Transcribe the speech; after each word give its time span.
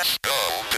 Let's 0.00 0.16
go 0.22 0.69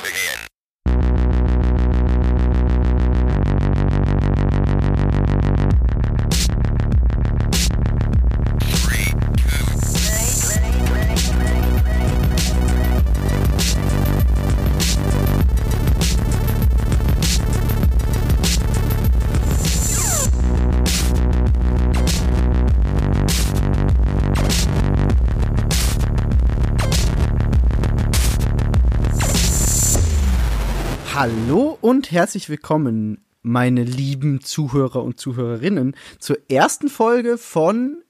und 31.93 32.11
herzlich 32.11 32.49
willkommen, 32.49 33.23
meine 33.43 33.85
lieben 33.85 34.41
Zuhörer 34.41 35.05
und 35.05 35.21
Zuhörerinnen, 35.21 35.95
zur 36.19 36.39
ersten 36.49 36.89
Folge 36.89 37.37
von 37.37 38.03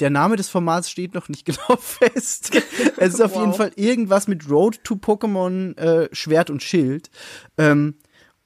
der 0.00 0.10
Name 0.10 0.36
des 0.36 0.50
Formats 0.50 0.90
steht 0.90 1.14
noch 1.14 1.30
nicht 1.30 1.46
genau 1.46 1.78
fest. 1.78 2.50
Es 2.98 3.14
ist 3.14 3.22
auf 3.22 3.34
jeden 3.34 3.54
Fall 3.54 3.72
irgendwas 3.76 4.28
mit 4.28 4.50
Road 4.50 4.84
to 4.84 4.96
Pokémon 4.96 5.78
äh, 5.78 6.10
Schwert 6.14 6.50
und 6.50 6.62
Schild. 6.62 7.08
Ähm, 7.56 7.94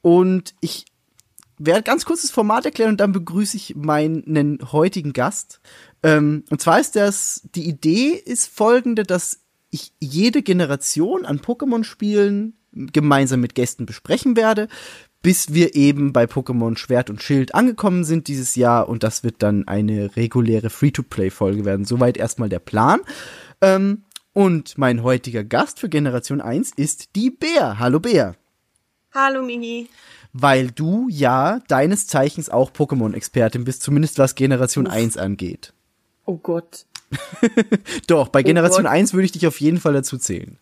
und 0.02 0.54
ich 0.60 0.84
werde 1.58 1.82
ganz 1.82 2.04
kurz 2.04 2.22
das 2.22 2.30
Format 2.30 2.64
erklären 2.64 2.90
und 2.90 3.00
dann 3.00 3.10
begrüße 3.10 3.56
ich 3.56 3.74
meinen 3.74 4.60
heutigen 4.70 5.12
Gast. 5.12 5.60
Ähm, 6.04 6.44
und 6.48 6.60
zwar 6.60 6.78
ist 6.78 6.94
das, 6.94 7.42
die 7.56 7.68
Idee 7.68 8.10
ist 8.10 8.46
folgende, 8.46 9.02
dass 9.02 9.40
ich 9.70 9.92
jede 9.98 10.42
Generation 10.42 11.26
an 11.26 11.40
Pokémon-Spielen 11.40 12.54
gemeinsam 12.92 13.40
mit 13.40 13.54
Gästen 13.54 13.86
besprechen 13.86 14.36
werde, 14.36 14.68
bis 15.22 15.52
wir 15.52 15.74
eben 15.74 16.12
bei 16.12 16.24
Pokémon 16.24 16.76
Schwert 16.76 17.10
und 17.10 17.22
Schild 17.22 17.54
angekommen 17.54 18.04
sind 18.04 18.28
dieses 18.28 18.54
Jahr 18.54 18.88
und 18.88 19.02
das 19.02 19.24
wird 19.24 19.42
dann 19.42 19.66
eine 19.66 20.14
reguläre 20.16 20.70
Free-to-Play-Folge 20.70 21.64
werden. 21.64 21.84
Soweit 21.84 22.16
erstmal 22.16 22.48
der 22.48 22.60
Plan. 22.60 23.00
Ähm, 23.60 24.04
und 24.32 24.76
mein 24.76 25.02
heutiger 25.02 25.44
Gast 25.44 25.80
für 25.80 25.88
Generation 25.88 26.40
1 26.40 26.72
ist 26.76 27.16
die 27.16 27.30
Bär. 27.30 27.78
Hallo 27.78 28.00
Bär. 28.00 28.36
Hallo 29.14 29.42
Mini. 29.42 29.88
Weil 30.34 30.70
du 30.70 31.08
ja 31.08 31.60
deines 31.68 32.06
Zeichens 32.06 32.50
auch 32.50 32.70
Pokémon-Expertin 32.70 33.64
bist, 33.64 33.82
zumindest 33.82 34.18
was 34.18 34.34
Generation 34.34 34.86
1 34.86 35.16
angeht. 35.16 35.72
Oh 36.26 36.36
Gott. 36.36 36.84
Doch, 38.06 38.28
bei 38.28 38.42
Generation 38.42 38.84
Gott. 38.84 38.92
1 38.92 39.14
würde 39.14 39.24
ich 39.24 39.32
dich 39.32 39.46
auf 39.46 39.58
jeden 39.60 39.80
Fall 39.80 39.94
dazu 39.94 40.18
zählen. 40.18 40.58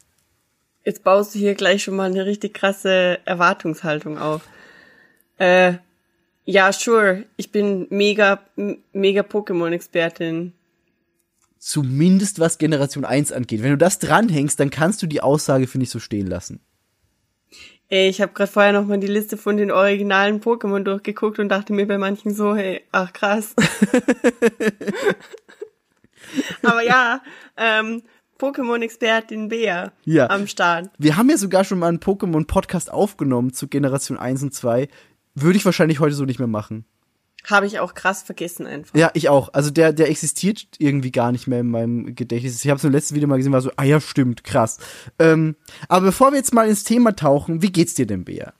Jetzt 0.85 1.03
baust 1.03 1.35
du 1.35 1.39
hier 1.39 1.55
gleich 1.55 1.83
schon 1.83 1.97
mal 1.97 2.11
eine 2.11 2.27
richtig 2.27 2.55
krasse 2.55 3.19
Erwartungshaltung 3.25 4.19
auf. 4.19 4.43
Äh, 5.39 5.75
ja, 6.45 6.73
sure. 6.73 7.25
Ich 7.37 7.51
bin 7.51 7.87
mega, 7.89 8.41
mega 8.93 9.23
Pokémon-Expertin. 9.23 10.53
Zumindest 11.59 12.39
was 12.39 12.59
Generation 12.59 13.07
1 13.07 13.33
angeht. 13.33 13.63
Wenn 13.63 13.71
du 13.71 13.79
das 13.79 13.99
dranhängst, 13.99 14.61
dann 14.61 14.69
kannst 14.69 15.03
du 15.03 15.07
die 15.07 15.23
Aussage, 15.23 15.67
finde 15.67 15.85
ich, 15.85 15.91
so 15.91 15.99
stehen 15.99 16.27
lassen. 16.27 16.61
Ey, 17.89 18.09
ich 18.09 18.21
habe 18.21 18.35
gerade 18.35 18.51
vorher 18.51 18.73
noch 18.73 18.87
mal 18.87 18.99
die 18.99 19.07
Liste 19.07 19.39
von 19.39 19.57
den 19.57 19.71
originalen 19.71 20.43
Pokémon 20.43 20.81
durchgeguckt 20.81 21.39
und 21.39 21.49
dachte 21.49 21.73
mir 21.73 21.87
bei 21.87 21.97
manchen 21.97 22.35
so, 22.35 22.55
hey, 22.55 22.83
ach 22.93 23.15
krass. 23.15 23.55
Aber 26.63 26.83
ja, 26.83 27.23
ähm, 27.57 28.03
Pokémon-Expertin 28.45 29.49
Bea 29.49 29.93
Ja. 30.05 30.29
am 30.31 30.47
Start. 30.47 30.91
Wir 30.99 31.17
haben 31.17 31.31
ja 31.31 31.37
sogar 31.37 31.65
schon 31.65 31.79
mal 31.79 31.89
einen 31.89 31.99
Pokémon-Podcast 32.01 32.93
aufgenommen 32.93 33.53
zu 33.53 33.69
Generation 33.69 34.19
1 34.19 34.43
und 34.43 34.55
2. 34.55 34.89
Würde 35.35 35.57
ich 35.57 35.65
wahrscheinlich 35.65 36.01
heute 36.01 36.15
so 36.15 36.25
nicht 36.25 36.39
mehr 36.39 36.49
machen. 36.49 36.85
Habe 37.47 37.67
ich 37.67 37.79
auch 37.79 37.93
krass 37.95 38.23
vergessen 38.23 38.67
einfach. 38.67 38.95
Ja, 38.99 39.11
ich 39.13 39.29
auch. 39.29 39.53
Also 39.53 39.71
der, 39.71 39.93
der 39.93 40.09
existiert 40.09 40.67
irgendwie 40.79 41.13
gar 41.13 41.31
nicht 41.31 41.47
mehr 41.47 41.61
in 41.61 41.71
meinem 41.71 42.15
Gedächtnis. 42.15 42.65
Ich 42.65 42.71
habe 42.71 42.79
es 42.79 42.85
im 42.85 42.93
letzten 42.93 43.15
Video 43.15 43.29
mal 43.29 43.37
gesehen, 43.37 43.53
war 43.53 43.61
so, 43.61 43.71
ah 43.77 43.85
ja, 43.85 44.01
stimmt, 44.01 44.45
krass. 44.45 44.79
Ähm, 45.19 45.57
aber 45.89 46.07
bevor 46.07 46.31
wir 46.33 46.39
jetzt 46.39 46.55
mal 46.55 46.67
ins 46.69 46.85
Thema 46.85 47.15
tauchen, 47.15 47.61
wie 47.61 47.71
geht's 47.73 47.95
dir 47.95 48.07
denn, 48.07 48.25
Bea? 48.25 48.55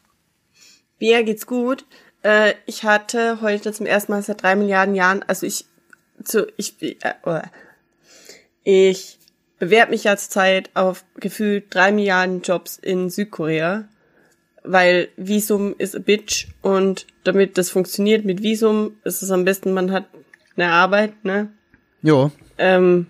Bea 0.99 1.23
geht's 1.23 1.47
gut. 1.47 1.87
Äh, 2.23 2.55
ich 2.67 2.85
hatte 2.85 3.41
heute 3.41 3.73
zum 3.73 3.87
ersten 3.87 4.13
Mal 4.13 4.23
seit 4.23 4.43
drei 4.43 4.55
Milliarden 4.55 4.95
Jahren, 4.95 5.23
also 5.27 5.47
ich, 5.47 5.65
zu, 6.23 6.47
ich, 6.59 6.81
äh, 6.83 6.95
äh, 7.25 7.43
ich 8.65 9.19
bewerbe 9.65 9.93
mich 9.93 10.05
ja 10.05 10.17
zurzeit 10.17 10.71
auf 10.75 11.05
gefühlt 11.17 11.75
drei 11.75 11.91
Milliarden 11.91 12.43
Jobs 12.43 12.79
in 12.79 13.09
Südkorea, 13.11 13.85
weil 14.63 15.09
Visum 15.17 15.75
ist 15.79 15.97
a 15.97 15.99
bitch 15.99 16.49
und 16.63 17.07
damit 17.25 17.57
das 17.57 17.71
funktioniert 17.71 18.25
mit 18.25 18.43
Visum, 18.43 18.97
ist 19.05 19.23
es 19.23 19.31
am 19.31 19.45
besten, 19.45 19.73
man 19.73 19.91
hat 19.91 20.07
eine 20.57 20.71
Arbeit, 20.71 21.25
ne? 21.25 21.49
Jo. 22.03 22.31
ähm, 22.59 23.07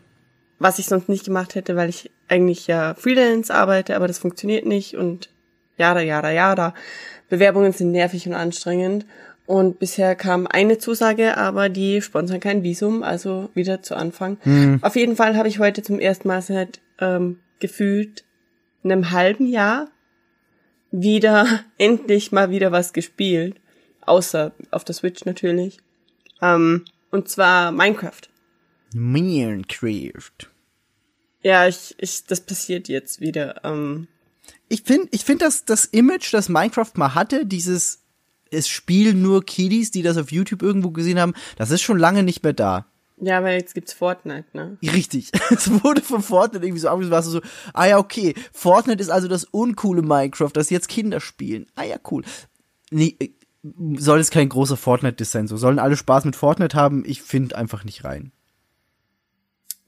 was 0.59 0.79
ich 0.79 0.87
sonst 0.87 1.09
nicht 1.09 1.25
gemacht 1.25 1.57
hätte, 1.57 1.75
weil 1.77 1.89
ich 1.89 2.11
eigentlich 2.29 2.67
ja 2.69 2.95
Freelance 2.95 3.53
arbeite, 3.53 3.97
aber 3.97 4.07
das 4.07 4.19
funktioniert 4.19 4.65
nicht 4.65 4.97
und 4.97 5.29
jada, 5.77 6.01
jada, 6.01 6.31
jada. 6.31 6.75
Bewerbungen 7.29 7.73
sind 7.73 7.91
nervig 7.91 8.27
und 8.29 8.35
anstrengend. 8.35 9.05
Und 9.47 9.79
bisher 9.79 10.15
kam 10.17 10.47
eine 10.47 10.79
Zusage, 10.79 11.37
aber 11.37 11.69
die 11.69 12.01
sponsern 12.01 12.41
kein 12.41 12.63
Visum, 12.63 13.03
also 13.03 13.51
wieder 13.55 13.83
zu 13.83 13.95
Anfang. 13.95 14.39
Auf 14.83 14.97
jeden 14.97 15.17
Fall 15.17 15.37
habe 15.37 15.49
ich 15.49 15.59
heute 15.59 15.83
zum 15.83 15.99
ersten 16.01 16.29
Mal 16.29 16.41
seit 16.41 16.81
ähm, 16.99 17.41
gefühlt 17.61 18.25
einem 18.83 19.11
halben 19.11 19.47
Jahr 19.47 19.89
wieder 20.91 21.61
endlich 21.79 22.33
mal 22.33 22.51
wieder 22.51 22.73
was 22.73 22.93
gespielt. 22.93 23.57
Außer 24.01 24.53
auf 24.71 24.85
der 24.85 24.95
Switch 24.95 25.25
natürlich. 25.25 25.79
Ähm, 26.43 26.85
und 27.11 27.29
zwar 27.29 27.71
Minecraft. 27.73 28.23
Minecraft. 28.95 30.51
Ja, 31.43 31.67
ich, 31.67 31.95
ich, 31.99 32.25
das 32.27 32.41
passiert 32.41 32.89
jetzt 32.89 33.21
wieder. 33.21 33.61
Ähm, 33.65 34.09
Ich 34.69 34.83
finde, 34.83 35.09
ich 35.11 35.25
finde, 35.25 35.45
dass 35.45 35.65
das 35.65 35.85
Image, 35.87 36.33
das 36.33 36.49
Minecraft 36.49 36.93
mal 36.97 37.15
hatte, 37.15 37.45
dieses 37.47 38.04
es 38.55 38.69
spielen 38.69 39.23
nur 39.23 39.45
Kiddies, 39.45 39.91
die 39.91 40.03
das 40.03 40.17
auf 40.17 40.33
YouTube 40.33 40.63
irgendwo 40.63 40.91
gesehen 40.91 41.19
haben, 41.21 41.35
das 41.57 41.71
ist 41.71 41.83
schon 41.83 41.99
lange 41.99 42.23
nicht 42.23 42.43
mehr 42.43 42.53
da. 42.53 42.87
ja, 43.19 43.43
weil 43.43 43.59
jetzt 43.59 43.75
gibt's 43.75 43.93
Fortnite, 43.93 44.47
ne? 44.53 44.77
Richtig. 44.83 45.31
Es 45.51 45.71
wurde 45.85 46.03
von 46.03 46.23
Fortnite 46.23 46.65
irgendwie 46.65 46.81
so 46.81 46.89
abgeschlossen, 46.89 47.13
warst 47.13 47.29
du 47.29 47.33
so, 47.33 47.41
ah 47.73 47.87
ja, 47.87 47.99
okay, 47.99 48.35
Fortnite 48.53 49.01
ist 49.03 49.11
also 49.11 49.29
das 49.29 49.45
uncoole 49.45 50.03
Minecraft, 50.03 50.51
das 50.53 50.71
jetzt 50.71 50.89
Kinder 50.89 51.21
spielen. 51.21 51.67
Ah 51.75 51.85
ja, 51.85 51.97
cool. 52.11 52.25
Nee, 52.91 53.17
äh, 53.21 53.31
soll 53.97 54.19
es 54.21 54.31
kein 54.31 54.49
großer 54.49 54.77
Fortnite-Diss 54.77 55.31
sein, 55.31 55.47
so. 55.47 55.57
Sollen 55.57 55.79
alle 55.79 55.97
Spaß 55.97 56.25
mit 56.25 56.37
Fortnite 56.37 56.77
haben? 56.77 57.03
Ich 57.07 57.23
finde 57.23 57.57
einfach 57.57 57.85
nicht 57.85 58.05
rein. 58.05 58.31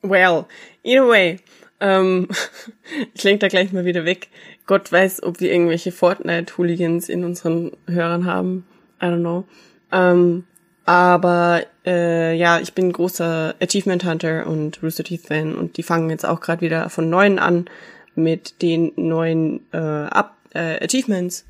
Well, 0.03 0.47
either 0.85 1.09
way. 1.09 1.41
Ähm, 1.81 2.29
ich 3.15 3.23
lenk 3.25 3.41
da 3.41 3.49
gleich 3.49 3.73
mal 3.73 3.85
wieder 3.85 4.05
weg. 4.05 4.29
Gott 4.67 4.91
weiß, 4.91 5.23
ob 5.23 5.41
wir 5.41 5.53
irgendwelche 5.53 5.93
Fortnite-Hooligans 5.93 7.09
in 7.09 7.25
unseren 7.25 7.73
Hörern 7.87 8.25
haben. 8.25 8.67
I 9.01 9.07
don't 9.07 9.21
know. 9.21 9.45
Ähm, 9.93 10.45
aber 10.85 11.65
äh, 11.85 12.37
ja, 12.37 12.61
ich 12.61 12.73
bin 12.73 12.93
großer 12.93 13.55
Achievement 13.61 14.05
Hunter 14.05 14.47
und 14.47 14.83
Rooster 14.83 15.05
Teeth 15.05 15.27
Fan 15.27 15.55
und 15.55 15.77
die 15.77 15.83
fangen 15.83 16.11
jetzt 16.11 16.25
auch 16.25 16.41
gerade 16.41 16.61
wieder 16.61 16.89
von 16.91 17.11
neuen 17.11 17.39
an 17.39 17.67
mit 18.15 18.63
den 18.63 18.93
neuen 18.97 19.61
äh, 19.73 19.77
Up 19.79 20.37
äh, 20.55 20.83
Achievements 20.85 21.45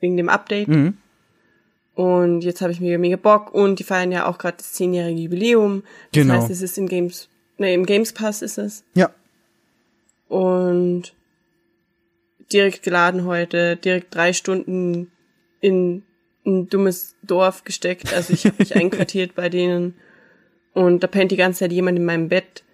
wegen 0.00 0.16
dem 0.16 0.28
Update. 0.28 0.68
Und 1.94 2.40
jetzt 2.42 2.62
habe 2.62 2.72
ich 2.72 2.80
mega, 2.80 2.96
mega 2.98 3.16
Bock 3.16 3.52
und 3.52 3.78
die 3.78 3.84
feiern 3.84 4.10
ja 4.12 4.26
auch 4.26 4.38
gerade 4.38 4.56
das 4.56 4.72
zehnjährige 4.72 5.20
Jubiläum. 5.20 5.82
Das 6.12 6.22
Genau. 6.22 6.34
heißt, 6.34 6.50
es 6.50 6.62
ist 6.62 6.78
im 6.78 6.88
Games, 6.88 7.28
ne, 7.58 7.74
im 7.74 7.84
Games 7.86 8.12
Pass 8.12 8.40
ist 8.42 8.56
es. 8.58 8.84
Ja. 8.94 9.10
Und 10.32 11.12
direkt 12.50 12.82
geladen 12.82 13.26
heute, 13.26 13.76
direkt 13.76 14.14
drei 14.14 14.32
Stunden 14.32 15.12
in 15.60 16.04
ein 16.46 16.70
dummes 16.70 17.16
Dorf 17.22 17.64
gesteckt. 17.64 18.14
Also 18.14 18.32
ich 18.32 18.46
habe 18.46 18.56
mich 18.58 18.74
einquartiert 18.74 19.34
bei 19.34 19.50
denen 19.50 19.92
und 20.72 21.02
da 21.02 21.06
pennt 21.06 21.32
die 21.32 21.36
ganze 21.36 21.58
Zeit 21.58 21.72
jemand 21.72 21.98
in 21.98 22.06
meinem 22.06 22.30
Bett. 22.30 22.64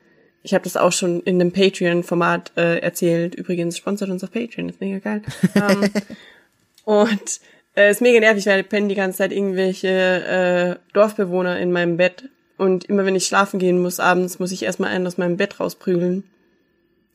Ich 0.44 0.54
habe 0.54 0.62
das 0.62 0.76
auch 0.76 0.92
schon 0.92 1.20
in 1.24 1.40
einem 1.40 1.50
Patreon-Format 1.50 2.52
äh, 2.56 2.78
erzählt. 2.78 3.34
Übrigens 3.34 3.76
sponsert 3.76 4.10
uns 4.10 4.22
auf 4.22 4.30
Patreon, 4.30 4.68
ist 4.68 4.80
mega 4.80 5.00
geil. 5.00 5.22
ähm, 5.56 5.90
und 6.84 7.40
äh, 7.74 7.90
ist 7.90 8.00
mega 8.00 8.20
nervig, 8.20 8.46
weil 8.46 8.62
pennen 8.62 8.88
die 8.88 8.94
ganze 8.94 9.18
Zeit 9.18 9.32
irgendwelche 9.32 10.78
äh, 10.78 10.92
Dorfbewohner 10.92 11.58
in 11.58 11.72
meinem 11.72 11.96
Bett. 11.96 12.28
Und 12.56 12.84
immer 12.84 13.04
wenn 13.04 13.16
ich 13.16 13.26
schlafen 13.26 13.58
gehen 13.58 13.82
muss 13.82 13.98
abends, 13.98 14.38
muss 14.38 14.52
ich 14.52 14.62
erstmal 14.62 14.90
einen 14.90 15.08
aus 15.08 15.18
meinem 15.18 15.36
Bett 15.36 15.58
rausprügeln. 15.58 16.22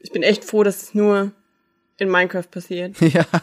Ich 0.04 0.12
bin 0.12 0.22
echt 0.22 0.44
froh, 0.44 0.64
dass 0.64 0.84
es 0.84 0.94
nur 0.94 1.32
in 1.98 2.10
Minecraft 2.10 2.50
passiert. 2.52 2.96
Ja. 3.02 3.26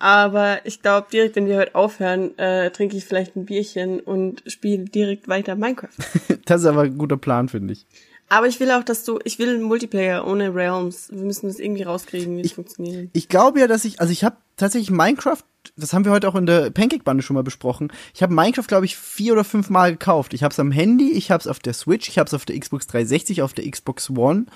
Aber 0.00 0.64
ich 0.64 0.80
glaube, 0.80 1.08
direkt, 1.12 1.34
wenn 1.34 1.46
wir 1.46 1.56
heute 1.56 1.74
aufhören, 1.74 2.38
äh, 2.38 2.70
trinke 2.70 2.96
ich 2.96 3.04
vielleicht 3.04 3.34
ein 3.34 3.46
Bierchen 3.46 3.98
und 3.98 4.44
spiele 4.46 4.84
direkt 4.84 5.26
weiter 5.26 5.56
Minecraft. 5.56 5.88
Das 6.44 6.60
ist 6.60 6.66
aber 6.66 6.82
ein 6.82 6.96
guter 6.96 7.16
Plan, 7.16 7.48
finde 7.48 7.72
ich. 7.72 7.84
Aber 8.28 8.46
ich 8.46 8.60
will 8.60 8.70
auch, 8.70 8.84
dass 8.84 9.04
du, 9.04 9.18
ich 9.24 9.38
will 9.38 9.48
einen 9.48 9.62
Multiplayer 9.62 10.26
ohne 10.26 10.54
Realms. 10.54 11.10
Wir 11.10 11.24
müssen 11.24 11.48
das 11.48 11.58
irgendwie 11.58 11.82
rauskriegen, 11.82 12.36
wie 12.36 12.42
das 12.42 12.52
funktioniert. 12.52 13.10
Ich 13.12 13.28
glaube 13.28 13.60
ja, 13.60 13.66
dass 13.66 13.84
ich, 13.84 14.00
also 14.00 14.12
ich 14.12 14.22
habe 14.22 14.36
tatsächlich 14.56 14.90
Minecraft, 14.90 15.42
das 15.76 15.92
haben 15.92 16.04
wir 16.04 16.12
heute 16.12 16.28
auch 16.28 16.34
in 16.34 16.46
der 16.46 16.70
Pancake-Bande 16.70 17.22
schon 17.22 17.34
mal 17.34 17.42
besprochen. 17.42 17.92
Ich 18.14 18.22
habe 18.22 18.34
Minecraft, 18.34 18.66
glaube 18.66 18.86
ich, 18.86 18.96
vier 18.96 19.32
oder 19.32 19.44
fünf 19.44 19.70
Mal 19.70 19.92
gekauft. 19.92 20.34
Ich 20.34 20.42
habe 20.42 20.52
es 20.52 20.58
am 20.58 20.70
Handy, 20.70 21.12
ich 21.12 21.30
habe 21.30 21.40
es 21.40 21.46
auf 21.46 21.58
der 21.58 21.74
Switch, 21.74 22.08
ich 22.08 22.18
habe 22.18 22.26
es 22.26 22.34
auf 22.34 22.44
der 22.44 22.58
Xbox 22.58 22.86
360, 22.86 23.42
auf 23.42 23.52
der 23.52 23.70
Xbox 23.70 24.10
One. 24.10 24.46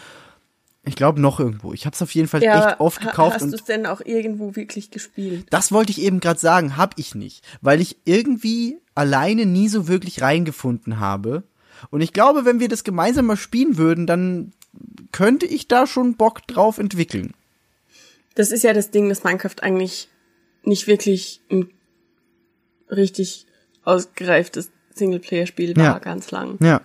Ich 0.85 0.97
glaube 0.97 1.21
noch 1.21 1.39
irgendwo. 1.39 1.73
Ich 1.73 1.87
habe 1.87 1.95
es 1.95 2.03
auf 2.03 2.13
jeden 2.13 2.27
Fall 2.27 2.43
echt 2.43 2.81
oft 2.81 3.01
gekauft 3.01 3.37
Hast 3.37 3.53
du 3.53 3.55
es 3.55 3.65
denn 3.65 3.87
auch 3.87 4.01
irgendwo 4.05 4.57
wirklich 4.57 4.91
gespielt? 4.91 5.47
das 5.51 5.71
wollte 5.71 5.93
ich 5.93 6.01
eben 6.01 6.19
gerade 6.19 6.41
sagen, 6.41 6.77
hab 6.77 6.99
ich 6.99 7.15
nicht, 7.15 7.45
weil 7.61 7.81
ich 7.81 7.99
irgendwie 8.05 8.79
alleine 8.95 9.47
nie 9.47 9.69
so 9.69 9.87
wirklich 9.87 10.23
reingefunden 10.23 10.99
habe. 10.99 11.45
Und 11.91 12.01
ich 12.01 12.13
glaube, 12.13 12.45
wenn 12.45 12.61
wir 12.61 12.69
das 12.69 12.85
gemeinsam 12.85 13.27
mal 13.27 13.37
spielen 13.37 13.77
würden, 13.77 14.07
dann 14.07 14.53
könnte 15.13 15.47
ich 15.47 15.69
da 15.69 15.87
schon 15.87 16.17
Bock 16.17 16.47
drauf 16.47 16.79
entwickeln. 16.79 17.33
Das 18.35 18.51
ist 18.51 18.65
ja 18.65 18.73
das 18.73 18.91
Ding, 18.91 19.09
dass 19.09 19.25
Minecraft 19.25 19.61
eigentlich 19.61 20.09
nicht 20.65 20.87
wirklich 20.87 21.41
ein 21.51 21.69
richtig 22.91 23.47
ausgereiftes 23.85 24.71
Singleplayer-Spiel 24.95 25.77
war, 25.77 25.85
Ja. 25.85 25.99
ganz 25.99 26.31
lang. 26.31 26.59
Ja. 26.61 26.81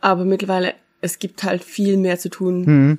Aber 0.00 0.24
mittlerweile, 0.24 0.74
es 1.00 1.18
gibt 1.18 1.42
halt 1.42 1.64
viel 1.64 1.96
mehr 1.96 2.18
zu 2.18 2.28
tun. 2.28 2.64
Mhm. 2.64 2.98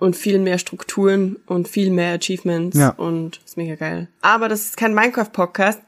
Und 0.00 0.14
viel 0.14 0.38
mehr 0.38 0.58
Strukturen 0.58 1.38
und 1.46 1.66
viel 1.66 1.90
mehr 1.90 2.14
Achievements. 2.14 2.78
Ja. 2.78 2.90
Und 2.90 3.40
ist 3.44 3.56
mega 3.56 3.74
geil. 3.74 4.06
Aber 4.20 4.48
das 4.48 4.66
ist 4.66 4.76
kein 4.76 4.94
Minecraft-Podcast. 4.94 5.80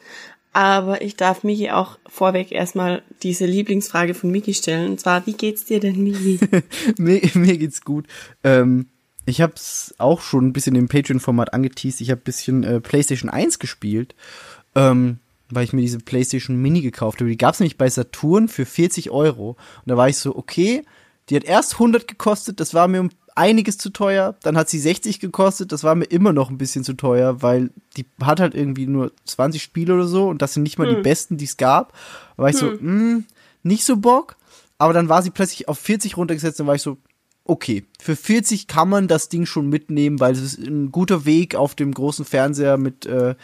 Aber 0.52 1.00
ich 1.00 1.14
darf 1.14 1.44
Miki 1.44 1.70
auch 1.70 1.96
vorweg 2.08 2.50
erstmal 2.50 3.02
diese 3.22 3.46
Lieblingsfrage 3.46 4.14
von 4.14 4.32
Miki 4.32 4.52
stellen. 4.52 4.90
Und 4.90 5.00
zwar, 5.00 5.24
wie 5.28 5.34
geht's 5.34 5.64
dir 5.64 5.78
denn, 5.78 6.02
Miki? 6.02 6.40
mir, 6.98 7.20
mir 7.34 7.56
geht's 7.56 7.82
gut. 7.84 8.06
Ähm, 8.42 8.86
ich 9.30 9.40
hab's 9.40 9.94
auch 9.98 10.20
schon 10.20 10.46
ein 10.46 10.52
bisschen 10.52 10.76
im 10.76 10.88
Patreon-Format 10.88 11.54
angeteased. 11.54 12.00
Ich 12.00 12.10
habe 12.10 12.20
ein 12.20 12.24
bisschen 12.24 12.64
äh, 12.64 12.80
PlayStation 12.80 13.30
1 13.30 13.58
gespielt, 13.58 14.14
ähm, 14.74 15.18
weil 15.48 15.64
ich 15.64 15.72
mir 15.72 15.80
diese 15.80 15.98
PlayStation 15.98 16.56
Mini 16.56 16.80
gekauft 16.80 17.20
habe. 17.20 17.30
Die 17.30 17.36
gab's 17.36 17.60
nämlich 17.60 17.78
bei 17.78 17.88
Saturn 17.88 18.48
für 18.48 18.66
40 18.66 19.10
Euro. 19.10 19.50
Und 19.50 19.86
da 19.86 19.96
war 19.96 20.08
ich 20.08 20.16
so, 20.16 20.36
okay, 20.36 20.84
die 21.28 21.36
hat 21.36 21.44
erst 21.44 21.74
100 21.74 22.08
gekostet, 22.08 22.60
das 22.60 22.74
war 22.74 22.88
mir 22.88 23.00
um 23.00 23.10
einiges 23.36 23.78
zu 23.78 23.90
teuer. 23.90 24.36
Dann 24.42 24.56
hat 24.56 24.68
sie 24.68 24.78
60 24.78 25.20
gekostet, 25.20 25.72
das 25.72 25.84
war 25.84 25.94
mir 25.94 26.04
immer 26.04 26.32
noch 26.32 26.50
ein 26.50 26.58
bisschen 26.58 26.84
zu 26.84 26.94
teuer, 26.94 27.42
weil 27.42 27.70
die 27.96 28.04
hat 28.22 28.40
halt 28.40 28.54
irgendwie 28.54 28.86
nur 28.86 29.12
20 29.24 29.62
Spiele 29.62 29.94
oder 29.94 30.06
so 30.06 30.28
und 30.28 30.42
das 30.42 30.54
sind 30.54 30.62
nicht 30.64 30.78
mal 30.78 30.92
die 30.92 31.00
besten, 31.00 31.36
die 31.36 31.44
es 31.44 31.56
gab. 31.56 31.92
Da 32.36 32.42
war 32.42 32.50
ich 32.50 32.56
so, 32.56 32.72
mh, 32.80 33.22
nicht 33.62 33.84
so 33.84 33.96
Bock. 33.96 34.36
Aber 34.78 34.94
dann 34.94 35.10
war 35.10 35.22
sie 35.22 35.30
plötzlich 35.30 35.68
auf 35.68 35.78
40 35.78 36.16
runtergesetzt, 36.16 36.58
dann 36.58 36.66
war 36.66 36.74
ich 36.74 36.82
so, 36.82 36.96
okay, 37.44 37.84
für 38.00 38.16
40 38.16 38.66
kann 38.66 38.88
man 38.88 39.08
das 39.08 39.28
Ding 39.28 39.44
schon 39.46 39.68
mitnehmen, 39.68 40.20
weil 40.20 40.32
es 40.32 40.40
ist 40.40 40.58
ein 40.58 40.92
guter 40.92 41.24
Weg, 41.24 41.54
auf 41.54 41.74
dem 41.74 41.92
großen 41.92 42.24
Fernseher 42.24 42.76
mit 42.76 43.06
äh, 43.06 43.34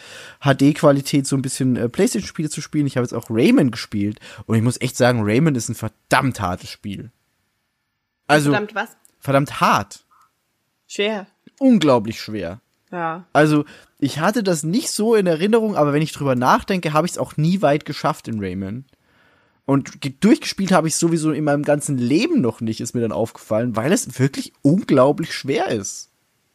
HD-Qualität 0.41 1.27
so 1.27 1.35
ein 1.35 1.41
bisschen 1.41 1.75
äh, 1.75 1.89
Playstation-Spiele 1.89 2.49
zu 2.49 2.61
spielen. 2.61 2.87
Ich 2.87 2.95
habe 2.95 3.03
jetzt 3.03 3.13
auch 3.13 3.29
Rayman 3.29 3.71
gespielt 3.71 4.19
und 4.45 4.55
ich 4.55 4.61
muss 4.63 4.79
echt 4.79 4.95
sagen, 4.95 5.21
Rayman 5.23 5.55
ist 5.55 5.69
ein 5.69 5.75
verdammt 5.75 6.39
hartes 6.39 6.69
Spiel. 6.69 7.11
Also 8.27 8.51
Verdammt, 8.51 8.75
was? 8.75 8.97
verdammt 9.19 9.61
hart, 9.61 10.05
Schwer. 10.87 11.27
unglaublich 11.59 12.21
schwer. 12.21 12.61
Ja. 12.91 13.25
Also 13.33 13.65
ich 13.99 14.19
hatte 14.19 14.43
das 14.43 14.63
nicht 14.63 14.89
so 14.89 15.15
in 15.15 15.27
Erinnerung, 15.27 15.75
aber 15.75 15.91
wenn 15.93 16.01
ich 16.01 16.11
drüber 16.13 16.35
nachdenke, 16.35 16.93
habe 16.93 17.07
ich 17.07 17.13
es 17.13 17.17
auch 17.17 17.35
nie 17.35 17.61
weit 17.61 17.85
geschafft 17.85 18.27
in 18.27 18.39
Rayman. 18.39 18.85
Und 19.67 20.01
ge- 20.01 20.13
durchgespielt 20.19 20.71
habe 20.71 20.87
ich 20.87 20.93
es 20.95 20.99
sowieso 20.99 21.31
in 21.31 21.43
meinem 21.43 21.63
ganzen 21.63 21.97
Leben 21.99 22.41
noch 22.41 22.61
nicht, 22.61 22.79
ist 22.81 22.95
mir 22.95 23.01
dann 23.01 23.11
aufgefallen, 23.11 23.75
weil 23.75 23.91
es 23.91 24.17
wirklich 24.17 24.53
unglaublich 24.63 25.33
schwer 25.33 25.67
ist. 25.67 26.09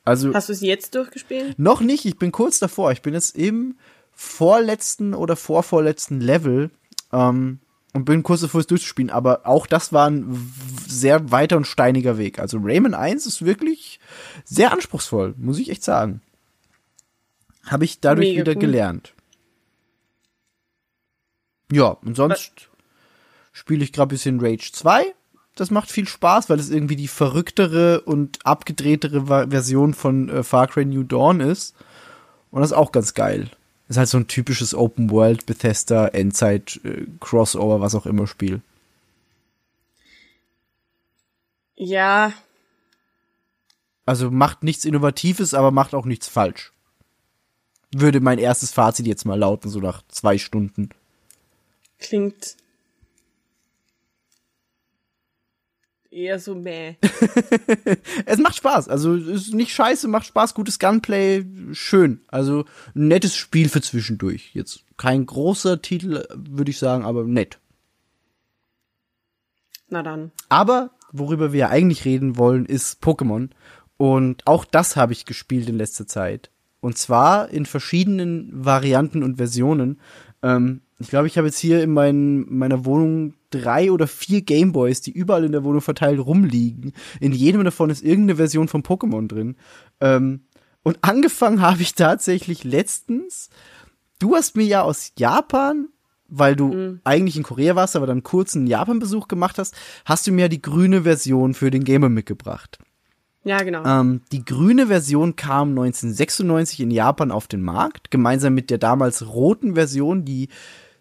Also 0.05 0.33
Hast 0.35 0.49
du 0.49 0.53
es 0.55 0.63
jetzt 0.63 0.95
durchgespielt? 0.97 1.57
noch 1.59 1.81
nicht, 1.83 2.07
ich 2.07 2.17
bin 2.19 2.33
kurz 2.33 2.59
davor. 2.59 2.91
Ich 2.91 3.03
bin 3.03 3.13
jetzt 3.15 3.37
im 3.37 3.77
vorletzten 4.13 5.15
oder 5.15 5.37
vorvorletzten 5.37 6.21
Level 6.21 6.71
ähm, 7.13 7.61
und 7.93 8.05
bin 8.07 8.23
kurz 8.23 8.41
davor, 8.41 8.61
es 8.63 8.67
durchzuspielen. 8.67 9.11
Aber 9.11 9.47
auch 9.47 9.67
das 9.67 9.93
war 9.93 10.09
ein 10.11 10.53
sehr 10.89 11.31
weiter 11.31 11.59
und 11.59 11.67
steiniger 11.67 12.17
Weg. 12.19 12.39
Also 12.39 12.59
Rayman 12.63 12.95
1 12.95 13.27
ist 13.27 13.45
wirklich 13.45 14.01
sehr 14.45 14.73
anspruchsvoll, 14.73 15.35
muss 15.37 15.59
ich 15.59 15.69
echt 15.71 15.85
sagen. 15.85 16.23
Habe 17.67 17.85
ich 17.85 18.01
dadurch 18.01 18.29
Mega 18.31 18.41
wieder 18.41 18.53
cool. 18.55 18.59
gelernt. 18.61 19.13
Ja, 21.71 21.89
und 21.89 22.17
sonst 22.17 22.71
spiele 23.53 23.85
ich 23.85 23.93
gerade 23.93 24.09
ein 24.09 24.17
bisschen 24.17 24.41
Rage 24.41 24.71
2. 24.73 25.15
Das 25.55 25.71
macht 25.71 25.91
viel 25.91 26.09
Spaß, 26.09 26.49
weil 26.49 26.59
es 26.59 26.71
irgendwie 26.71 26.97
die 26.97 27.09
verrücktere 27.09 28.01
und 28.01 28.45
abgedrehtere 28.45 29.49
Version 29.51 29.93
von 29.93 30.29
äh, 30.29 30.43
Far 30.43 30.67
Cry 30.67 30.85
New 30.85 31.03
Dawn 31.03 31.41
ist. 31.41 31.75
Und 32.51 32.63
das 32.63 32.71
ist 32.71 32.77
auch 32.77 32.93
ganz 32.93 33.15
geil. 33.15 33.51
Ist 33.89 33.99
halt 33.99 34.09
so 34.09 34.17
ein 34.17 34.29
typisches 34.29 34.75
Open 34.75 35.11
World 35.11 35.45
Bethesda 35.45 36.09
Endzeit 36.09 36.81
äh, 36.85 37.07
Crossover, 37.21 37.81
was 37.81 37.95
auch 37.95 38.07
immer 38.07 38.27
Spiel. 38.27 38.63
Ja. 41.75 42.33
Also 44.07 44.31
macht 44.31 44.63
nichts 44.63 44.87
Innovatives, 44.87 45.53
aber 45.53 45.71
macht 45.71 45.95
auch 45.95 46.07
nichts 46.07 46.29
falsch. 46.29 46.73
Würde 47.95 48.21
mein 48.21 48.39
erstes 48.39 48.73
Fazit 48.73 49.07
jetzt 49.07 49.27
mal 49.27 49.39
lauten, 49.39 49.69
so 49.69 49.81
nach 49.81 50.03
zwei 50.09 50.39
Stunden. 50.39 50.91
Klingt 51.99 52.57
eher 56.13 56.39
so 56.39 56.55
mäh. 56.55 56.97
Es 58.27 58.39
macht 58.39 58.57
Spaß. 58.57 58.89
Also 58.89 59.15
es 59.15 59.49
ist 59.49 59.55
nicht 59.55 59.73
scheiße, 59.73 60.09
macht 60.09 60.27
Spaß, 60.27 60.55
gutes 60.55 60.79
Gunplay, 60.79 61.45
schön. 61.73 62.21
Also 62.29 62.65
ein 62.95 63.09
nettes 63.09 63.37
Spiel 63.37 63.69
für 63.69 63.81
zwischendurch. 63.81 64.51
Jetzt 64.55 64.85
kein 64.97 65.27
großer 65.27 65.83
Titel, 65.83 66.25
würde 66.35 66.71
ich 66.71 66.79
sagen, 66.79 67.05
aber 67.05 67.25
nett. 67.25 67.59
Na 69.89 70.03
dann. 70.03 70.33
Aber 70.49 70.91
worüber 71.13 71.53
wir 71.53 71.71
eigentlich 71.71 72.05
reden 72.05 72.37
wollen, 72.37 72.67
ist 72.67 73.03
Pokémon. 73.03 73.51
Und 73.97 74.47
auch 74.47 74.65
das 74.65 74.97
habe 74.97 75.13
ich 75.13 75.27
gespielt 75.27 75.69
in 75.69 75.77
letzter 75.77 76.07
Zeit. 76.07 76.51
Und 76.81 76.99
zwar 76.99 77.51
in 77.51 77.67
verschiedenen 77.67 78.65
Varianten 78.65 79.23
und 79.23 79.37
Versionen. 79.37 80.01
Ähm, 80.43 80.81
ich 80.99 81.09
glaube, 81.09 81.27
ich 81.27 81.37
habe 81.37 81.49
jetzt 81.49 81.59
hier 81.59 81.83
in 81.83 81.93
mein, 81.93 82.47
meiner 82.49 82.85
Wohnung 82.85 83.35
drei 83.51 83.91
oder 83.91 84.07
vier 84.07 84.43
Gameboys, 84.43 85.01
die 85.01 85.13
überall 85.13 85.45
in 85.45 85.53
der 85.53 85.65
Wohnung 85.65 85.81
verteilt 85.81 86.21
rumliegen. 86.21 86.93
In 87.21 87.33
jedem 87.33 87.65
davon 87.65 87.91
ist 87.91 88.03
irgendeine 88.03 88.37
Version 88.37 88.69
von 88.69 88.83
Pokémon 88.83 89.29
drin. 89.29 89.57
Ähm, 90.01 90.43
und 90.83 90.99
angefangen 91.03 91.61
habe 91.61 91.83
ich 91.83 91.95
tatsächlich 91.95 92.65
letztens. 92.65 93.51
Du 94.19 94.35
hast 94.35 94.57
mir 94.57 94.65
ja 94.65 94.83
aus 94.83 95.13
Japan, 95.17 95.89
weil 96.29 96.57
du 96.57 96.99
eigentlich 97.05 97.37
in 97.37 97.43
Korea 97.43 97.77
warst, 97.77 97.95
aber 97.95 98.07
dann 98.07 98.23
kurz 98.23 98.57
einen 98.57 98.67
Japan-Besuch 98.67 99.29
gemacht 99.29 99.59
hast, 99.59 99.75
hast 100.05 100.27
du 100.27 100.33
mir 100.33 100.49
die 100.49 100.63
grüne 100.63 101.03
Version 101.03 101.53
für 101.53 101.71
den 101.71 101.85
Gamer 101.85 102.09
mitgebracht. 102.09 102.79
Ja, 103.45 103.63
genau. 103.63 103.85
Ähm, 103.85 104.21
die 104.31 104.45
grüne 104.45 104.87
Version 104.87 105.35
kam 105.35 105.71
1996 105.71 106.81
in 106.81 106.91
Japan 106.91 107.31
auf 107.31 107.49
den 107.49 107.63
Markt, 107.63 108.11
gemeinsam 108.11 108.55
mit 108.55 108.71
der 108.71 108.79
damals 108.79 109.27
roten 109.27 109.75
Version, 109.75 110.25
die 110.25 110.49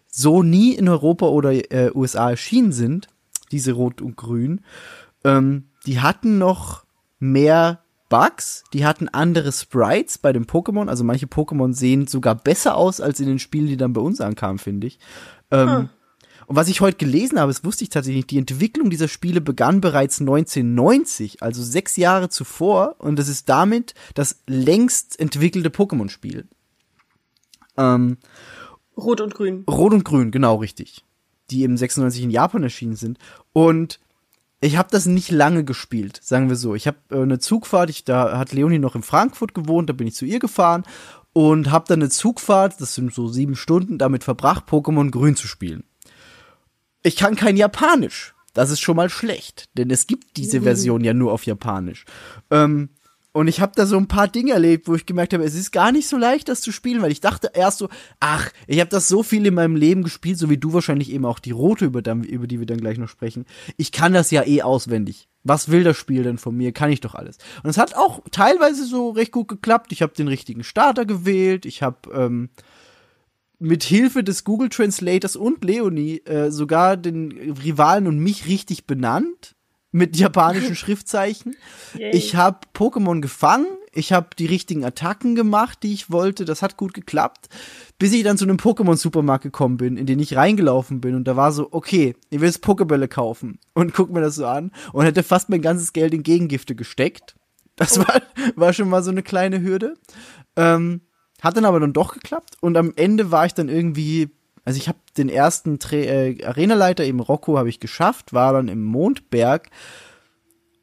so 0.08 0.42
nie 0.42 0.74
in 0.74 0.88
Europa 0.88 1.26
oder 1.26 1.52
äh, 1.52 1.90
USA 1.94 2.30
erschienen 2.30 2.72
sind, 2.72 3.06
diese 3.52 3.72
Rot 3.72 4.02
und 4.02 4.16
Grün. 4.16 4.60
Ähm, 5.24 5.64
die 5.86 6.00
hatten 6.00 6.38
noch 6.38 6.84
mehr 7.18 7.80
Bugs, 8.08 8.64
die 8.74 8.84
hatten 8.84 9.08
andere 9.08 9.52
Sprites 9.52 10.18
bei 10.18 10.32
den 10.32 10.44
Pokémon, 10.44 10.88
also 10.88 11.04
manche 11.04 11.26
Pokémon 11.26 11.72
sehen 11.72 12.06
sogar 12.06 12.34
besser 12.34 12.76
aus 12.76 13.00
als 13.00 13.20
in 13.20 13.26
den 13.26 13.38
Spielen, 13.38 13.68
die 13.68 13.78
dann 13.78 13.94
bei 13.94 14.02
uns 14.02 14.20
ankamen, 14.20 14.58
finde 14.58 14.88
ich. 14.88 14.98
Ähm, 15.50 15.88
Und 16.46 16.56
was 16.56 16.68
ich 16.68 16.80
heute 16.80 16.98
gelesen 16.98 17.38
habe, 17.38 17.52
das 17.52 17.64
wusste 17.64 17.84
ich 17.84 17.90
tatsächlich 17.90 18.24
nicht, 18.24 18.30
die 18.30 18.38
Entwicklung 18.38 18.90
dieser 18.90 19.08
Spiele 19.08 19.40
begann 19.40 19.80
bereits 19.80 20.20
1990, 20.20 21.42
also 21.42 21.62
sechs 21.62 21.96
Jahre 21.96 22.28
zuvor, 22.28 22.96
und 22.98 23.18
das 23.18 23.28
ist 23.28 23.48
damit 23.48 23.94
das 24.14 24.42
längst 24.46 25.18
entwickelte 25.18 25.70
Pokémon-Spiel. 25.70 26.46
Ähm, 27.76 28.18
Rot 28.96 29.20
und 29.20 29.34
Grün. 29.34 29.64
Rot 29.68 29.92
und 29.92 30.04
Grün, 30.04 30.30
genau 30.30 30.56
richtig. 30.56 31.04
Die 31.50 31.64
im 31.64 31.76
96 31.76 32.24
in 32.24 32.30
Japan 32.30 32.62
erschienen 32.62 32.96
sind. 32.96 33.18
Und 33.52 34.00
ich 34.60 34.76
habe 34.76 34.88
das 34.90 35.06
nicht 35.06 35.30
lange 35.30 35.64
gespielt, 35.64 36.20
sagen 36.22 36.48
wir 36.48 36.56
so. 36.56 36.74
Ich 36.74 36.86
habe 36.86 36.98
äh, 37.10 37.20
eine 37.20 37.38
Zugfahrt, 37.38 37.90
ich, 37.90 38.04
da 38.04 38.38
hat 38.38 38.52
Leonie 38.52 38.78
noch 38.78 38.94
in 38.94 39.02
Frankfurt 39.02 39.54
gewohnt, 39.54 39.88
da 39.88 39.92
bin 39.92 40.06
ich 40.06 40.14
zu 40.14 40.24
ihr 40.24 40.38
gefahren 40.38 40.84
und 41.32 41.70
habe 41.70 41.86
dann 41.88 42.00
eine 42.00 42.10
Zugfahrt, 42.10 42.80
das 42.80 42.94
sind 42.94 43.12
so 43.12 43.28
sieben 43.28 43.56
Stunden, 43.56 43.98
damit 43.98 44.22
verbracht, 44.22 44.68
Pokémon 44.68 45.10
Grün 45.10 45.34
zu 45.34 45.48
spielen. 45.48 45.84
Ich 47.02 47.16
kann 47.16 47.36
kein 47.36 47.56
Japanisch. 47.56 48.34
Das 48.54 48.70
ist 48.70 48.80
schon 48.80 48.96
mal 48.96 49.08
schlecht, 49.08 49.70
denn 49.78 49.90
es 49.90 50.06
gibt 50.06 50.36
diese 50.36 50.60
Version 50.60 51.02
ja 51.02 51.14
nur 51.14 51.32
auf 51.32 51.46
Japanisch. 51.46 52.04
Ähm, 52.50 52.90
und 53.32 53.48
ich 53.48 53.62
habe 53.62 53.72
da 53.74 53.86
so 53.86 53.96
ein 53.96 54.08
paar 54.08 54.28
Dinge 54.28 54.52
erlebt, 54.52 54.88
wo 54.88 54.94
ich 54.94 55.06
gemerkt 55.06 55.32
habe, 55.32 55.44
es 55.44 55.54
ist 55.54 55.72
gar 55.72 55.90
nicht 55.90 56.06
so 56.06 56.18
leicht, 56.18 56.50
das 56.50 56.60
zu 56.60 56.70
spielen, 56.70 57.00
weil 57.00 57.10
ich 57.10 57.22
dachte 57.22 57.50
erst 57.54 57.78
so, 57.78 57.88
ach, 58.20 58.50
ich 58.66 58.78
habe 58.78 58.90
das 58.90 59.08
so 59.08 59.22
viel 59.22 59.46
in 59.46 59.54
meinem 59.54 59.74
Leben 59.74 60.02
gespielt, 60.02 60.38
so 60.38 60.50
wie 60.50 60.58
du 60.58 60.74
wahrscheinlich 60.74 61.10
eben 61.10 61.24
auch 61.24 61.38
die 61.38 61.50
rote, 61.50 61.86
über, 61.86 62.02
über 62.24 62.46
die 62.46 62.58
wir 62.58 62.66
dann 62.66 62.76
gleich 62.76 62.98
noch 62.98 63.08
sprechen. 63.08 63.46
Ich 63.78 63.90
kann 63.90 64.12
das 64.12 64.30
ja 64.30 64.46
eh 64.46 64.60
auswendig. 64.60 65.28
Was 65.44 65.70
will 65.70 65.82
das 65.82 65.96
Spiel 65.96 66.22
denn 66.22 66.36
von 66.36 66.54
mir? 66.54 66.72
Kann 66.72 66.92
ich 66.92 67.00
doch 67.00 67.14
alles. 67.14 67.38
Und 67.62 67.70
es 67.70 67.78
hat 67.78 67.96
auch 67.96 68.20
teilweise 68.30 68.84
so 68.84 69.10
recht 69.10 69.32
gut 69.32 69.48
geklappt. 69.48 69.92
Ich 69.92 70.02
habe 70.02 70.12
den 70.12 70.28
richtigen 70.28 70.62
Starter 70.62 71.06
gewählt. 71.06 71.64
Ich 71.64 71.82
habe 71.82 72.12
ähm, 72.14 72.50
mit 73.62 73.84
Hilfe 73.84 74.24
des 74.24 74.44
Google 74.44 74.68
Translators 74.68 75.36
und 75.36 75.64
Leonie 75.64 76.18
äh, 76.24 76.50
sogar 76.50 76.96
den 76.96 77.30
Rivalen 77.64 78.06
und 78.06 78.18
mich 78.18 78.46
richtig 78.46 78.86
benannt 78.86 79.54
mit 79.92 80.16
japanischen 80.18 80.74
Schriftzeichen. 80.74 81.54
Yay. 81.96 82.10
Ich 82.10 82.34
habe 82.34 82.58
Pokémon 82.74 83.20
gefangen, 83.20 83.66
ich 83.92 84.12
habe 84.12 84.30
die 84.36 84.46
richtigen 84.46 84.84
Attacken 84.84 85.34
gemacht, 85.34 85.78
die 85.82 85.92
ich 85.92 86.10
wollte. 86.10 86.44
Das 86.44 86.62
hat 86.62 86.76
gut 86.76 86.92
geklappt, 86.92 87.48
bis 87.98 88.12
ich 88.12 88.24
dann 88.24 88.38
zu 88.38 88.44
einem 88.44 88.56
Pokémon 88.56 88.96
Supermarkt 88.96 89.44
gekommen 89.44 89.76
bin, 89.76 89.96
in 89.96 90.06
den 90.06 90.18
ich 90.18 90.34
reingelaufen 90.34 91.00
bin 91.00 91.14
und 91.14 91.24
da 91.24 91.36
war 91.36 91.52
so, 91.52 91.68
okay, 91.70 92.16
ich 92.30 92.40
will 92.40 92.48
jetzt 92.48 92.64
Pokébälle 92.64 93.06
kaufen 93.06 93.60
und 93.74 93.94
guck 93.94 94.10
mir 94.10 94.22
das 94.22 94.34
so 94.34 94.46
an 94.46 94.72
und 94.92 95.04
hätte 95.04 95.22
fast 95.22 95.50
mein 95.50 95.62
ganzes 95.62 95.92
Geld 95.92 96.14
in 96.14 96.24
Gegengifte 96.24 96.74
gesteckt. 96.74 97.36
Das 97.76 97.98
war, 97.98 98.22
war 98.56 98.72
schon 98.72 98.88
mal 98.88 99.02
so 99.02 99.10
eine 99.10 99.22
kleine 99.22 99.62
Hürde. 99.62 99.94
Ähm, 100.56 101.02
hat 101.42 101.56
dann 101.56 101.66
aber 101.66 101.80
dann 101.80 101.92
doch 101.92 102.14
geklappt 102.14 102.56
und 102.60 102.76
am 102.76 102.92
Ende 102.96 103.30
war 103.30 103.44
ich 103.44 103.52
dann 103.52 103.68
irgendwie, 103.68 104.30
also 104.64 104.78
ich 104.78 104.88
habe 104.88 104.98
den 105.18 105.28
ersten 105.28 105.78
Tra 105.78 105.96
äh, 105.96 106.42
Arenaleiter, 106.44 107.04
eben 107.04 107.20
Rocco, 107.20 107.58
habe 107.58 107.68
ich 107.68 107.80
geschafft, 107.80 108.32
war 108.32 108.54
dann 108.54 108.68
im 108.68 108.82
Mondberg 108.82 109.68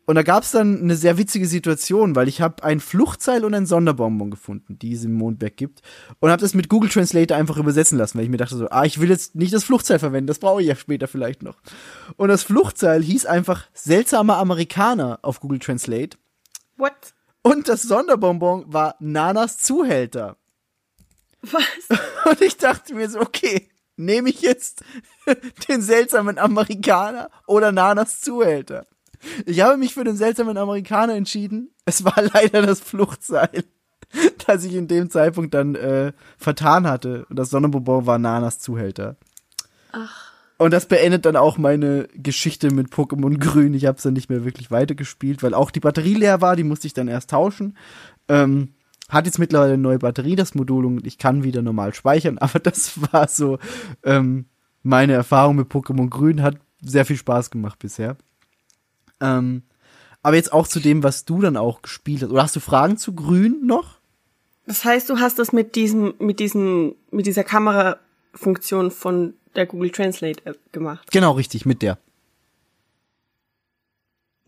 und 0.09 0.15
da 0.15 0.23
gab 0.23 0.41
es 0.41 0.49
dann 0.49 0.81
eine 0.81 0.95
sehr 0.95 1.19
witzige 1.19 1.45
Situation, 1.45 2.15
weil 2.15 2.27
ich 2.27 2.41
habe 2.41 2.63
ein 2.63 2.79
Fluchtseil 2.79 3.45
und 3.45 3.53
ein 3.53 3.67
Sonderbonbon 3.67 4.31
gefunden, 4.31 4.79
die 4.79 4.93
es 4.93 5.03
im 5.03 5.13
Mondberg 5.13 5.55
gibt 5.55 5.83
und 6.19 6.31
habe 6.31 6.41
das 6.41 6.55
mit 6.55 6.67
Google 6.67 6.89
Translator 6.89 7.37
einfach 7.37 7.57
übersetzen 7.57 7.99
lassen, 7.99 8.17
weil 8.17 8.23
ich 8.23 8.31
mir 8.31 8.37
dachte 8.37 8.57
so, 8.57 8.67
ah, 8.71 8.85
ich 8.85 8.99
will 8.99 9.11
jetzt 9.11 9.35
nicht 9.35 9.53
das 9.53 9.65
Fluchtseil 9.65 9.99
verwenden, 9.99 10.25
das 10.25 10.39
brauche 10.39 10.61
ich 10.61 10.67
ja 10.67 10.75
später 10.75 11.07
vielleicht 11.07 11.43
noch. 11.43 11.57
Und 12.15 12.29
das 12.29 12.41
Fluchtseil 12.41 13.03
hieß 13.03 13.27
einfach 13.27 13.67
seltsamer 13.75 14.37
Amerikaner 14.37 15.19
auf 15.21 15.41
Google 15.41 15.59
Translate 15.59 16.17
What? 16.77 17.13
und 17.43 17.69
das 17.69 17.83
Sonderbonbon 17.83 18.65
war 18.67 18.95
Nanas 18.99 19.59
Zuhälter. 19.59 20.37
Was? 21.41 21.63
Und 22.29 22.41
ich 22.41 22.57
dachte 22.57 22.93
mir 22.93 23.09
so, 23.09 23.19
okay, 23.19 23.69
nehme 23.95 24.29
ich 24.29 24.41
jetzt 24.41 24.83
den 25.69 25.81
seltsamen 25.81 26.37
Amerikaner 26.37 27.29
oder 27.47 27.71
Nanas 27.71 28.21
Zuhälter? 28.21 28.85
Ich 29.45 29.61
habe 29.61 29.77
mich 29.77 29.93
für 29.93 30.03
den 30.03 30.15
seltsamen 30.15 30.57
Amerikaner 30.57 31.15
entschieden. 31.15 31.71
Es 31.85 32.05
war 32.05 32.21
leider 32.33 32.61
das 32.61 32.79
Fluchtseil, 32.79 33.65
das 34.47 34.63
ich 34.63 34.73
in 34.73 34.87
dem 34.87 35.09
Zeitpunkt 35.09 35.53
dann 35.53 35.75
äh, 35.75 36.13
vertan 36.37 36.87
hatte. 36.87 37.25
Und 37.29 37.37
das 37.37 37.49
Sonnenbonbon 37.49 38.05
war 38.05 38.17
Nanas 38.17 38.59
Zuhälter. 38.59 39.17
Ach. 39.91 40.29
Und 40.57 40.71
das 40.71 40.87
beendet 40.87 41.25
dann 41.25 41.37
auch 41.37 41.57
meine 41.57 42.09
Geschichte 42.13 42.69
mit 42.69 42.89
Pokémon 42.89 43.39
Grün. 43.39 43.73
Ich 43.73 43.85
habe 43.85 43.95
es 43.95 44.03
dann 44.03 44.13
nicht 44.13 44.29
mehr 44.29 44.43
wirklich 44.43 44.71
weitergespielt, 44.71 45.41
weil 45.41 45.53
auch 45.53 45.71
die 45.71 45.79
Batterie 45.79 46.15
leer 46.15 46.41
war. 46.41 46.57
Die 46.57 46.65
musste 46.65 46.85
ich 46.85 46.93
dann 46.93 47.07
erst 47.07 47.29
tauschen. 47.29 47.77
Ähm, 48.27 48.73
hat 49.09 49.25
jetzt 49.25 49.39
mittlerweile 49.39 49.73
eine 49.73 49.81
neue 49.81 49.99
Batterie, 49.99 50.35
das 50.35 50.55
Modul, 50.55 50.85
und 50.85 51.05
ich 51.05 51.17
kann 51.17 51.43
wieder 51.43 51.61
normal 51.61 51.93
speichern. 51.93 52.37
Aber 52.39 52.59
das 52.59 53.11
war 53.11 53.27
so 53.27 53.59
ähm, 54.03 54.45
meine 54.83 55.13
Erfahrung 55.13 55.57
mit 55.57 55.69
Pokémon 55.69 56.09
Grün. 56.09 56.41
Hat 56.41 56.57
sehr 56.81 57.05
viel 57.05 57.17
Spaß 57.17 57.51
gemacht 57.51 57.79
bisher. 57.79 58.15
Ähm, 59.19 59.63
aber 60.21 60.35
jetzt 60.35 60.53
auch 60.53 60.67
zu 60.67 60.79
dem, 60.79 61.03
was 61.03 61.25
du 61.25 61.41
dann 61.41 61.57
auch 61.57 61.81
gespielt 61.81 62.23
hast. 62.23 62.31
Oder 62.31 62.43
hast 62.43 62.55
du 62.55 62.59
Fragen 62.59 62.97
zu 62.97 63.13
Grün 63.13 63.65
noch? 63.65 63.99
Das 64.65 64.85
heißt, 64.85 65.09
du 65.09 65.19
hast 65.19 65.39
das 65.39 65.51
mit 65.51 65.75
diesem, 65.75 66.13
mit 66.19 66.39
diesen, 66.39 66.95
mit 67.11 67.25
dieser 67.25 67.43
Kamerafunktion 67.43 68.91
von 68.91 69.33
der 69.55 69.65
Google 69.65 69.89
Translate 69.89 70.45
App 70.45 70.59
gemacht. 70.71 71.09
Genau, 71.11 71.31
richtig, 71.31 71.65
mit 71.65 71.81
der. 71.81 71.97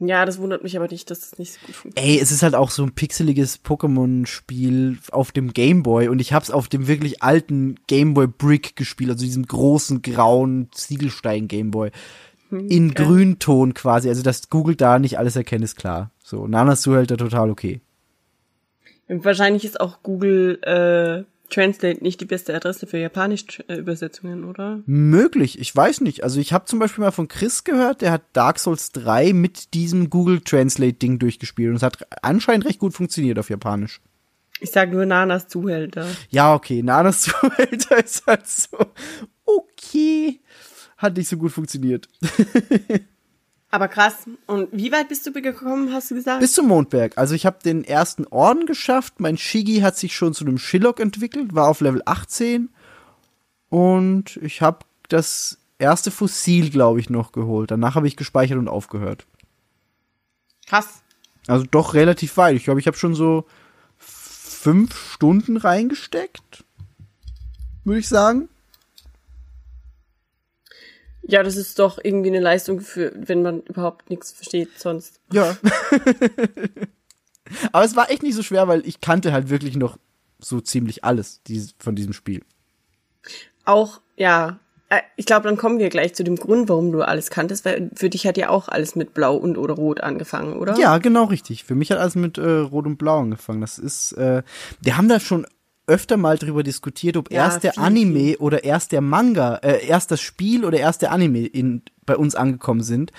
Ja, 0.03 0.25
das 0.25 0.39
wundert 0.39 0.63
mich 0.63 0.75
aber 0.75 0.87
nicht, 0.87 1.11
dass 1.11 1.19
das 1.19 1.37
nicht 1.37 1.53
so 1.53 1.59
gut 1.63 1.75
funktioniert. 1.75 2.15
Ey, 2.15 2.19
es 2.19 2.31
ist 2.31 2.41
halt 2.41 2.55
auch 2.55 2.71
so 2.71 2.81
ein 2.81 2.93
pixeliges 2.93 3.63
Pokémon-Spiel 3.63 4.97
auf 5.11 5.31
dem 5.31 5.53
Gameboy 5.53 6.07
und 6.07 6.19
ich 6.19 6.33
hab's 6.33 6.49
auf 6.49 6.67
dem 6.67 6.87
wirklich 6.87 7.21
alten 7.21 7.75
Gameboy 7.85 8.25
Brick 8.25 8.75
gespielt, 8.75 9.11
also 9.11 9.23
diesem 9.23 9.45
großen 9.45 10.01
grauen 10.01 10.69
Ziegelstein 10.71 11.47
Gameboy. 11.47 11.91
In 12.49 12.93
geil. 12.93 13.05
Grünton 13.05 13.75
quasi, 13.75 14.09
also 14.09 14.23
dass 14.23 14.49
Google 14.49 14.75
da 14.75 14.97
nicht 14.97 15.19
alles 15.19 15.35
erkennt, 15.35 15.63
ist 15.63 15.77
klar. 15.77 16.09
So, 16.23 16.47
Nanas 16.47 16.81
Zuhälter 16.81 17.15
total 17.15 17.51
okay. 17.51 17.79
Und 19.07 19.23
wahrscheinlich 19.23 19.65
ist 19.65 19.79
auch 19.79 20.01
Google 20.01 20.59
äh, 20.63 21.23
Translate 21.51 22.03
nicht 22.03 22.19
die 22.21 22.25
beste 22.25 22.55
Adresse 22.55 22.87
für 22.87 22.97
Japanisch-Übersetzungen, 22.97 24.45
oder? 24.45 24.81
Möglich, 24.85 25.59
ich 25.59 25.75
weiß 25.75 26.01
nicht. 26.01 26.23
Also 26.23 26.39
ich 26.39 26.53
habe 26.53 26.65
zum 26.65 26.79
Beispiel 26.79 27.03
mal 27.03 27.11
von 27.11 27.27
Chris 27.27 27.63
gehört, 27.63 28.01
der 28.01 28.11
hat 28.11 28.23
Dark 28.33 28.57
Souls 28.57 28.91
3 28.93 29.33
mit 29.33 29.73
diesem 29.73 30.09
Google 30.09 30.41
Translate-Ding 30.41 31.19
durchgespielt 31.19 31.69
und 31.69 31.75
es 31.75 31.83
hat 31.83 32.07
anscheinend 32.23 32.65
recht 32.65 32.79
gut 32.79 32.93
funktioniert 32.93 33.37
auf 33.37 33.49
Japanisch. 33.49 34.01
Ich 34.59 34.71
sag 34.71 34.91
nur 34.91 35.05
Nanas 35.05 35.47
Zuhälter. 35.47 36.07
Ja, 36.29 36.53
okay, 36.53 36.83
Nanas 36.83 37.21
Zuhälter 37.23 38.03
ist 38.03 38.25
halt 38.25 38.47
so, 38.47 38.77
okay, 39.43 40.39
hat 40.97 41.17
nicht 41.17 41.27
so 41.27 41.37
gut 41.37 41.51
funktioniert. 41.51 42.07
Aber 43.71 43.87
krass. 43.87 44.15
Und 44.47 44.67
wie 44.73 44.91
weit 44.91 45.07
bist 45.07 45.25
du 45.25 45.31
gekommen, 45.31 45.93
hast 45.93 46.11
du 46.11 46.15
gesagt? 46.15 46.41
Bis 46.41 46.51
zum 46.51 46.67
Mondberg. 46.67 47.17
Also 47.17 47.33
ich 47.35 47.45
habe 47.45 47.59
den 47.63 47.85
ersten 47.85 48.27
Orden 48.27 48.65
geschafft. 48.65 49.19
Mein 49.19 49.37
Shigi 49.37 49.79
hat 49.79 49.97
sich 49.97 50.13
schon 50.13 50.33
zu 50.33 50.45
einem 50.45 50.57
Shillock 50.57 50.99
entwickelt, 50.99 51.55
war 51.55 51.69
auf 51.69 51.79
Level 51.79 52.01
18. 52.05 52.69
Und 53.69 54.37
ich 54.41 54.61
habe 54.61 54.79
das 55.07 55.57
erste 55.79 56.11
Fossil, 56.11 56.69
glaube 56.69 56.99
ich, 56.99 57.09
noch 57.09 57.31
geholt. 57.31 57.71
Danach 57.71 57.95
habe 57.95 58.07
ich 58.07 58.17
gespeichert 58.17 58.57
und 58.57 58.67
aufgehört. 58.67 59.25
krass. 60.67 61.01
Also 61.47 61.65
doch 61.69 61.95
relativ 61.95 62.37
weit. 62.37 62.55
Ich 62.55 62.65
glaube, 62.65 62.79
ich 62.79 62.87
habe 62.87 62.97
schon 62.97 63.15
so 63.15 63.45
fünf 63.97 64.95
Stunden 64.95 65.57
reingesteckt. 65.57 66.63
Würde 67.83 67.99
ich 67.99 68.07
sagen. 68.07 68.47
Ja, 71.23 71.43
das 71.43 71.55
ist 71.55 71.79
doch 71.79 71.99
irgendwie 72.03 72.29
eine 72.29 72.39
Leistung 72.39 72.81
für, 72.81 73.13
wenn 73.15 73.41
man 73.41 73.61
überhaupt 73.61 74.09
nichts 74.09 74.31
versteht 74.31 74.69
sonst. 74.77 75.19
Ja. 75.31 75.55
Aber 77.71 77.85
es 77.85 77.95
war 77.95 78.09
echt 78.09 78.23
nicht 78.23 78.35
so 78.35 78.43
schwer, 78.43 78.67
weil 78.67 78.85
ich 78.85 79.01
kannte 79.01 79.31
halt 79.31 79.49
wirklich 79.49 79.75
noch 79.75 79.97
so 80.39 80.61
ziemlich 80.61 81.03
alles 81.03 81.41
von 81.79 81.95
diesem 81.95 82.13
Spiel. 82.13 82.43
Auch, 83.65 84.01
ja, 84.15 84.59
äh, 84.89 85.01
ich 85.15 85.25
glaube, 85.25 85.47
dann 85.47 85.57
kommen 85.57 85.79
wir 85.79 85.89
gleich 85.89 86.13
zu 86.13 86.23
dem 86.23 86.35
Grund, 86.35 86.69
warum 86.69 86.91
du 86.91 87.01
alles 87.01 87.29
kanntest, 87.29 87.65
weil 87.65 87.89
für 87.95 88.09
dich 88.09 88.27
hat 88.27 88.37
ja 88.37 88.49
auch 88.49 88.67
alles 88.67 88.95
mit 88.95 89.13
Blau 89.13 89.37
und 89.37 89.57
oder 89.57 89.75
Rot 89.75 90.01
angefangen, 90.01 90.53
oder? 90.53 90.77
Ja, 90.77 90.97
genau 90.97 91.25
richtig. 91.25 91.63
Für 91.63 91.75
mich 91.75 91.91
hat 91.91 91.99
alles 91.99 92.15
mit 92.15 92.37
äh, 92.37 92.49
Rot 92.49 92.85
und 92.85 92.97
Blau 92.97 93.19
angefangen. 93.19 93.61
Das 93.61 93.79
ist, 93.79 94.13
äh, 94.13 94.43
wir 94.81 94.97
haben 94.97 95.07
da 95.07 95.19
schon 95.19 95.45
öfter 95.91 96.17
mal 96.17 96.37
drüber 96.37 96.63
diskutiert, 96.63 97.17
ob 97.17 97.29
Ja, 97.31 97.45
erst 97.45 97.63
der 97.63 97.73
viel, 97.73 97.83
Anime 97.83 98.37
oder 98.39 98.63
erst 98.63 98.91
der 98.93 99.01
Manga, 99.01 99.55
äh, 99.57 99.85
erst 99.85 100.09
das 100.11 100.21
Spiel 100.21 100.63
oder 100.65 100.79
erst 100.79 101.01
der 101.01 101.11
Anime 101.11 101.45
in, 101.45 101.81
bei 102.05 102.15
uns 102.15 102.33
angekommen 102.35 102.81
sind. 102.81 103.11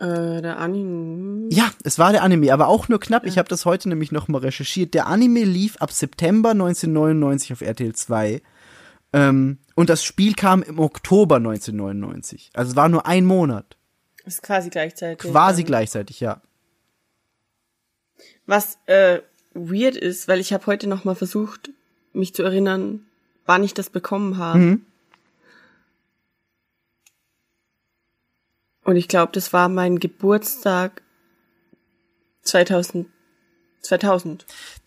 Äh, 0.00 0.42
der 0.42 0.58
Anime. 0.58 1.48
Ja, 1.50 1.70
es 1.84 1.98
war 1.98 2.12
der 2.12 2.22
Anime, 2.22 2.52
aber 2.52 2.68
auch 2.68 2.88
nur 2.88 3.00
knapp. 3.00 3.24
Ich 3.26 3.38
habe 3.38 3.48
das 3.48 3.64
heute 3.64 3.88
nämlich 3.88 4.12
noch 4.12 4.28
mal 4.28 4.38
recherchiert. 4.40 4.92
Der 4.94 5.06
Anime 5.06 5.44
lief 5.44 5.76
ab 5.78 5.92
September 5.92 6.50
1999 6.50 7.52
auf 7.52 7.60
RTL 7.62 7.94
2. 7.94 8.42
Ähm, 9.12 9.58
und 9.76 9.88
das 9.88 10.02
Spiel 10.04 10.34
kam 10.34 10.62
im 10.62 10.78
Oktober 10.80 11.36
1999. 11.36 12.50
Also 12.54 12.70
es 12.72 12.76
war 12.76 12.88
nur 12.88 13.06
ein 13.06 13.24
Monat. 13.24 13.76
Ist 14.24 14.42
quasi 14.42 14.68
gleichzeitig. 14.70 15.30
Quasi 15.30 15.62
Dann- 15.62 15.66
gleichzeitig, 15.68 16.18
ja. 16.20 16.42
Was 18.46 18.78
äh, 18.86 19.20
weird 19.54 19.96
ist, 19.96 20.28
weil 20.28 20.40
ich 20.40 20.52
habe 20.52 20.66
heute 20.66 20.88
noch 20.88 21.04
mal 21.04 21.14
versucht, 21.14 21.70
mich 22.16 22.34
zu 22.34 22.42
erinnern, 22.42 23.06
wann 23.44 23.62
ich 23.64 23.74
das 23.74 23.90
bekommen 23.90 24.38
habe. 24.38 24.58
Mhm. 24.58 24.82
Und 28.84 28.96
ich 28.96 29.08
glaube, 29.08 29.32
das 29.32 29.52
war 29.52 29.68
mein 29.68 29.98
Geburtstag 29.98 31.02
2000. 32.42 33.08
2000. 33.82 34.46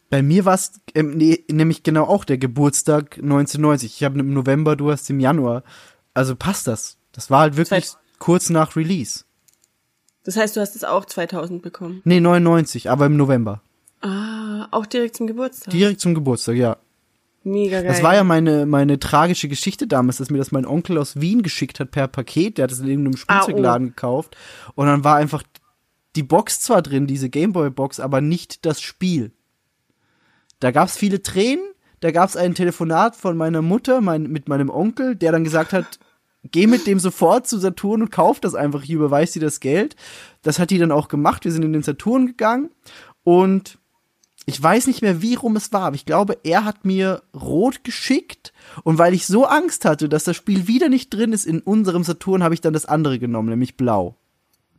Bei 0.09 0.21
mir 0.21 0.45
war 0.45 0.55
es 0.55 0.79
ähm, 0.95 1.17
nee, 1.17 1.43
nämlich 1.51 1.83
genau 1.83 2.05
auch 2.05 2.23
der 2.25 2.37
Geburtstag 2.37 3.17
1990. 3.17 3.95
Ich 3.95 4.03
habe 4.03 4.19
im 4.19 4.33
November, 4.33 4.75
du 4.75 4.91
hast 4.91 5.09
im 5.09 5.19
Januar. 5.19 5.63
Also 6.13 6.35
passt 6.35 6.67
das. 6.67 6.97
Das 7.11 7.29
war 7.29 7.41
halt 7.41 7.57
wirklich 7.57 7.85
Zeit- 7.89 7.97
kurz 8.17 8.49
nach 8.49 8.75
Release. 8.75 9.25
Das 10.23 10.35
heißt, 10.35 10.55
du 10.55 10.61
hast 10.61 10.75
es 10.75 10.83
auch 10.83 11.05
2000 11.05 11.61
bekommen. 11.61 12.01
Nee, 12.05 12.19
99, 12.19 12.89
aber 12.89 13.05
im 13.05 13.17
November. 13.17 13.61
Ah, 14.01 14.67
auch 14.71 14.85
direkt 14.85 15.15
zum 15.17 15.27
Geburtstag. 15.27 15.71
Direkt 15.71 16.01
zum 16.01 16.13
Geburtstag, 16.13 16.55
ja. 16.55 16.77
Mega 17.43 17.81
geil. 17.81 17.87
Das 17.87 18.03
war 18.03 18.15
ja 18.15 18.23
meine, 18.23 18.65
meine 18.65 18.99
tragische 18.99 19.47
Geschichte 19.47 19.87
damals, 19.87 20.17
dass 20.17 20.29
mir 20.29 20.37
das 20.37 20.51
mein 20.51 20.65
Onkel 20.65 20.97
aus 20.97 21.19
Wien 21.21 21.41
geschickt 21.41 21.79
hat 21.79 21.91
per 21.91 22.07
Paket. 22.07 22.57
Der 22.57 22.63
hat 22.63 22.71
es 22.71 22.79
in 22.79 22.87
irgendeinem 22.87 23.17
Spielzeugladen 23.17 23.89
gekauft. 23.89 24.35
Und 24.75 24.87
dann 24.87 25.03
war 25.03 25.15
einfach 25.15 25.43
die 26.15 26.23
Box 26.23 26.59
zwar 26.59 26.81
drin, 26.81 27.07
diese 27.07 27.29
Gameboy-Box, 27.29 27.99
aber 27.99 28.21
nicht 28.21 28.65
das 28.65 28.81
Spiel. 28.81 29.31
Da 30.59 30.71
gab's 30.71 30.97
viele 30.97 31.21
Tränen. 31.21 31.63
Da 32.01 32.11
gab's 32.11 32.37
ein 32.37 32.55
Telefonat 32.55 33.15
von 33.15 33.35
meiner 33.35 33.61
Mutter 33.61 34.01
mein, 34.01 34.23
mit 34.23 34.47
meinem 34.47 34.69
Onkel, 34.69 35.15
der 35.15 35.31
dann 35.31 35.43
gesagt 35.43 35.73
hat, 35.73 35.99
geh 36.43 36.67
mit 36.67 36.87
dem 36.87 36.99
sofort 36.99 37.47
zu 37.47 37.57
Saturn 37.57 38.01
und 38.01 38.11
kauf 38.11 38.39
das 38.39 38.55
einfach. 38.55 38.83
Ich 38.83 38.91
überweise 38.91 39.39
dir 39.39 39.45
das 39.45 39.59
Geld. 39.59 39.95
Das 40.41 40.59
hat 40.59 40.69
die 40.69 40.77
dann 40.77 40.91
auch 40.91 41.07
gemacht. 41.07 41.43
Wir 41.43 41.51
sind 41.51 41.63
in 41.63 41.73
den 41.73 41.83
Saturn 41.83 42.27
gegangen 42.27 42.69
und 43.23 43.78
ich 44.49 44.61
weiß 44.61 44.87
nicht 44.87 45.01
mehr, 45.01 45.21
wie 45.21 45.35
rum 45.35 45.55
es 45.55 45.71
war, 45.71 45.83
aber 45.83 45.95
ich 45.95 46.05
glaube, 46.05 46.37
er 46.43 46.65
hat 46.65 46.83
mir 46.83 47.21
rot 47.33 47.83
geschickt 47.83 48.51
und 48.83 48.97
weil 48.97 49.13
ich 49.13 49.25
so 49.25 49.45
Angst 49.45 49.85
hatte, 49.85 50.09
dass 50.09 50.23
das 50.23 50.35
Spiel 50.35 50.67
wieder 50.67 50.89
nicht 50.89 51.13
drin 51.13 51.33
ist 51.33 51.45
in 51.45 51.61
unserem 51.61 52.03
Saturn, 52.03 52.43
habe 52.43 52.53
ich 52.53 52.61
dann 52.61 52.73
das 52.73 52.85
andere 52.85 53.19
genommen, 53.19 53.49
nämlich 53.49 53.77
blau. 53.77 54.15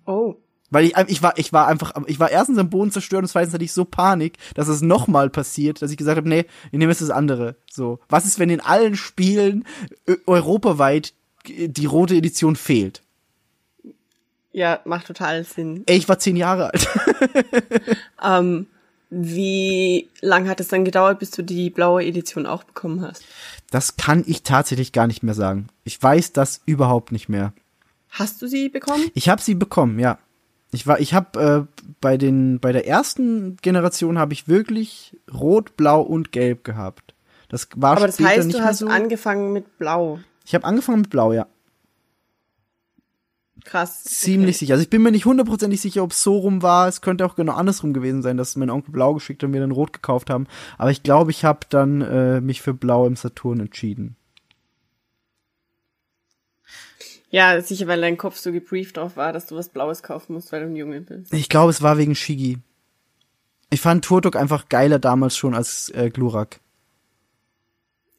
Oh. 0.07 0.35
Weil 0.71 0.85
ich, 0.85 0.97
ich 1.09 1.23
war, 1.23 1.37
ich 1.37 1.53
war 1.53 1.67
einfach, 1.67 1.95
ich 2.07 2.21
war 2.21 2.31
erstens 2.31 2.59
am 2.59 2.71
Boden 2.71 2.93
zerstört 2.93 3.23
und 3.23 3.29
zweitens 3.29 3.55
hatte 3.55 3.65
ich 3.65 3.73
so 3.73 3.85
Panik, 3.85 4.39
dass 4.55 4.69
es 4.69 4.83
nochmal 4.83 5.31
passiert, 5.31 5.83
dass 5.83 5.91
ich 5.91 5.97
gesagt 5.97 6.17
habe, 6.17 6.29
nee, 6.29 6.47
ich 6.71 6.79
nehme 6.79 6.93
jetzt 6.93 7.03
das 7.03 7.11
andere. 7.11 7.57
So. 7.71 7.99
Was 8.09 8.25
ist, 8.25 8.39
wenn 8.39 8.51
in 8.51 8.61
allen 8.61 8.97
Spielen 8.97 9.65
äh, 10.07 10.17
europaweit 10.27 11.15
die 11.47 11.87
rote 11.87 12.15
Edition 12.15 12.55
fehlt? 12.55 13.03
Ja, 14.53 14.81
macht 14.85 15.07
total 15.07 15.45
Sinn. 15.45 15.85
Ey, 15.87 15.97
ich 15.97 16.09
war 16.09 16.19
zehn 16.19 16.37
Jahre 16.37 16.73
alt. 16.73 16.89
Ähm, 18.23 18.67
wie 19.11 20.09
lang 20.21 20.49
hat 20.49 20.61
es 20.61 20.69
dann 20.69 20.85
gedauert, 20.85 21.19
bis 21.19 21.31
du 21.33 21.43
die 21.43 21.71
blaue 21.71 22.05
Edition 22.05 22.47
auch 22.47 22.63
bekommen 22.63 23.03
hast? 23.03 23.25
Das 23.71 23.97
kann 23.97 24.25
ich 24.27 24.43
tatsächlich 24.43 24.93
gar 24.93 25.07
nicht 25.07 25.23
mehr 25.23 25.35
sagen. 25.35 25.69
Ich 25.85 26.01
weiß 26.01 26.33
das 26.33 26.61
überhaupt 26.65 27.13
nicht 27.13 27.29
mehr. 27.29 27.53
Hast 28.09 28.41
du 28.43 28.47
sie 28.47 28.69
bekommen? 28.69 29.11
Ich 29.15 29.29
habe 29.29 29.43
sie 29.43 29.55
bekommen, 29.55 29.99
ja. 29.99 30.19
Ich 30.73 30.87
war, 30.87 31.01
ich 31.01 31.15
habe 31.15 31.69
äh, 31.77 31.85
bei 32.01 32.17
den, 32.17 32.61
bei 32.61 32.73
der 32.73 32.87
ersten 32.87 33.57
Generation 33.61 34.19
habe 34.19 34.33
ich 34.33 34.47
wirklich 34.47 35.17
Rot, 35.33 35.77
Blau 35.77 36.01
und 36.01 36.31
Gelb 36.31 36.63
gehabt. 36.63 37.15
Das 37.49 37.69
war 37.75 37.97
Aber 37.97 38.07
das 38.07 38.21
heißt, 38.21 38.55
du 38.55 38.61
hast 38.61 38.79
so. 38.79 38.87
angefangen 38.87 39.53
mit 39.53 39.79
blau. 39.79 40.21
Ich 40.47 40.55
habe 40.55 40.65
angefangen 40.65 41.03
mit 41.03 41.11
Blau, 41.11 41.33
ja. 41.33 41.47
Krass. 43.65 44.05
Ziemlich 44.05 44.59
sicher. 44.59 44.75
Also 44.75 44.83
ich 44.83 44.91
bin 44.91 45.03
mir 45.03 45.11
nicht 45.11 45.27
hundertprozentig 45.27 45.81
sicher, 45.81 46.03
ob 46.03 46.13
es 46.13 46.23
so 46.23 46.39
rum 46.39 46.63
war. 46.63 46.89
Es 46.89 47.01
könnte 47.01 47.25
auch 47.27 47.35
genau 47.35 47.53
andersrum 47.53 47.93
gewesen 47.93 48.23
sein, 48.23 48.37
dass 48.37 48.57
mein 48.57 48.71
Onkel 48.71 48.93
Blau 48.93 49.15
geschickt 49.15 49.45
und 49.45 49.53
wir 49.53 49.61
dann 49.61 49.71
Rot 49.71 49.93
gekauft 49.93 50.31
haben. 50.31 50.47
Aber 50.79 50.91
ich 50.91 51.03
glaube, 51.03 51.31
ich 51.31 51.45
habe 51.45 51.61
dann 51.69 52.01
äh, 52.01 52.41
mich 52.41 52.63
für 52.63 52.75
Blau 52.75 53.07
im 53.07 53.17
Saturn 53.17 53.61
entschieden. 53.61 54.17
Ja, 57.31 57.61
sicher, 57.63 57.87
weil 57.87 58.01
dein 58.01 58.19
Kopf 58.19 58.37
so 58.37 58.51
gebrieft 58.51 58.97
drauf 58.97 59.17
war, 59.17 59.33
dass 59.33 59.47
du 59.47 59.55
was 59.55 59.69
Blaues 59.69 60.03
kaufen 60.03 60.35
musst, 60.35 60.51
weil 60.51 60.63
du 60.63 60.67
ein 60.67 60.77
Junge 60.77 61.01
bist. 61.01 61.33
Ich 61.33 61.49
glaube, 61.49 61.71
es 61.71 61.81
war 61.81 61.97
wegen 61.97 62.17
Shigi. 62.17 62.59
Ich 63.71 63.81
fand 63.81 64.05
Turtok 64.05 64.35
einfach 64.35 64.69
geiler 64.69 64.99
damals 64.99 65.37
schon 65.37 65.55
als 65.55 65.91
äh, 65.91 66.11
Glurak. 66.11 66.59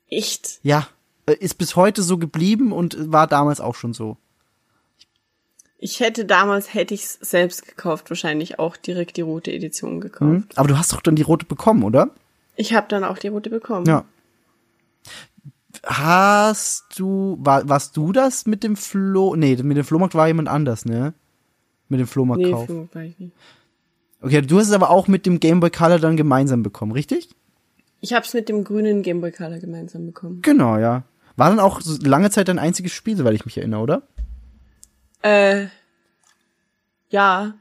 Echt? 0.08 0.60
Ja, 0.64 0.88
äh, 1.26 1.34
ist 1.34 1.58
bis 1.58 1.76
heute 1.76 2.04
so 2.04 2.18
geblieben 2.18 2.72
und 2.72 3.12
war 3.12 3.28
damals 3.28 3.60
auch 3.60 3.76
schon 3.76 3.94
so. 3.94 4.18
Ich 5.84 6.00
hätte 6.00 6.26
damals, 6.26 6.76
hätte 6.76 6.94
ich's 6.94 7.18
selbst 7.22 7.68
gekauft, 7.68 8.12
wahrscheinlich 8.12 8.60
auch 8.60 8.78
direkt 8.78 9.18
die 9.18 9.22
rote 9.22 9.52
Edition 9.52 10.00
gekauft. 10.00 10.32
Hm? 10.32 10.44
Aber 10.56 10.68
du 10.68 10.78
hast 10.78 10.94
doch 10.94 11.02
dann 11.02 11.16
die 11.16 11.24
rote 11.24 11.48
bekommen, 11.48 11.84
oder? 11.84 12.12
Ich 12.56 12.76
habe 12.76 12.86
dann 12.88 13.04
auch 13.04 13.18
die 13.18 13.30
rote 13.30 13.50
bekommen. 13.50 13.88
Ja. 13.88 14.06
Hast 15.84 16.86
du, 17.00 17.38
war, 17.40 17.68
warst 17.68 17.98
du 17.98 18.12
das 18.12 18.46
mit 18.46 18.64
dem 18.64 18.76
Flo, 18.76 19.36
nee, 19.36 19.56
mit 19.56 19.76
dem 19.76 19.84
Flohmarkt 19.84 20.14
war 20.14 20.28
jemand 20.28 20.50
anders, 20.50 20.86
ne? 20.86 21.16
Mit 21.90 22.00
dem 22.00 22.04
Nee, 22.04 22.12
Flohmarktkauf. 22.12 22.66
für 22.68 22.88
war 22.94 23.02
ich 23.04 23.18
nicht. 23.18 23.34
Okay, 24.22 24.42
du 24.44 24.60
hast 24.60 24.68
es 24.68 24.74
aber 24.74 24.92
auch 24.92 25.08
mit 25.08 25.26
dem 25.26 25.40
Game 25.40 25.62
Boy 25.62 25.72
Color 25.72 25.98
dann 25.98 26.16
gemeinsam 26.16 26.62
bekommen, 26.62 26.92
richtig? 26.92 27.30
Ich 28.02 28.14
hab's 28.14 28.36
mit 28.36 28.50
dem 28.50 28.64
grünen 28.64 29.02
Game 29.02 29.22
Boy 29.22 29.32
Color 29.32 29.58
gemeinsam 29.58 30.06
bekommen. 30.06 30.44
Genau, 30.44 30.78
ja. 30.78 31.04
War 31.38 31.50
dann 31.50 31.60
auch 31.60 31.82
so 31.82 31.98
lange 32.08 32.30
Zeit 32.30 32.50
dein 32.50 32.60
einziges 32.60 32.92
Spiel, 32.92 33.18
soweit 33.18 33.34
ich 33.34 33.46
mich 33.46 33.58
erinnere, 33.58 33.82
oder? 33.82 34.04
Äh, 35.22 35.68
ja. 37.10 37.54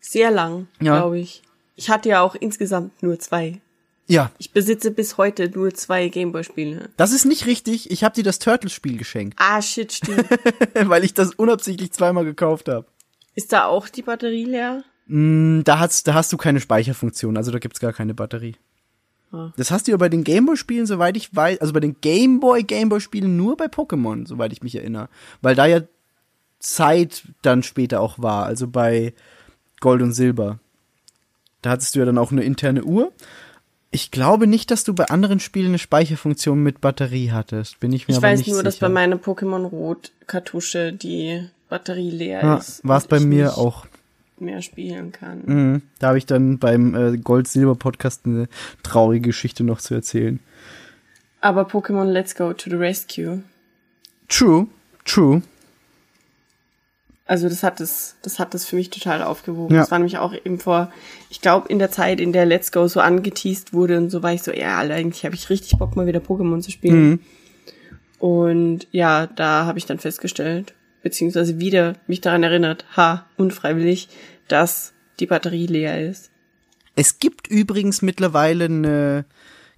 Sehr 0.00 0.30
lang, 0.30 0.68
Ja. 0.80 0.98
glaube 0.98 1.18
ich. 1.18 1.42
Ich 1.76 1.90
hatte 1.90 2.08
ja 2.08 2.20
auch 2.22 2.34
insgesamt 2.34 3.02
nur 3.02 3.18
zwei. 3.18 3.60
Ja. 4.06 4.30
Ich 4.38 4.52
besitze 4.52 4.90
bis 4.90 5.18
heute 5.18 5.50
nur 5.50 5.74
zwei 5.74 6.08
Gameboy-Spiele. 6.08 6.88
Das 6.96 7.12
ist 7.12 7.26
nicht 7.26 7.44
richtig. 7.46 7.90
Ich 7.90 8.04
habe 8.04 8.14
dir 8.14 8.24
das 8.24 8.38
Turtles-Spiel 8.38 8.96
geschenkt, 8.96 9.36
Ah, 9.38 9.60
shit, 9.60 9.92
stimmt. 9.92 10.24
weil 10.74 11.04
ich 11.04 11.12
das 11.14 11.34
unabsichtlich 11.34 11.92
zweimal 11.92 12.24
gekauft 12.24 12.68
habe. 12.68 12.86
Ist 13.34 13.52
da 13.52 13.66
auch 13.66 13.88
die 13.88 14.02
Batterie 14.02 14.44
leer? 14.46 14.82
Mm, 15.06 15.60
da, 15.62 15.78
hast, 15.78 16.08
da 16.08 16.14
hast 16.14 16.32
du 16.32 16.36
keine 16.38 16.60
Speicherfunktion, 16.60 17.36
also 17.36 17.50
da 17.52 17.58
gibt's 17.58 17.80
gar 17.80 17.92
keine 17.92 18.14
Batterie. 18.14 18.56
Ah. 19.30 19.52
Das 19.58 19.70
hast 19.70 19.86
du 19.86 19.90
ja 19.90 19.98
bei 19.98 20.08
den 20.08 20.24
Gameboy-Spielen, 20.24 20.86
soweit 20.86 21.16
ich 21.18 21.36
weiß, 21.36 21.60
also 21.60 21.74
bei 21.74 21.80
den 21.80 22.00
Gameboy, 22.00 22.62
Gameboy-Spielen 22.62 23.36
nur 23.36 23.58
bei 23.58 23.66
Pokémon, 23.66 24.26
soweit 24.26 24.52
ich 24.54 24.62
mich 24.62 24.74
erinnere. 24.74 25.10
Weil 25.42 25.54
da 25.54 25.66
ja 25.66 25.82
Zeit 26.58 27.22
dann 27.42 27.62
später 27.62 28.00
auch 28.00 28.18
war, 28.18 28.46
also 28.46 28.66
bei 28.68 29.14
Gold 29.80 30.02
und 30.02 30.12
Silber. 30.12 30.58
Da 31.62 31.70
hattest 31.70 31.94
du 31.94 32.00
ja 32.00 32.04
dann 32.04 32.18
auch 32.18 32.32
eine 32.32 32.42
interne 32.42 32.84
Uhr. 32.84 33.12
Ich 33.90 34.10
glaube 34.10 34.46
nicht, 34.46 34.70
dass 34.70 34.84
du 34.84 34.92
bei 34.94 35.06
anderen 35.06 35.40
Spielen 35.40 35.68
eine 35.68 35.78
Speicherfunktion 35.78 36.62
mit 36.62 36.80
Batterie 36.80 37.30
hattest. 37.32 37.80
Bin 37.80 37.92
ich 37.92 38.06
mir 38.06 38.12
Ich 38.12 38.18
aber 38.18 38.28
weiß 38.28 38.40
nicht 38.40 38.48
nur, 38.48 38.56
sicher. 38.56 38.64
dass 38.64 38.76
bei 38.78 38.88
meiner 38.88 39.16
Pokémon 39.16 39.64
Rot 39.64 40.12
Kartusche 40.26 40.92
die 40.92 41.48
Batterie 41.68 42.10
leer 42.10 42.42
ja, 42.42 42.56
ist. 42.56 42.86
war 42.86 42.98
es 42.98 43.06
bei 43.06 43.16
ich 43.16 43.24
mir 43.24 43.56
auch. 43.56 43.86
mehr 44.38 44.60
spielen 44.62 45.10
kann. 45.12 45.42
Mhm. 45.46 45.82
Da 46.00 46.08
habe 46.08 46.18
ich 46.18 46.26
dann 46.26 46.58
beim 46.58 46.94
äh, 46.94 47.16
Gold-Silber-Podcast 47.16 48.26
eine 48.26 48.48
traurige 48.82 49.28
Geschichte 49.28 49.64
noch 49.64 49.80
zu 49.80 49.94
erzählen. 49.94 50.38
Aber 51.40 51.62
Pokémon 51.66 52.04
Let's 52.04 52.34
Go 52.34 52.52
to 52.52 52.68
the 52.70 52.76
Rescue. 52.76 53.42
True, 54.28 54.66
true. 55.04 55.42
Also 57.28 57.50
das 57.50 57.62
hat 57.62 57.78
es, 57.82 58.16
das 58.22 58.38
hat 58.38 58.54
das 58.54 58.64
für 58.64 58.74
mich 58.74 58.88
total 58.88 59.22
aufgewogen. 59.22 59.74
Ja. 59.74 59.82
Das 59.82 59.90
war 59.90 59.98
nämlich 59.98 60.16
auch 60.16 60.32
eben 60.32 60.58
vor, 60.58 60.90
ich 61.28 61.42
glaube, 61.42 61.68
in 61.68 61.78
der 61.78 61.90
Zeit, 61.90 62.20
in 62.20 62.32
der 62.32 62.46
Let's 62.46 62.72
Go 62.72 62.88
so 62.88 63.00
angeteased 63.00 63.74
wurde 63.74 63.98
und 63.98 64.08
so 64.08 64.22
war 64.22 64.32
ich 64.32 64.42
so, 64.42 64.50
ja, 64.50 64.78
Alter, 64.78 64.94
eigentlich 64.94 65.26
habe 65.26 65.34
ich 65.34 65.50
richtig 65.50 65.78
Bock, 65.78 65.94
mal 65.94 66.06
wieder 66.06 66.20
Pokémon 66.20 66.62
zu 66.62 66.70
spielen. 66.70 67.08
Mhm. 67.08 67.20
Und 68.18 68.88
ja, 68.92 69.26
da 69.26 69.66
habe 69.66 69.78
ich 69.78 69.84
dann 69.84 69.98
festgestellt, 69.98 70.74
beziehungsweise 71.02 71.60
wieder 71.60 71.96
mich 72.06 72.22
daran 72.22 72.42
erinnert, 72.42 72.86
ha, 72.96 73.26
unfreiwillig, 73.36 74.08
dass 74.48 74.94
die 75.20 75.26
Batterie 75.26 75.66
leer 75.66 76.08
ist. 76.08 76.30
Es 76.96 77.18
gibt 77.18 77.46
übrigens 77.46 78.00
mittlerweile 78.00 78.64
eine 78.64 79.26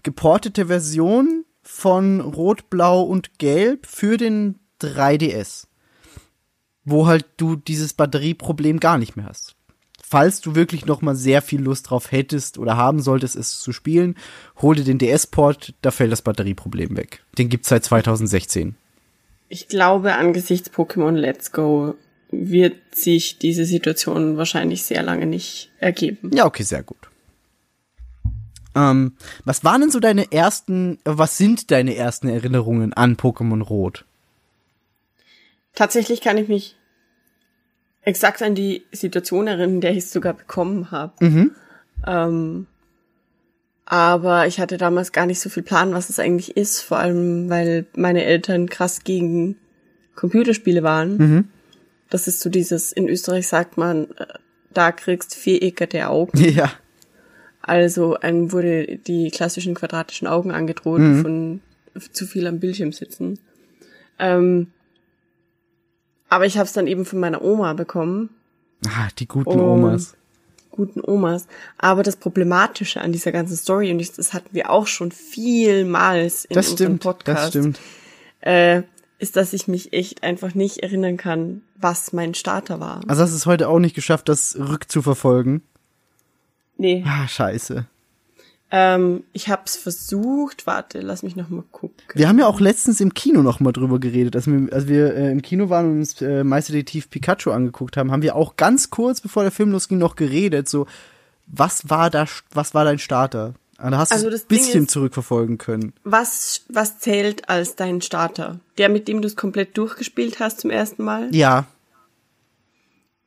geportete 0.05 0.67
Version 0.67 1.45
von 1.63 2.21
Rot, 2.21 2.71
Blau 2.71 3.03
und 3.03 3.39
Gelb 3.39 3.87
für 3.87 4.17
den 4.17 4.61
3DS. 4.81 5.67
Wo 6.85 7.07
halt 7.07 7.27
du 7.37 7.57
dieses 7.57 7.93
Batterieproblem 7.93 8.81
gar 8.81 8.99
nicht 8.99 9.17
mehr 9.17 9.27
hast. 9.27 9.55
Falls 10.03 10.41
du 10.41 10.57
wirklich 10.57 10.87
noch 10.87 11.03
mal 11.03 11.15
sehr 11.15 11.41
viel 11.41 11.61
Lust 11.61 11.91
drauf 11.91 12.11
hättest 12.11 12.59
oder 12.59 12.77
haben 12.77 13.01
solltest, 13.01 13.37
es 13.37 13.61
zu 13.61 13.73
spielen, 13.73 14.17
hol 14.61 14.75
dir 14.75 14.83
den 14.83 14.99
DS-Port, 14.99 15.75
da 15.83 15.93
fällt 15.93 16.11
das 16.11 16.23
Batterieproblem 16.23 16.97
weg. 16.97 17.23
Den 17.39 17.49
gibt's 17.49 17.69
seit 17.69 17.85
2016. 17.85 18.75
Ich 19.49 19.69
glaube, 19.69 20.15
angesichts 20.15 20.71
Pokémon 20.73 21.13
Let's 21.13 21.53
Go 21.53 21.95
wird 22.31 22.77
sich 22.93 23.39
diese 23.39 23.65
Situation 23.65 24.37
wahrscheinlich 24.37 24.83
sehr 24.85 25.03
lange 25.03 25.27
nicht 25.27 25.71
ergeben. 25.79 26.31
Ja, 26.33 26.47
okay, 26.47 26.63
sehr 26.63 26.83
gut. 26.83 27.11
Ähm, 28.75 29.17
was 29.45 29.65
waren 29.65 29.81
denn 29.81 29.91
so 29.91 30.01
deine 30.01 30.33
ersten, 30.33 30.99
was 31.05 31.37
sind 31.37 31.71
deine 31.71 31.97
ersten 31.97 32.29
Erinnerungen 32.29 32.93
an 32.93 33.17
Pokémon 33.17 33.63
Rot? 33.63 34.05
Tatsächlich 35.75 36.21
kann 36.21 36.39
ich 36.39 36.49
mich 36.49 36.77
exakt 38.03 38.43
an 38.43 38.55
die 38.55 38.85
Situation 38.93 39.47
erinnern, 39.47 39.75
in 39.75 39.81
der 39.81 39.93
ich 39.93 39.99
es 39.99 40.13
sogar 40.13 40.35
bekommen 40.35 40.91
habe. 40.91 41.13
Ähm, 42.07 42.67
aber 43.85 44.47
ich 44.47 44.61
hatte 44.61 44.77
damals 44.79 45.13
gar 45.13 45.27
nicht 45.27 45.41
so 45.41 45.51
viel 45.51 45.63
Plan, 45.63 45.93
was 45.93 46.11
es 46.11 46.19
eigentlich 46.19 46.57
ist, 46.57 46.81
vor 46.81 46.99
allem 46.99 47.51
weil 47.51 47.87
meine 47.97 48.25
Eltern 48.25 48.69
krass 48.69 49.05
gegen 49.05 49.57
Computerspiele 50.15 50.83
waren. 50.83 51.51
Das 52.09 52.27
ist 52.29 52.41
so 52.41 52.51
dieses, 52.51 52.93
in 52.93 53.09
Österreich 53.09 53.49
sagt 53.49 53.77
man, 53.79 54.11
äh, 54.17 54.27
da 54.73 54.93
kriegst 54.93 55.35
viereckerte 55.35 56.09
Augen. 56.09 56.39
Ja. 56.55 56.73
Also 57.63 58.17
einem 58.17 58.53
wurde 58.53 58.97
die 58.97 59.31
klassischen 59.31 59.75
quadratischen 59.75 60.27
Augen 60.27 60.51
angedroht 60.51 61.03
von 61.21 61.61
zu 62.11 62.27
viel 62.27 62.47
am 62.47 62.59
Bildschirm 62.59 62.91
sitzen. 62.91 63.39
Ähm, 64.19 64.69
aber 66.31 66.47
ich 66.47 66.57
habe 66.57 66.65
es 66.67 66.73
dann 66.73 66.87
eben 66.87 67.05
von 67.05 67.21
meiner 67.21 67.43
Oma 67.43 67.75
bekommen, 67.75 68.31
Ah, 68.87 69.09
die 69.19 69.29
guten 69.29 69.51
Und- 69.51 69.61
Omas. 69.61 70.15
guten 70.71 71.03
Omas. 71.05 71.47
Aber 71.77 72.03
das 72.03 72.17
Problematische 72.17 73.03
an 73.03 73.13
dieser 73.13 73.31
ganzen 73.33 73.57
Story, 73.57 73.91
und 73.93 73.99
das 74.19 74.33
hatten 74.33 74.49
wir 74.53 74.71
auch 74.71 74.87
schon 74.87 75.13
vielmals 75.13 76.47
in 76.47 76.55
Das 76.55 76.71
unserem 76.71 76.93
stimmt, 76.93 77.03
Podcast, 77.03 77.43
das 77.43 77.49
stimmt. 77.51 77.81
Äh, 78.41 78.83
ist, 79.19 79.37
dass 79.37 79.53
ich 79.53 79.69
mich 79.69 79.93
echt 79.93 80.23
einfach 80.23 80.55
nicht 80.55 80.79
erinnern 80.79 81.19
kann, 81.19 81.61
was 81.77 82.15
mein 82.15 82.33
Starter 82.33 82.81
war. 82.81 83.03
Also 83.07 83.23
hast 83.23 83.33
du 83.33 83.37
es 83.37 83.45
heute 83.45 83.69
auch 83.69 83.79
nicht 83.79 83.95
geschafft, 83.95 84.31
das 84.31 84.57
rückzuverfolgen? 84.59 85.61
Nee. 86.79 87.05
Ah, 87.07 87.29
scheiße. 87.29 87.85
Ähm, 88.73 89.25
ich 89.33 89.49
hab's 89.49 89.77
versucht. 89.77 90.67
Warte, 90.67 91.01
lass 91.01 91.23
mich 91.25 91.35
noch 91.37 91.49
mal 91.49 91.65
gucken. 91.73 91.97
Wir 92.15 92.29
haben 92.29 92.39
ja 92.39 92.47
auch 92.47 92.61
letztens 92.61 93.01
im 93.01 93.15
Kino 93.15 93.43
noch 93.43 93.59
mal 93.61 93.73
drüber 93.73 93.99
geredet, 93.99 94.37
als 94.37 94.47
wir, 94.47 94.73
als 94.73 94.87
wir 94.87 95.15
äh, 95.15 95.33
im 95.33 95.43
Kino 95.43 95.69
waren 95.71 95.87
und 95.91 95.99
uns 95.99 96.21
äh, 96.23 96.45
Meisterdetektiv 96.45 97.11
Pikachu 97.11 97.51
angeguckt 97.51 97.97
haben, 97.97 98.13
haben 98.13 98.23
wir 98.23 98.37
auch 98.37 98.57
ganz 98.57 98.91
kurz, 98.91 99.21
bevor 99.21 99.43
der 99.43 99.51
Film 99.53 99.73
losging, 99.73 99.99
noch 99.99 100.15
geredet, 100.15 100.69
so, 100.69 100.87
was 101.47 101.91
war 101.91 102.11
da, 102.11 102.27
was 102.53 102.73
war 102.75 102.85
dein 102.85 102.99
Starter? 103.01 103.55
Ah, 103.77 103.91
Da 103.91 103.99
hast 103.99 104.13
Also 104.13 104.29
du 104.31 104.37
ein 104.37 104.43
bisschen 104.47 104.85
ist- 104.85 104.91
zurückverfolgen 104.93 105.59
können. 105.59 105.93
Was, 106.05 106.63
was 106.69 107.01
zählt 107.01 107.49
als 107.49 107.75
dein 107.77 108.01
Starter? 108.03 108.61
Der, 108.79 108.89
mit 108.89 109.09
dem 109.09 109.21
du 109.21 109.27
es 109.27 109.35
komplett 109.37 109.77
durchgespielt 109.79 110.39
hast 110.39 110.61
zum 110.61 110.71
ersten 110.71 111.03
Mal? 111.03 111.35
Ja, 111.35 111.67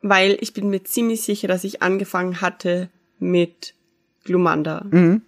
Weil 0.01 0.37
ich 0.41 0.53
bin 0.53 0.69
mir 0.69 0.83
ziemlich 0.83 1.21
sicher, 1.21 1.47
dass 1.47 1.63
ich 1.63 1.81
angefangen 1.81 2.41
hatte 2.41 2.89
mit 3.19 3.73
Glumanda. 4.25 4.85
Mhm. 4.89 5.21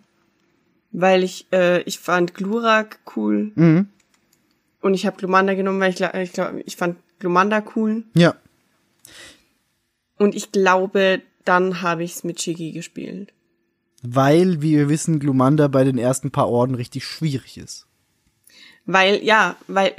Weil 0.97 1.23
ich, 1.23 1.47
äh, 1.51 1.81
ich 1.81 1.99
fand 1.99 2.33
Glurak 2.33 2.99
cool. 3.15 3.51
Mhm. 3.55 3.87
Und 4.81 4.93
ich 4.93 5.05
habe 5.05 5.17
Glumanda 5.17 5.53
genommen, 5.53 5.79
weil 5.81 5.89
ich 5.89 5.97
glaube, 5.97 6.21
ich, 6.21 6.31
glaub, 6.31 6.53
ich 6.65 6.75
fand 6.77 6.97
Glumanda 7.19 7.63
cool. 7.75 8.03
ja. 8.13 8.35
Und 10.17 10.33
ich 10.33 10.53
glaube, 10.53 11.21
dann 11.43 11.81
habe 11.81 12.03
ich 12.05 12.13
es 12.13 12.23
mit 12.23 12.41
Shiggy 12.41 12.71
gespielt. 12.71 13.33
Weil, 14.01 14.61
wie 14.61 14.77
wir 14.77 14.87
wissen, 14.87 15.19
Glumanda 15.19 15.67
bei 15.67 15.83
den 15.83 15.97
ersten 15.97 16.31
paar 16.31 16.47
Orden 16.49 16.75
richtig 16.75 17.03
schwierig 17.05 17.57
ist. 17.57 17.85
Weil, 18.85 19.21
ja, 19.23 19.55
weil, 19.67 19.93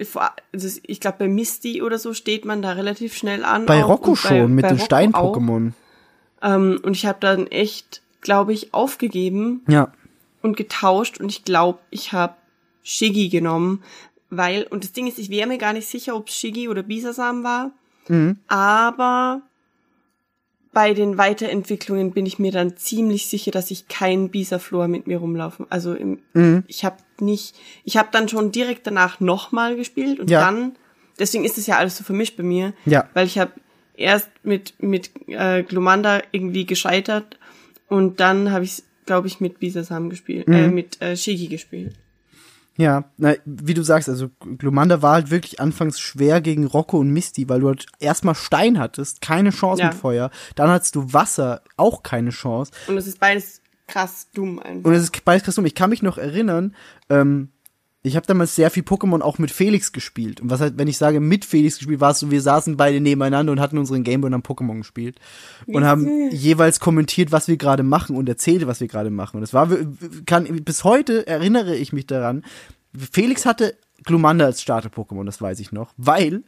also 0.53 0.81
ich 0.85 1.01
glaube, 1.01 1.19
bei 1.19 1.29
Misty 1.29 1.83
oder 1.83 1.99
so 1.99 2.15
steht 2.15 2.45
man 2.47 2.63
da 2.63 2.73
relativ 2.73 3.15
schnell 3.17 3.45
an. 3.45 3.67
Bei. 3.67 3.83
Rocco 3.83 4.13
Und 4.13 4.23
bei- 4.23 4.29
schon, 4.29 4.55
mit 4.55 4.63
bei 4.63 4.69
den. 4.71 4.79
Stein-Pokémon. 4.79 5.73
Ähm, 6.41 6.81
und 6.83 6.93
ich 6.97 7.05
habe 7.05 7.19
dann 7.21 7.47
echt, 7.49 8.01
glaube 8.23 8.53
ich, 8.55 8.73
aufgegeben 8.73 9.63
Ja. 9.69 9.93
Und 10.43 10.57
getauscht 10.57 11.19
und 11.21 11.29
ich 11.31 11.45
glaube, 11.45 11.79
ich 11.91 12.13
habe 12.13 12.35
Shiggy 12.83 13.29
genommen, 13.29 13.83
weil, 14.31 14.65
und 14.65 14.85
das 14.85 14.93
Ding 14.93 15.07
ist, 15.07 15.19
ich 15.19 15.31
wäre 15.31 15.49
mir 15.49 15.59
gar 15.59 15.73
nicht 15.73 15.89
sicher, 15.89 16.15
ob 16.17 16.29
es 16.29 16.37
Shiggy 16.37 16.69
oder 16.69 16.83
Bisasam 16.83 17.43
war, 17.45 17.71
Mhm. 18.09 18.39
aber 18.47 19.43
bei 20.73 20.93
den 20.93 21.17
Weiterentwicklungen 21.17 22.13
bin 22.13 22.27
ich 22.27 22.39
mir 22.39 22.53
dann 22.53 22.77
ziemlich 22.77 23.29
sicher, 23.29 23.51
dass 23.51 23.71
ich 23.71 23.89
keinen 23.89 24.29
Bisaflor 24.29 24.89
mit 24.89 25.07
mir 25.07 25.19
rumlaufen. 25.19 25.67
Also 25.71 25.95
im, 25.95 26.19
Mhm. 26.35 26.65
ich 26.67 26.85
habe 26.85 26.97
nicht, 27.19 27.57
ich 27.85 27.97
habe 27.97 28.09
dann 28.13 28.29
schon 28.29 28.53
direkt 28.53 28.87
danach 28.87 29.19
nochmal 29.21 29.75
gespielt 29.77 30.21
und 30.21 30.29
Ja. 30.31 30.41
dann, 30.41 30.77
deswegen 31.19 31.45
ist 31.45 31.57
es 31.57 31.67
ja 31.67 31.79
alles 31.79 31.97
so 31.97 32.05
vermischt 32.05 32.37
bei 32.37 32.43
mir, 32.43 32.75
Ja. 32.85 33.09
weil 33.15 33.27
ich 33.27 33.39
habe 33.39 33.53
erst 33.95 34.29
mit 34.43 34.75
mit 34.83 35.11
äh, 35.29 35.63
Glumanda 35.63 36.21
irgendwie 36.31 36.67
gescheitert 36.67 37.39
und 37.89 38.21
dann 38.21 38.51
habe 38.53 38.67
ich, 38.67 38.83
glaube 39.07 39.27
ich, 39.29 39.41
mit 39.41 39.59
Bisasam 39.61 40.11
gespielt, 40.11 40.49
Mhm. 40.49 40.55
äh, 40.55 40.69
mit 40.69 41.01
äh, 41.01 41.17
Shigi 41.17 41.47
gespielt. 41.49 41.95
Ja, 42.79 43.05
na, 43.17 43.35
wie 43.47 43.73
du 43.73 43.83
sagst, 43.83 44.07
also 44.11 44.29
Glumanda 44.59 45.01
war 45.01 45.15
halt 45.15 45.31
wirklich 45.31 45.61
anfangs 45.61 45.99
schwer 45.99 46.43
gegen 46.43 46.67
Rocco 46.67 46.99
und 46.99 47.11
Misty, 47.11 47.49
weil 47.49 47.61
du 47.61 47.69
halt 47.69 47.87
erstmal 48.01 48.35
Stein 48.35 48.79
hattest, 48.79 49.23
keine 49.23 49.49
Chance 49.49 49.81
Ja. 49.81 49.89
mit 49.89 49.97
Feuer. 49.97 50.31
Dann 50.57 50.69
hattest 50.69 50.95
du 50.95 51.11
Wasser, 51.15 51.63
auch 51.79 52.03
keine 52.03 52.31
Chance. 52.31 52.73
Und 52.87 52.99
es 52.99 53.07
ist 53.07 53.19
beides 53.19 53.63
krass 53.87 54.29
dumm 54.35 54.59
einfach. 54.59 54.89
Und 54.91 54.95
es 54.95 55.05
ist 55.05 55.25
beides 55.25 55.45
krass 55.45 55.55
dumm. 55.55 55.65
Ich 55.65 55.75
kann 55.75 55.89
mich 55.89 56.03
noch 56.03 56.19
erinnern, 56.19 56.75
ähm, 57.09 57.49
ich 58.07 58.15
habe 58.15 58.27
damals 58.27 58.55
sehr 58.55 58.71
viel 58.71 58.85
Pokémon 58.85 59.21
auch 59.21 59.39
mit 59.39 59.51
Felix 59.51 59.91
gespielt. 59.91 60.41
Und 60.41 60.49
was 60.49 60.61
halt, 60.61 60.79
wenn 60.79 60.87
ich 60.87 60.97
sage 60.97 61.19
mit 61.19 61.45
Felix 61.45 61.79
gespielt, 61.79 62.01
war 62.01 62.13
es 62.13 62.21
so, 62.21 62.31
wir 62.31 62.41
saßen 62.41 62.77
beide 62.77 63.01
nebeneinander 63.01 63.51
und 63.51 63.61
hatten 63.61 63.79
unseren 63.79 64.05
Gameboy 64.05 64.29
und 64.29 64.35
haben 64.35 64.43
Pokémon 64.43 64.79
gespielt. 64.79 65.19
Und 65.67 65.85
haben 65.85 66.31
jeweils 66.31 66.79
kommentiert, 66.79 67.33
was 67.33 67.49
wir 67.49 67.57
gerade 67.57 67.83
machen 67.83 68.17
und 68.17 68.29
erzählt, 68.29 68.67
was 68.69 68.81
wir 68.81 68.87
gerade 68.87 69.11
machen. 69.11 69.39
Und 69.39 69.41
das 69.41 69.53
war, 69.53 69.69
kann, 70.25 70.45
bis 70.65 70.85
heute 70.85 71.27
erinnere 71.27 71.75
ich 71.75 71.93
mich 71.93 72.07
daran, 72.07 72.45
Felix 72.95 73.45
hatte 73.45 73.77
Glumanda 74.05 74.45
als 74.45 74.63
Starter-Pokémon, 74.63 75.25
das 75.25 75.41
weiß 75.41 75.59
ich 75.59 75.73
noch, 75.73 75.93
weil 75.97 76.45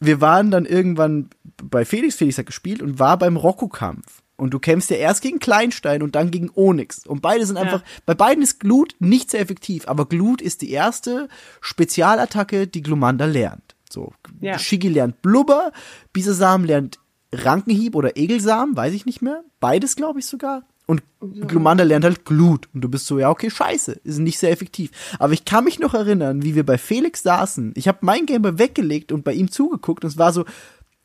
wir 0.00 0.20
waren 0.20 0.50
dann 0.50 0.66
irgendwann 0.66 1.30
bei 1.62 1.84
Felix, 1.84 2.16
Felix 2.16 2.36
hat 2.36 2.46
gespielt 2.46 2.82
und 2.82 2.98
war 2.98 3.16
beim 3.16 3.36
Rocco-Kampf. 3.36 4.22
Und 4.36 4.50
du 4.52 4.58
kämpfst 4.58 4.90
ja 4.90 4.96
erst 4.96 5.22
gegen 5.22 5.38
Kleinstein 5.38 6.02
und 6.02 6.14
dann 6.14 6.30
gegen 6.30 6.50
Onyx. 6.54 7.06
Und 7.06 7.22
beide 7.22 7.46
sind 7.46 7.56
einfach, 7.56 7.82
bei 8.04 8.14
beiden 8.14 8.42
ist 8.42 8.60
Glut 8.60 8.94
nicht 8.98 9.30
sehr 9.30 9.40
effektiv, 9.40 9.88
aber 9.88 10.06
Glut 10.06 10.42
ist 10.42 10.60
die 10.60 10.70
erste 10.70 11.28
Spezialattacke, 11.62 12.66
die 12.66 12.82
Glumanda 12.82 13.24
lernt. 13.24 13.74
So, 13.88 14.12
Ja. 14.40 14.58
Shiggy 14.58 14.88
lernt 14.88 15.22
Blubber, 15.22 15.72
Bisasam 16.12 16.64
lernt 16.64 16.98
Rankenhieb 17.32 17.94
oder 17.94 18.16
Egelsam, 18.16 18.76
weiß 18.76 18.92
ich 18.92 19.06
nicht 19.06 19.22
mehr. 19.22 19.42
Beides, 19.60 19.96
glaube 19.96 20.18
ich 20.18 20.26
sogar. 20.26 20.64
Und 20.86 21.02
Glumanda 21.20 21.82
lernt 21.82 22.04
halt 22.04 22.24
Glut. 22.24 22.68
Und 22.72 22.82
du 22.82 22.88
bist 22.88 23.06
so, 23.06 23.18
ja, 23.18 23.30
okay, 23.30 23.50
scheiße, 23.50 23.92
ist 24.04 24.18
nicht 24.18 24.38
sehr 24.38 24.52
effektiv. 24.52 24.90
Aber 25.18 25.32
ich 25.32 25.44
kann 25.44 25.64
mich 25.64 25.80
noch 25.80 25.94
erinnern, 25.94 26.42
wie 26.42 26.54
wir 26.54 26.64
bei 26.64 26.78
Felix 26.78 27.22
saßen. 27.24 27.72
Ich 27.74 27.88
habe 27.88 27.98
mein 28.02 28.26
Gameboy 28.26 28.58
weggelegt 28.58 29.10
und 29.10 29.24
bei 29.24 29.32
ihm 29.32 29.50
zugeguckt 29.50 30.04
und 30.04 30.10
es 30.10 30.18
war 30.18 30.32
so, 30.32 30.44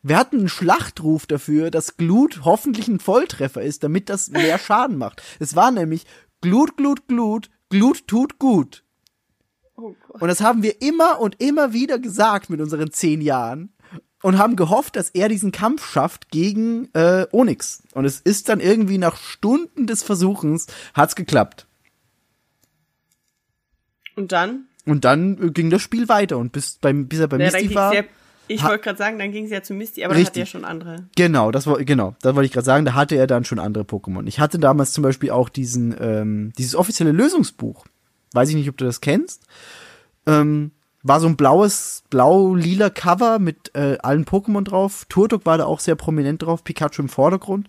wir 0.03 0.17
hatten 0.17 0.39
einen 0.39 0.49
Schlachtruf 0.49 1.27
dafür, 1.27 1.71
dass 1.71 1.97
Glut 1.97 2.41
hoffentlich 2.43 2.87
ein 2.87 2.99
Volltreffer 2.99 3.61
ist, 3.61 3.83
damit 3.83 4.09
das 4.09 4.29
mehr 4.29 4.57
Schaden 4.59 4.97
macht. 4.97 5.21
Es 5.39 5.55
war 5.55 5.71
nämlich 5.71 6.05
Glut, 6.41 6.77
Glut, 6.77 7.07
Glut, 7.07 7.49
Glut 7.69 8.07
tut 8.07 8.39
gut. 8.39 8.83
oh. 9.75 9.95
Und 10.09 10.27
das 10.27 10.41
haben 10.41 10.63
wir 10.63 10.81
immer 10.81 11.19
und 11.19 11.41
immer 11.41 11.73
wieder 11.73 11.99
gesagt 11.99 12.49
mit 12.49 12.59
unseren 12.61 12.91
zehn 12.91 13.21
Jahren 13.21 13.73
und 14.23 14.37
haben 14.37 14.55
gehofft, 14.55 14.95
dass 14.95 15.09
er 15.11 15.29
diesen 15.29 15.51
Kampf 15.51 15.85
schafft 15.89 16.29
gegen 16.29 16.89
äh, 16.93 17.25
Onyx. 17.31 17.83
Und 17.93 18.05
es 18.05 18.19
ist 18.19 18.49
dann 18.49 18.59
irgendwie 18.59 18.97
nach 18.97 19.17
Stunden 19.17 19.87
des 19.87 20.03
Versuchens 20.03 20.67
hat's 20.93 21.15
geklappt. 21.15 21.67
Und 24.15 24.31
dann? 24.31 24.67
Und 24.85 25.05
dann 25.05 25.41
äh, 25.41 25.51
ging 25.51 25.69
das 25.69 25.81
Spiel 25.81 26.09
weiter 26.09 26.37
und 26.37 26.51
bis 26.51 26.77
beim 26.79 27.07
bis 27.07 27.19
er 27.19 27.27
bei 27.27 27.37
Ja, 27.37 27.51
Misty 27.51 27.73
war. 27.75 27.93
ja, 27.93 28.03
ich 28.51 28.63
wollte 28.63 28.83
gerade 28.83 28.97
sagen, 28.97 29.19
dann 29.19 29.31
ging 29.31 29.45
es 29.45 29.51
ja 29.51 29.63
zu 29.63 29.73
Misty, 29.73 30.03
aber 30.03 30.13
dann 30.13 30.23
hat 30.23 30.27
Richtig. 30.29 30.41
er 30.41 30.45
schon 30.45 30.65
andere. 30.65 31.07
Genau, 31.15 31.51
das 31.51 31.67
war 31.67 31.83
genau, 31.83 32.15
das 32.21 32.35
wollte 32.35 32.45
ich 32.45 32.51
gerade 32.51 32.65
sagen. 32.65 32.85
Da 32.85 32.93
hatte 32.93 33.15
er 33.15 33.27
dann 33.27 33.45
schon 33.45 33.59
andere 33.59 33.83
Pokémon. 33.83 34.27
Ich 34.27 34.39
hatte 34.39 34.59
damals 34.59 34.93
zum 34.93 35.03
Beispiel 35.03 35.31
auch 35.31 35.49
diesen 35.49 35.95
ähm, 35.99 36.53
dieses 36.57 36.75
offizielle 36.75 37.11
Lösungsbuch. 37.11 37.85
Weiß 38.33 38.49
ich 38.49 38.55
nicht, 38.55 38.69
ob 38.69 38.77
du 38.77 38.85
das 38.85 39.01
kennst. 39.01 39.45
Ähm, 40.25 40.71
war 41.03 41.19
so 41.19 41.27
ein 41.27 41.35
blaues, 41.35 42.03
blau-lila 42.09 42.89
Cover 42.89 43.39
mit 43.39 43.71
äh, 43.75 43.97
allen 44.01 44.25
Pokémon 44.25 44.63
drauf. 44.63 45.05
Turtok 45.09 45.45
war 45.45 45.57
da 45.57 45.65
auch 45.65 45.79
sehr 45.79 45.95
prominent 45.95 46.43
drauf, 46.43 46.63
Pikachu 46.63 47.01
im 47.01 47.09
Vordergrund. 47.09 47.67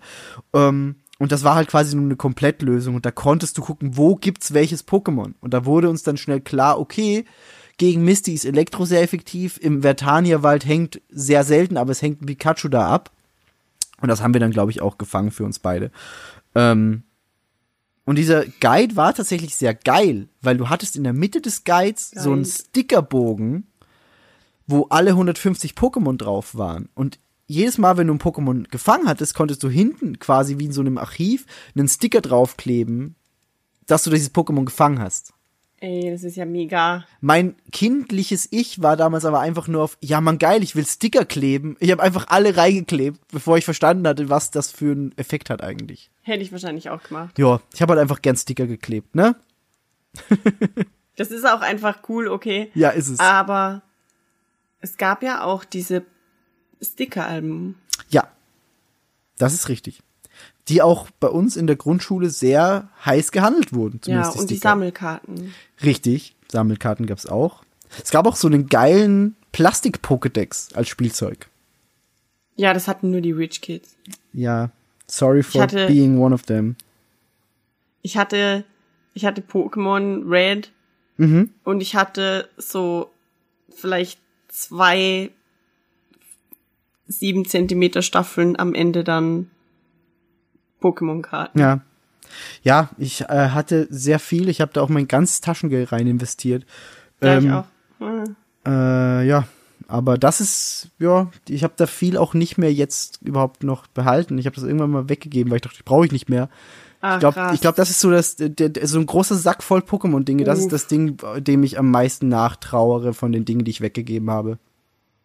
Ähm, 0.53 0.97
und 1.19 1.33
das 1.33 1.45
war 1.45 1.55
halt 1.55 1.69
quasi 1.69 1.95
nur 1.97 2.05
eine 2.05 2.17
Komplettlösung. 2.17 2.97
Und 2.97 3.07
da 3.07 3.11
konntest 3.11 3.57
du 3.57 3.63
gucken, 3.63 3.97
wo 3.97 4.17
gibt's 4.17 4.55
welches 4.55 4.87
Pokémon. 4.87 5.35
Und 5.41 5.55
da 5.55 5.65
wurde 5.65 5.89
uns 5.89 6.03
dann 6.03 6.17
schnell 6.17 6.41
klar, 6.41 6.79
okay, 6.79 7.25
gegen 7.79 8.05
Misty 8.05 8.35
ist 8.35 8.45
Elektro 8.45 8.85
sehr 8.85 9.03
effektiv. 9.03 9.59
Im 9.61 9.83
Vertania-Wald 9.83 10.67
hängt 10.67 11.01
sehr 11.11 11.45
selten, 11.45 11.77
aber 11.77 11.93
es 11.93 12.03
hängt 12.03 12.23
ein 12.23 12.27
Pikachu 12.27 12.69
da 12.69 12.89
ab. 12.89 13.11
Und 14.01 14.09
das 14.09 14.21
haben 14.21 14.35
wir 14.35 14.41
dann, 14.41 14.51
glaube 14.51 14.71
ich, 14.71 14.83
auch 14.83 14.99
gefangen 14.99 15.31
für 15.31 15.45
uns 15.45 15.59
beide. 15.59 15.91
Ähm, 16.55 17.05
und 18.05 18.17
dieser 18.17 18.45
Guide 18.61 18.97
war 18.97 19.15
tatsächlich 19.15 19.57
sehr 19.57 19.75
geil, 19.75 20.29
weil 20.41 20.57
du 20.57 20.69
hattest 20.69 20.97
in 20.97 21.05
der 21.05 21.13
Mitte 21.13 21.41
des 21.41 21.65
Guides 21.65 22.11
so 22.11 22.33
einen 22.33 22.43
Geil. 22.43 22.53
Stickerbogen, 22.53 23.67
wo 24.67 24.87
alle 24.91 25.11
150 25.11 25.75
Pokémon 25.75 26.17
drauf 26.17 26.57
waren. 26.57 26.89
Und 26.95 27.21
jedes 27.47 27.79
Mal, 27.79 27.97
wenn 27.97 28.09
du 28.09 28.15
ein 28.15 28.21
Pokémon 28.21 28.69
gefangen 28.71 29.09
hattest, 29.09 29.35
konntest 29.35 29.63
du 29.63 29.69
hinten 29.69 30.19
quasi 30.19 30.59
wie 30.59 30.67
in 30.67 30.73
so 30.73 30.81
einem 30.81 30.99
Archiv 30.99 31.47
einen 31.77 31.89
Sticker 31.89 32.21
draufkleben, 32.21 33.15
dass 33.87 34.05
du 34.05 34.11
dieses 34.11 34.35
Pokémon 34.35 34.65
gefangen 34.65 34.99
hast. 35.01 35.33
Ey, 35.83 36.13
das 36.13 36.23
ist 36.23 36.37
ja 36.37 36.45
mega. 36.45 37.05
Mein 37.21 37.57
kindliches 37.73 38.47
Ich 38.53 38.83
war 38.83 38.97
damals 38.97 39.25
aber 39.25 39.41
einfach 39.41 39.67
nur 39.67 39.83
auf, 39.83 39.99
ja 40.01 40.21
man 40.21 40.39
geil, 40.39 40.63
ich 40.63 40.77
will 40.77 40.87
Sticker 40.87 41.25
kleben. 41.25 41.77
Ich 41.81 41.91
habe 41.91 42.01
einfach 42.01 42.29
alle 42.29 42.57
reingeklebt, 42.57 43.19
bevor 43.33 43.59
ich 43.59 43.65
verstanden 43.65 44.07
hatte, 44.07 44.31
was 44.31 44.53
das 44.53 44.71
für 44.71 44.93
einen 44.93 45.19
Effekt 45.19 45.51
hat 45.51 45.61
eigentlich. 45.61 46.13
Hätte 46.21 46.45
ich 46.45 46.53
wahrscheinlich 46.53 46.89
auch 46.89 47.03
gemacht. 47.03 47.37
Ja, 47.37 47.61
ich 47.75 47.83
habe 47.83 47.95
halt 47.95 48.01
einfach 48.01 48.23
gern 48.23 48.37
Sticker 48.37 48.69
geklebt, 48.69 49.17
ne? 49.17 49.35
Das 51.17 51.31
ist 51.31 51.47
auch 51.47 51.61
einfach 51.61 52.09
cool, 52.09 52.27
okay. 52.27 52.71
Ja, 52.75 52.89
ist 52.89 53.09
es. 53.09 53.21
Aber 53.21 53.83
es 54.81 54.97
gab 54.97 55.23
ja 55.23 55.45
auch 55.45 55.63
diese 55.65 56.07
Sticker-Alben. 56.81 57.79
Ja, 58.09 58.29
das 59.37 59.53
ist 59.53 59.69
richtig. 59.69 60.03
Die 60.69 60.81
auch 60.81 61.11
bei 61.19 61.29
uns 61.29 61.57
in 61.57 61.67
der 61.67 61.77
Grundschule 61.77 62.31
sehr 62.31 62.89
heiß 63.05 63.33
gehandelt 63.33 63.73
wurden. 63.75 64.01
Ja, 64.07 64.29
und 64.29 64.49
die 64.49 64.55
Sticker. 64.57 64.71
Sammelkarten. 64.71 65.53
Richtig, 65.83 66.37
Sammelkarten 66.51 67.07
gab's 67.07 67.27
auch. 67.27 67.65
Es 68.03 68.11
gab 68.11 68.27
auch 68.27 68.37
so 68.37 68.47
einen 68.49 68.69
geilen 68.69 69.35
Plastik-Pokédex 69.53 70.75
als 70.75 70.89
Spielzeug. 70.89 71.49
Ja, 72.55 72.73
das 72.75 72.87
hatten 72.87 73.11
nur 73.11 73.21
die 73.21 73.33
Rich 73.33 73.61
Kids. 73.61 73.97
Ja, 74.33 74.71
sorry 75.07 75.43
for 75.43 75.63
hatte- 75.63 75.87
being 75.89 76.19
one 76.19 76.35
of 76.35 76.43
them. 76.43 76.77
Ich 78.03 78.17
hatte, 78.17 78.65
ich 79.15 79.25
hatte 79.25 79.43
Pokémon 79.43 80.29
Red 80.31 80.71
Mhm. 81.17 81.51
und 81.65 81.81
ich 81.81 81.95
hatte 81.97 82.49
so 82.57 83.11
vielleicht 83.75 84.19
zwei 84.49 85.31
sieben 87.07 87.45
Zentimeter 87.45 88.03
Staffeln 88.03 88.59
am 88.59 88.75
Ende 88.75 89.05
dann 89.05 89.51
Pokémon-Karten. 90.83 91.59
Ja. 91.59 91.81
Ja, 92.63 92.89
ich 92.99 93.23
äh, 93.23 93.49
hatte 93.51 93.87
sehr 93.91 94.19
viel. 94.19 94.49
Ich 94.49 94.61
habe 94.61 94.73
da 94.73 94.81
auch 94.83 94.89
mein 94.89 95.09
ganzes 95.09 95.41
Taschengeld 95.41 95.93
rein 95.93 96.07
investiert. 96.07 96.65
Ja, 97.23 97.39
ich 97.39 97.45
Ähm, 97.45 97.53
auch. 97.53 97.65
Hm. 97.99 98.37
Äh, 98.67 99.27
ja, 99.27 99.47
aber 99.89 100.17
das 100.17 100.41
ist, 100.41 100.89
ja, 100.99 101.31
ich 101.49 101.63
habe 101.65 101.75
da 101.77 101.87
viel 101.87 102.17
auch 102.17 102.33
nicht 102.33 102.57
mehr 102.57 102.73
jetzt 102.73 103.21
überhaupt 103.23 103.65
noch 103.65 103.87
behalten. 103.89 104.39
Ich 104.39 104.47
habe 104.47 104.55
das 104.57 104.65
irgendwann 104.65 104.91
mal 104.91 105.09
weggegeben, 105.09 105.51
weil 105.51 105.57
ich 105.57 105.63
dachte, 105.63 105.83
brauche 105.85 106.07
ich 106.07 106.13
nicht 106.13 106.29
mehr. 106.31 106.49
Ah, 107.03 107.15
Ich 107.17 107.21
glaube, 107.21 107.59
glaub, 107.61 107.75
das 107.75 107.91
ist 107.91 108.01
so 108.01 108.11
das, 108.11 108.37
der, 108.37 108.49
der, 108.49 108.87
so 108.87 108.99
ein 109.01 109.07
großer 109.07 109.35
Sack 109.35 109.63
voll 109.63 109.81
Pokémon-Dinge. 109.81 110.45
Das 110.45 110.61
ist 110.61 110.73
das 110.73 110.87
Ding, 110.87 111.17
dem 111.39 111.65
ich 111.65 111.79
am 111.79 111.91
meisten 111.91 112.29
nachtrauere 112.29 113.13
von 113.13 113.33
den 113.33 113.45
Dingen, 113.45 113.65
die 113.65 113.73
ich 113.73 113.81
weggegeben 113.81 114.31
habe. 114.31 114.59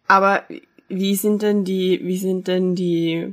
Aber 0.08 0.42
wie 0.88 1.14
sind 1.14 1.42
denn 1.42 1.64
die, 1.64 2.00
wie 2.02 2.18
sind 2.18 2.48
denn 2.48 2.74
die 2.74 3.32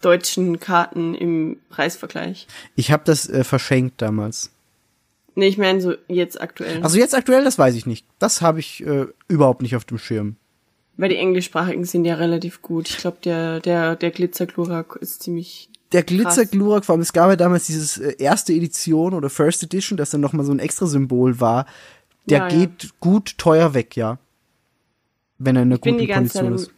deutschen 0.00 0.60
Karten 0.60 1.14
im 1.14 1.58
Preisvergleich? 1.68 2.46
Ich 2.76 2.90
habe 2.90 3.02
das 3.04 3.28
äh, 3.28 3.44
verschenkt 3.44 4.00
damals. 4.02 4.50
Nee, 5.34 5.48
ich 5.48 5.58
meine 5.58 5.80
so 5.80 5.94
jetzt 6.08 6.40
aktuell. 6.40 6.82
Also 6.82 6.98
jetzt 6.98 7.14
aktuell, 7.14 7.44
das 7.44 7.58
weiß 7.58 7.74
ich 7.74 7.86
nicht. 7.86 8.06
Das 8.18 8.42
habe 8.42 8.60
ich 8.60 8.84
äh, 8.84 9.06
überhaupt 9.28 9.62
nicht 9.62 9.76
auf 9.76 9.84
dem 9.84 9.98
Schirm. 9.98 10.36
Weil 10.96 11.08
die 11.08 11.16
englischsprachigen 11.16 11.84
sind 11.84 12.04
ja 12.04 12.16
relativ 12.16 12.60
gut. 12.62 12.90
Ich 12.90 12.98
glaube, 12.98 13.18
der, 13.24 13.60
der, 13.60 13.96
der 13.96 14.10
Glitzerglurak 14.10 14.98
ist 15.00 15.22
ziemlich. 15.22 15.70
Der 15.92 16.02
Glitzerglurak, 16.02 16.84
vor 16.84 16.94
allem 16.94 17.02
es 17.02 17.12
gab 17.12 17.30
ja 17.30 17.36
damals 17.36 17.66
dieses 17.66 17.96
äh, 17.98 18.16
erste 18.18 18.52
Edition 18.52 19.14
oder 19.14 19.30
First 19.30 19.62
Edition, 19.62 19.96
das 19.96 20.10
dann 20.10 20.20
nochmal 20.20 20.44
so 20.44 20.52
ein 20.52 20.58
extra 20.58 20.86
Symbol 20.86 21.40
war. 21.40 21.66
Der 22.28 22.38
Ja, 22.38 22.48
ja. 22.48 22.54
geht 22.54 23.00
gut 23.00 23.38
teuer 23.38 23.72
weg, 23.72 23.96
ja. 23.96 24.18
Wenn 25.38 25.56
er 25.56 25.62
in 25.62 25.68
einer 25.68 25.78
guten. 25.78 26.06
Kondition 26.06 26.54
ist. 26.54 26.70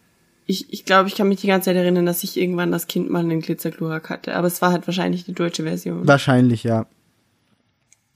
Ich 0.45 0.71
ich 0.71 0.85
glaube, 0.85 1.07
ich 1.09 1.15
kann 1.15 1.27
mich 1.29 1.41
die 1.41 1.47
ganze 1.47 1.65
Zeit 1.65 1.75
erinnern, 1.75 2.05
dass 2.05 2.23
ich 2.23 2.37
irgendwann 2.37 2.73
als 2.73 2.87
Kind 2.87 3.09
mal 3.09 3.19
einen 3.19 3.41
Glitzerglurak 3.41 4.09
hatte. 4.09 4.35
Aber 4.35 4.47
es 4.47 4.61
war 4.61 4.71
halt 4.71 4.87
wahrscheinlich 4.87 5.25
die 5.25 5.33
deutsche 5.33 5.63
Version. 5.63 6.07
Wahrscheinlich, 6.07 6.63
ja. 6.63 6.85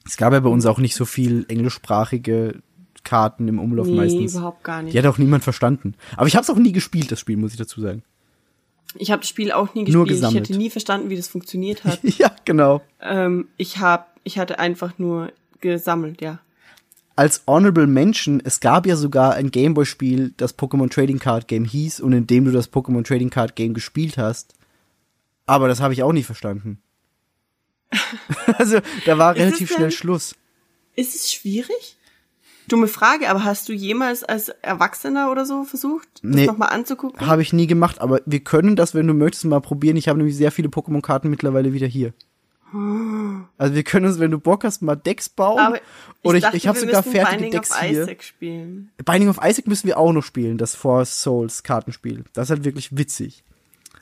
Es 0.04 0.16
gab 0.16 0.32
ja 0.32 0.40
bei 0.40 0.48
uns 0.48 0.66
auch 0.66 0.78
nicht 0.78 0.94
so 0.94 1.04
viel 1.04 1.44
englischsprachige 1.48 2.62
Karten 3.04 3.48
im 3.48 3.58
Umlauf 3.58 3.86
nee, 3.86 3.96
meistens. 3.96 4.34
überhaupt 4.34 4.64
gar 4.64 4.82
nicht. 4.82 4.94
Die 4.94 4.98
hat 4.98 5.06
auch 5.06 5.18
niemand 5.18 5.44
verstanden. 5.44 5.94
Aber 6.16 6.26
ich 6.26 6.36
habe 6.36 6.42
es 6.42 6.50
auch 6.50 6.56
nie 6.56 6.72
gespielt, 6.72 7.10
das 7.10 7.20
Spiel, 7.20 7.36
muss 7.36 7.52
ich 7.52 7.58
dazu 7.58 7.80
sagen. 7.80 8.02
Ich 8.96 9.10
habe 9.10 9.20
das 9.20 9.28
Spiel 9.28 9.52
auch 9.52 9.74
nie 9.74 9.84
Nur 9.84 10.04
gespielt. 10.04 10.06
Ich 10.06 10.14
gesammelt. 10.16 10.48
hätte 10.48 10.58
nie 10.58 10.70
verstanden, 10.70 11.10
wie 11.10 11.16
das 11.16 11.28
funktioniert 11.28 11.84
hat. 11.84 12.00
ja, 12.18 12.34
genau. 12.44 12.82
ähm, 13.00 13.48
ich 13.56 13.78
hab, 13.78 14.18
ich 14.24 14.38
hatte 14.38 14.58
einfach 14.58 14.98
nur 14.98 15.32
gesammelt, 15.60 16.20
ja. 16.22 16.40
Als 17.18 17.42
Honorable 17.48 17.88
Mention, 17.88 18.40
es 18.44 18.60
gab 18.60 18.86
ja 18.86 18.94
sogar 18.94 19.34
ein 19.34 19.50
Gameboy-Spiel, 19.50 20.34
das 20.36 20.56
Pokémon 20.56 20.88
Trading 20.88 21.18
Card 21.18 21.48
Game 21.48 21.64
hieß 21.64 21.98
und 21.98 22.12
in 22.12 22.28
dem 22.28 22.44
du 22.44 22.52
das 22.52 22.72
Pokémon 22.72 23.02
Trading 23.02 23.28
Card 23.30 23.56
Game 23.56 23.74
gespielt 23.74 24.16
hast. 24.16 24.54
Aber 25.44 25.66
das 25.66 25.80
habe 25.80 25.92
ich 25.92 26.04
auch 26.04 26.12
nie 26.12 26.22
verstanden. 26.22 26.80
also, 28.58 28.78
da 29.04 29.18
war 29.18 29.34
Ist 29.34 29.42
relativ 29.42 29.68
schnell 29.68 29.88
denn- 29.88 29.90
Schluss. 29.90 30.36
Ist 30.94 31.16
es 31.16 31.32
schwierig? 31.32 31.96
Dumme 32.68 32.86
Frage, 32.86 33.28
aber 33.30 33.42
hast 33.42 33.68
du 33.68 33.72
jemals 33.72 34.22
als 34.22 34.50
Erwachsener 34.62 35.32
oder 35.32 35.44
so 35.44 35.64
versucht, 35.64 36.06
das 36.22 36.22
Nee. 36.22 36.46
nochmal 36.46 36.68
anzugucken? 36.68 37.26
Habe 37.26 37.42
ich 37.42 37.52
nie 37.52 37.66
gemacht, 37.66 38.00
aber 38.00 38.20
wir 38.26 38.40
können 38.44 38.76
das, 38.76 38.94
wenn 38.94 39.08
du 39.08 39.14
möchtest, 39.14 39.44
mal 39.46 39.60
probieren. 39.60 39.96
Ich 39.96 40.06
habe 40.06 40.18
nämlich 40.18 40.36
sehr 40.36 40.52
viele 40.52 40.68
Pokémon-Karten 40.68 41.28
mittlerweile 41.30 41.72
wieder 41.72 41.88
hier. 41.88 42.12
Also 42.72 43.74
wir 43.74 43.82
können 43.82 44.06
uns, 44.06 44.18
wenn 44.18 44.30
du 44.30 44.38
Bock 44.38 44.64
hast, 44.64 44.82
mal 44.82 44.94
Decks 44.96 45.28
bauen. 45.28 45.58
aber 45.58 45.80
Oder 46.22 46.36
ich, 46.38 46.42
dachte, 46.42 46.56
ich 46.56 46.66
habe 46.68 46.78
sogar 46.78 47.02
fertige 47.02 47.30
Binding 47.44 47.52
Decks 47.52 47.70
of 47.70 47.80
hier. 47.80 48.02
Isaac 48.02 48.22
spielen. 48.22 48.90
Binding 49.04 49.28
of 49.28 49.38
Isaac 49.42 49.66
müssen 49.66 49.86
wir 49.86 49.98
auch 49.98 50.12
noch 50.12 50.22
spielen, 50.22 50.58
das 50.58 50.74
Four 50.74 51.04
Souls 51.06 51.62
Kartenspiel. 51.62 52.24
Das 52.34 52.46
ist 52.46 52.50
halt 52.50 52.64
wirklich 52.64 52.96
witzig. 52.96 53.42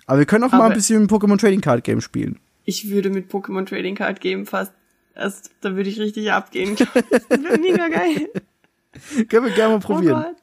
Aber 0.07 0.19
wir 0.19 0.27
können 0.27 0.45
auch 0.45 0.53
mal 0.53 0.59
Aber- 0.63 0.67
ein 0.67 0.75
bisschen 0.75 1.07
Pokémon 1.09 1.39
Trading 1.39 1.61
Card 1.61 1.85
Game 1.85 2.01
spielen. 2.01 2.39
Ich 2.65 2.89
würde 2.91 3.11
mit 3.11 3.31
Pokémon 3.31 3.65
Trading 3.67 3.95
Card 3.95 4.21
Game 4.21 4.47
fast, 4.47 4.73
erst, 5.15 5.51
da 5.61 5.77
würde 5.77 5.89
ich 5.89 6.01
richtig 6.01 6.33
abgehen. 6.33 6.77
Das 7.29 7.43
wäre 7.43 7.59
mega 7.59 7.89
geil. 7.89 8.29
können 9.29 9.47
wir 9.47 9.53
gerne 9.53 9.75
mal 9.75 9.77
Oh 9.77 9.79
probieren. 9.95 10.23
Gott. 10.23 10.37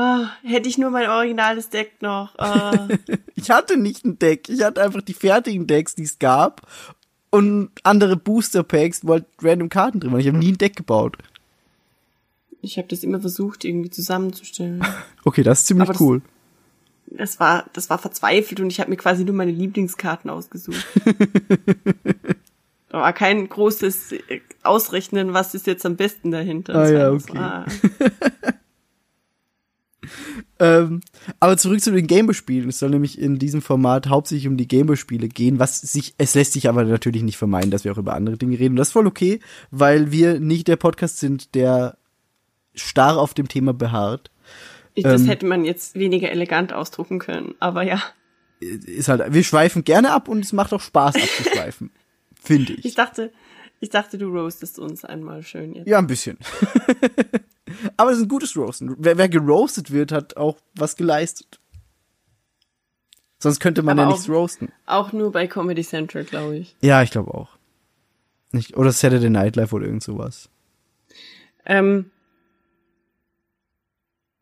Ah, 0.00 0.30
hätte 0.42 0.68
ich 0.68 0.78
nur 0.78 0.88
mein 0.90 1.10
originales 1.10 1.68
Deck 1.68 2.00
noch. 2.00 2.34
Ah. 2.38 2.88
ich 3.34 3.50
hatte 3.50 3.76
nicht 3.76 4.04
ein 4.06 4.18
Deck, 4.18 4.48
ich 4.48 4.62
hatte 4.62 4.82
einfach 4.82 5.02
die 5.02 5.12
fertigen 5.12 5.66
Decks, 5.66 5.94
die 5.94 6.04
es 6.04 6.18
gab 6.18 6.62
und 7.30 7.70
andere 7.82 8.16
Booster 8.16 8.62
Packs, 8.62 9.00
wo 9.06 9.12
halt 9.12 9.26
random 9.42 9.68
Karten 9.68 10.00
drin 10.00 10.12
waren. 10.12 10.20
Ich 10.20 10.28
habe 10.28 10.38
nie 10.38 10.52
ein 10.52 10.58
Deck 10.58 10.74
gebaut. 10.76 11.18
ich 12.62 12.78
habe 12.78 12.88
das 12.88 13.02
immer 13.04 13.20
versucht, 13.20 13.64
irgendwie 13.64 13.90
zusammenzustellen. 13.90 14.82
Okay, 15.24 15.42
das 15.42 15.60
ist 15.60 15.66
ziemlich 15.66 15.88
das- 15.88 16.00
cool. 16.00 16.22
Das 17.12 17.38
war, 17.40 17.66
das 17.74 17.90
war 17.90 17.98
verzweifelt 17.98 18.60
und 18.60 18.70
ich 18.70 18.78
habe 18.80 18.88
mir 18.88 18.96
quasi 18.96 19.24
nur 19.24 19.34
meine 19.34 19.50
Lieblingskarten 19.50 20.30
ausgesucht. 20.30 20.86
da 22.88 23.00
war 23.00 23.12
kein 23.12 23.48
großes 23.48 24.12
äh, 24.12 24.40
Ausrechnen, 24.62 25.34
was 25.34 25.54
ist 25.54 25.66
jetzt 25.66 25.84
am 25.84 25.96
besten 25.96 26.30
dahinter. 26.30 26.74
Ah, 26.76 26.88
ja, 26.88 27.10
okay. 27.10 27.64
Ähm, 30.58 31.00
aber 31.38 31.56
zurück 31.56 31.80
zu 31.80 31.92
den 31.92 32.06
Gameboy-Spielen. 32.06 32.68
Es 32.68 32.78
soll 32.78 32.90
nämlich 32.90 33.18
in 33.18 33.38
diesem 33.38 33.62
Format 33.62 34.08
hauptsächlich 34.08 34.48
um 34.48 34.56
die 34.56 34.68
Gameboy-Spiele 34.68 35.28
gehen, 35.28 35.58
was 35.58 35.80
sich, 35.80 36.14
es 36.18 36.34
lässt 36.34 36.52
sich 36.52 36.68
aber 36.68 36.84
natürlich 36.84 37.22
nicht 37.22 37.36
vermeiden, 37.38 37.70
dass 37.70 37.84
wir 37.84 37.92
auch 37.92 37.98
über 37.98 38.14
andere 38.14 38.36
Dinge 38.36 38.58
reden. 38.58 38.72
Und 38.72 38.76
das 38.76 38.88
ist 38.88 38.92
voll 38.92 39.06
okay, 39.06 39.40
weil 39.70 40.12
wir 40.12 40.40
nicht 40.40 40.68
der 40.68 40.76
Podcast 40.76 41.18
sind, 41.18 41.54
der 41.54 41.96
starr 42.74 43.18
auf 43.18 43.34
dem 43.34 43.48
Thema 43.48 43.72
beharrt. 43.72 44.30
Ich, 44.94 45.04
das 45.04 45.22
Ähm. 45.22 45.28
hätte 45.28 45.46
man 45.46 45.64
jetzt 45.64 45.94
weniger 45.94 46.30
elegant 46.30 46.72
ausdrucken 46.72 47.18
können, 47.18 47.54
aber 47.60 47.82
ja. 47.82 48.02
Ist 48.60 49.08
halt, 49.08 49.32
wir 49.32 49.42
schweifen 49.44 49.84
gerne 49.84 50.12
ab 50.12 50.28
und 50.28 50.44
es 50.44 50.52
macht 50.52 50.72
auch 50.74 50.80
Spaß 50.80 51.14
abzuschweifen. 51.16 51.90
Finde 52.42 52.74
ich. 52.74 52.84
Ich 52.84 52.94
dachte, 52.94 53.32
ich 53.80 53.88
dachte, 53.90 54.18
du 54.18 54.28
roastest 54.28 54.78
uns 54.78 55.04
einmal 55.04 55.42
schön 55.42 55.74
jetzt. 55.74 55.88
Ja, 55.88 55.98
ein 55.98 56.06
bisschen. 56.06 56.38
aber 57.96 58.10
es 58.10 58.18
ist 58.18 58.24
ein 58.24 58.28
gutes 58.28 58.56
Roasten. 58.56 58.94
Wer, 58.98 59.16
wer 59.18 59.28
geroastet 59.28 59.90
wird, 59.90 60.12
hat 60.12 60.36
auch 60.36 60.58
was 60.74 60.96
geleistet. 60.96 61.58
Sonst 63.38 63.58
könnte 63.60 63.82
man 63.82 63.98
Aber 63.98 64.02
ja 64.02 64.08
auch- 64.08 64.12
nichts 64.18 64.28
roasten. 64.28 64.70
Auch 64.86 65.12
nur 65.12 65.32
bei 65.32 65.46
Comedy 65.46 65.82
Central, 65.82 66.24
glaube 66.24 66.56
ich. 66.58 66.76
Ja, 66.82 67.02
ich 67.02 67.10
glaube 67.10 67.32
auch. 67.32 67.56
Nicht, 68.52 68.76
oder 68.76 68.92
Saturday 68.92 69.30
Night 69.30 69.56
Live 69.56 69.72
oder 69.72 69.86
irgend 69.86 70.02
sowas. 70.02 70.50
Ähm, 71.64 72.10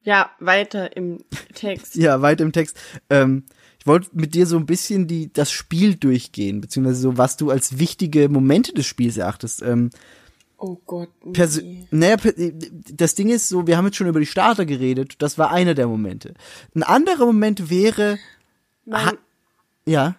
ja, 0.03 0.31
weiter 0.41 0.97
im 0.97 1.25
Text. 1.55 1.95
Ja, 1.97 2.23
weiter 2.23 2.43
im 2.45 2.53
Text. 2.53 2.79
Ähm, 3.11 3.45
wollte 3.89 4.11
mit 4.13 4.35
dir 4.35 4.47
so 4.47 4.57
ein 4.57 4.67
bisschen 4.67 5.09
die, 5.09 5.33
das 5.33 5.51
Spiel 5.51 5.97
durchgehen, 5.97 6.61
beziehungsweise 6.61 7.01
so, 7.01 7.19
was 7.19 7.37
du 7.37 7.51
als 7.51 7.79
wichtige 7.79 8.29
Momente 8.29 8.73
des 8.73 8.87
Spiels 8.87 9.17
erachtest. 9.17 9.63
Ähm, 9.63 9.91
Oh 10.61 10.77
Gott. 10.87 11.11
Nee. 11.25 11.87
naja, 11.93 12.17
das 12.93 13.15
Ding 13.15 13.29
ist 13.29 13.49
so, 13.49 13.69
wir 13.69 13.77
haben 13.77 13.85
jetzt 13.85 13.97
schon 13.97 14.09
über 14.09 14.19
die 14.19 14.27
Starter 14.27 14.67
geredet, 14.67 15.15
das 15.21 15.39
war 15.39 15.53
einer 15.53 15.75
der 15.75 15.87
Momente. 15.87 16.35
Ein 16.75 16.83
anderer 16.83 17.27
Moment 17.27 17.71
wäre, 17.71 18.19
Mein, 18.85 19.19
ja, 19.87 20.17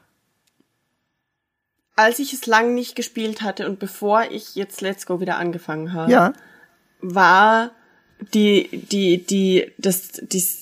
als 1.99 2.19
ich 2.19 2.31
es 2.31 2.45
lang 2.45 2.73
nicht 2.73 2.95
gespielt 2.95 3.41
hatte 3.41 3.67
und 3.67 3.77
bevor 3.77 4.23
ich 4.31 4.55
jetzt 4.55 4.79
Let's 4.79 5.05
Go 5.05 5.19
wieder 5.19 5.37
angefangen 5.37 5.91
habe, 5.91 6.09
ja, 6.09 6.33
war 7.01 7.71
die, 8.33 8.69
die, 8.89 9.25
die, 9.25 9.73
das, 9.77 10.19
äh, 10.19 10.59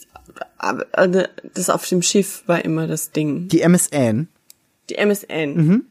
das 1.53 1.69
auf 1.69 1.87
dem 1.87 2.01
Schiff 2.01 2.43
war 2.47 2.63
immer 2.63 2.87
das 2.87 3.11
Ding. 3.11 3.47
die 3.47 3.61
MSN. 3.61 4.27
Die 4.89 4.95
MSN. 4.95 5.55
Mhm. 5.55 5.85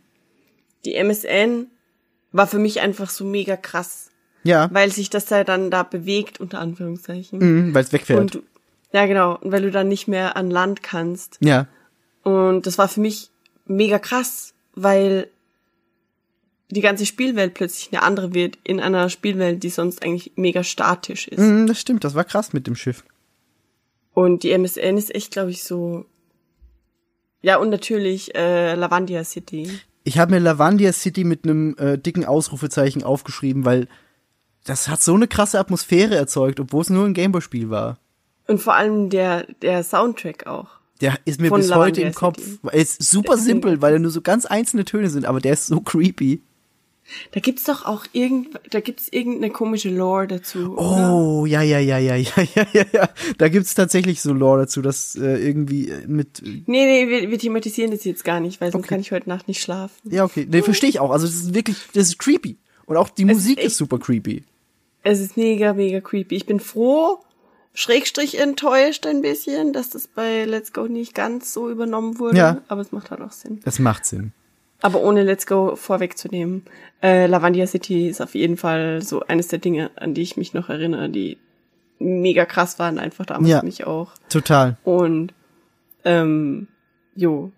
Die 0.85 0.95
MSN 0.95 1.67
war 2.33 2.47
für 2.47 2.59
mich 2.59 2.81
einfach 2.81 3.11
so 3.11 3.25
mega 3.25 3.57
krass, 3.57 4.11
Ja, 4.45 4.69
weil 4.73 4.91
sich 4.93 5.11
das 5.11 5.27
da 5.27 5.45
dann 5.45 5.71
da 5.71 5.83
bewegt, 5.83 6.41
unter 6.41 6.59
Anführungszeichen. 6.61 7.39
mhm, 7.39 7.75
weil 7.75 7.85
es 7.85 7.93
wegfährt. 7.93 8.21
Und 8.21 8.43
ja, 8.93 9.07
genau. 9.07 9.37
Und 9.39 9.53
weil 9.53 9.63
du 9.63 9.71
dann 9.71 9.89
nicht 9.89 10.09
mehr 10.09 10.37
an 10.37 10.51
Land 10.51 10.83
kannst. 10.83 11.39
ja, 11.41 11.67
Und 12.23 12.67
das 12.67 12.79
war 12.79 12.89
für 12.89 13.01
mich 13.01 13.31
mega 13.67 13.99
krass, 13.99 14.55
weil 14.75 15.29
die 16.71 16.81
ganze 16.81 17.07
Spielwelt 17.07 17.55
plötzlich 17.55 17.93
eine 17.93 18.03
andere 18.03 18.35
wird 18.35 18.59
in 18.65 18.81
einer 18.81 19.09
Spielwelt, 19.09 19.63
die 19.63 19.71
sonst 19.71 20.03
eigentlich 20.05 20.33
mega 20.37 20.65
statisch 20.65 21.29
ist. 21.29 21.39
mhm, 21.41 21.67
das 21.67 21.81
stimmt, 21.81 22.05
das 22.05 22.15
war 22.15 22.25
krass 22.25 22.53
mit 22.53 22.67
dem 22.67 22.75
Schiff. 22.77 23.05
Und 24.17 24.45
die 24.45 24.53
MSN 24.53 24.97
ist 24.97 25.15
echt, 25.15 25.33
glaube 25.33 25.51
ich, 25.51 25.63
so. 25.63 26.07
Ja, 27.43 27.59
und 27.59 27.69
natürlich 27.69 28.35
äh, 28.35 28.75
Lavandia 28.75 29.23
City. 29.25 29.69
Ich 30.05 30.19
habe 30.19 30.33
mir 30.33 30.41
Lavandia 30.41 30.91
City 30.95 31.23
mit 31.23 31.45
einem 31.45 31.77
äh, 31.77 31.99
dicken 31.99 32.25
Ausrufezeichen 32.25 33.03
aufgeschrieben, 33.03 33.67
weil 33.67 33.89
das 34.65 34.89
hat 34.89 35.03
so 35.03 35.13
eine 35.13 35.29
krasse 35.29 35.59
Atmosphäre 35.59 36.17
erzeugt, 36.17 36.61
obwohl 36.61 36.81
es 36.81 36.89
nur 36.89 37.05
ein 37.05 37.13
Gameboy-Spiel 37.13 37.69
war. 37.69 37.99
Und 38.47 38.63
vor 38.63 38.75
allem 38.75 39.11
der, 39.11 39.49
der 39.61 39.85
Soundtrack 39.85 40.47
auch. 40.47 40.69
Der 41.03 41.19
ist 41.27 41.39
mir 41.39 41.49
Von 41.49 41.61
bis 41.61 41.69
Lavandia 41.69 41.87
heute 41.87 42.01
im 42.01 42.07
City. 42.15 42.19
Kopf. 42.19 42.73
Er 42.73 42.81
ist 42.81 43.03
super 43.03 43.37
simpel, 43.37 43.83
weil 43.83 43.93
er 43.93 43.99
nur 43.99 44.11
so 44.11 44.23
ganz 44.23 44.47
einzelne 44.47 44.87
Töne 44.87 45.11
sind, 45.11 45.27
aber 45.27 45.41
der 45.41 45.53
ist 45.53 45.67
so 45.67 45.83
creepy. 45.83 46.41
Da 47.33 47.41
gibt's 47.41 47.65
doch 47.65 47.85
auch 47.85 48.05
irgend, 48.13 48.59
da 48.71 48.81
gibt's 48.81 49.09
irgendeine 49.11 49.53
komische 49.53 49.91
Lore 49.91 50.27
dazu. 50.27 50.75
Oh, 50.77 51.41
oder? 51.43 51.51
ja, 51.51 51.63
ja, 51.63 51.79
ja, 51.79 51.99
ja, 51.99 52.17
ja, 52.17 52.33
ja, 52.55 52.67
ja, 52.73 52.85
ja. 52.93 53.09
Da 53.39 53.49
gibt's 53.49 53.75
tatsächlich 53.75 54.21
so 54.21 54.33
Lore 54.33 54.63
dazu, 54.63 54.83
dass 54.83 55.15
äh, 55.17 55.37
irgendwie 55.37 55.89
äh, 55.89 56.07
mit. 56.07 56.41
Äh 56.43 56.63
nee, 56.67 56.85
nee, 56.85 57.09
wir, 57.09 57.31
wir 57.31 57.39
thematisieren 57.39 57.91
das 57.91 58.05
jetzt 58.05 58.25
gar 58.25 58.41
nicht, 58.41 58.61
weil 58.61 58.73
sonst 58.73 58.85
okay. 58.85 58.95
kann 58.95 59.01
ich 59.01 59.13
heute 59.13 59.29
Nacht 59.29 59.49
nicht 59.49 59.63
schlafen. 59.63 59.95
Ja, 60.05 60.25
okay. 60.25 60.47
Nee, 60.51 60.63
verstehe 60.63 60.91
ich 60.91 61.01
auch. 61.01 61.11
Also 61.11 61.27
das 61.27 61.37
ist 61.37 61.55
wirklich, 61.55 61.77
das 61.93 62.09
ist 62.09 62.19
creepy. 62.19 62.57
Und 62.87 62.97
auch 62.97 63.09
die 63.09 63.23
es 63.23 63.29
Musik 63.29 63.59
ist, 63.59 63.67
ist 63.67 63.77
super 63.77 63.99
creepy. 63.99 64.45
Es 65.03 65.21
ist 65.21 65.37
mega, 65.37 65.73
mega 65.73 66.01
creepy. 66.01 66.35
Ich 66.35 66.47
bin 66.47 66.61
froh, 66.61 67.21
Schrägstrich 67.75 68.41
enttäuscht 68.41 69.07
ein 69.07 69.21
bisschen, 69.23 69.73
dass 69.73 69.91
das 69.91 70.09
bei 70.09 70.45
Let's 70.47 70.73
Go 70.73 70.87
nicht 70.87 71.15
ganz 71.15 71.53
so 71.53 71.71
übernommen 71.71 72.19
wurde. 72.19 72.39
Ja. 72.39 72.63
Aber 72.69 72.81
es 72.81 72.91
macht 72.91 73.11
halt 73.11 73.21
auch 73.21 73.33
Sinn. 73.33 73.61
Es 73.65 73.79
macht 73.79 74.07
Sinn. 74.07 74.33
Aber 74.83 75.01
ohne 75.01 75.23
Let's 75.23 75.47
Go 75.47 75.75
vorwegzunehmen, 75.77 76.65
äh, 77.03 77.27
Lavandia 77.27 77.67
City 77.67 78.09
ist 78.09 78.21
auf 78.21 78.35
jeden 78.35 78.57
Fall 78.57 79.03
so 79.03 79.21
eines 79.21 79.49
der 79.49 79.59
Dinge, 79.59 79.91
an 79.97 80.15
die 80.15 80.23
ich 80.23 80.37
mich 80.37 80.53
noch 80.55 80.69
erinnere, 80.69 81.09
die 81.09 81.39
mega 81.99 82.45
krass 82.45 82.79
waren, 82.79 82.99
einfach 82.99 83.25
damals 83.27 83.49
Ja. 83.49 83.63
mich 83.63 83.87
auch. 83.87 84.13
Total. 84.29 84.77
Und 84.85 85.33
ähm, 86.05 86.69
jo, 87.15 87.53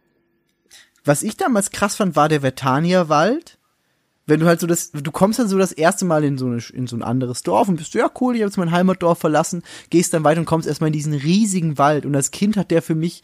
Was 1.04 1.22
ich 1.22 1.37
damals 1.37 1.70
krass 1.70 1.96
fand, 1.96 2.16
war 2.16 2.28
der 2.28 2.40
Vertania-Wald. 2.42 3.59
Wenn 4.26 4.40
du 4.40 4.46
halt 4.46 4.61
so 4.61 4.66
das, 4.66 4.90
du 4.92 5.11
kommst 5.11 5.38
dann 5.38 5.48
so 5.48 5.57
das 5.59 5.72
erste 5.72 6.04
Mal 6.04 6.22
in 6.22 6.37
so, 6.37 6.46
eine, 6.46 6.61
in 6.74 6.87
so 6.87 6.94
ein 6.96 7.02
anderes 7.02 7.42
Dorf 7.42 7.66
und 7.68 7.76
bist 7.76 7.92
so, 7.92 7.98
ja 7.98 8.11
cool, 8.20 8.35
ich 8.37 8.42
habe 8.42 8.48
jetzt 8.50 8.59
mein 8.59 8.70
Heimatdorf 8.72 9.18
verlassen, 9.18 9.62
gehst 9.90 10.12
dann 10.12 10.22
weiter 10.24 10.40
und 10.40 10.44
kommst 10.46 10.68
erstmal 10.68 10.88
in 10.88 10.92
diesen 10.92 11.14
riesigen 11.14 11.78
Wald. 11.78 12.04
Und 12.04 12.14
als 12.14 12.31
Kind 12.31 12.57
hat 12.59 12.70
der 12.70 12.83
für 12.83 12.94
mich, 12.94 13.22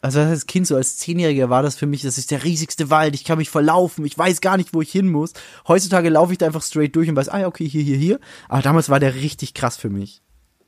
also 0.00 0.20
als 0.20 0.46
Kind, 0.46 0.66
so 0.66 0.76
als 0.76 0.96
Zehnjähriger 0.96 1.50
war 1.50 1.62
das 1.62 1.76
für 1.76 1.86
mich, 1.86 2.02
das 2.02 2.18
ist 2.18 2.30
der 2.30 2.44
riesigste 2.44 2.90
Wald, 2.90 3.14
ich 3.14 3.24
kann 3.24 3.38
mich 3.38 3.50
verlaufen, 3.50 4.04
ich 4.04 4.16
weiß 4.16 4.40
gar 4.40 4.56
nicht, 4.56 4.72
wo 4.72 4.80
ich 4.80 4.92
hin 4.92 5.08
muss. 5.08 5.32
Heutzutage 5.66 6.08
laufe 6.08 6.32
ich 6.32 6.38
da 6.38 6.46
einfach 6.46 6.62
straight 6.62 6.94
durch 6.94 7.08
und 7.08 7.16
weiß, 7.16 7.28
ah 7.28 7.40
ja, 7.40 7.46
okay, 7.46 7.68
hier, 7.68 7.82
hier, 7.82 7.96
hier. 7.96 8.20
Aber 8.48 8.62
damals 8.62 8.88
war 8.90 9.00
der 9.00 9.14
richtig 9.16 9.54
krass 9.54 9.76
für 9.76 9.90
mich. 9.90 10.22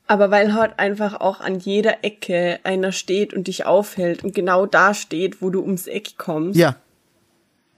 Aber 0.08 0.32
weil 0.32 0.54
halt 0.54 0.80
einfach 0.80 1.20
auch 1.20 1.40
an 1.40 1.60
jeder 1.60 2.02
Ecke 2.02 2.58
einer 2.64 2.90
steht 2.90 3.32
und 3.32 3.46
dich 3.46 3.64
aufhält 3.66 4.24
und 4.24 4.34
genau 4.34 4.66
da 4.66 4.92
steht, 4.94 5.40
wo 5.40 5.50
du 5.50 5.62
ums 5.62 5.86
Eck 5.86 6.18
kommst. 6.18 6.58
Ja, 6.58 6.76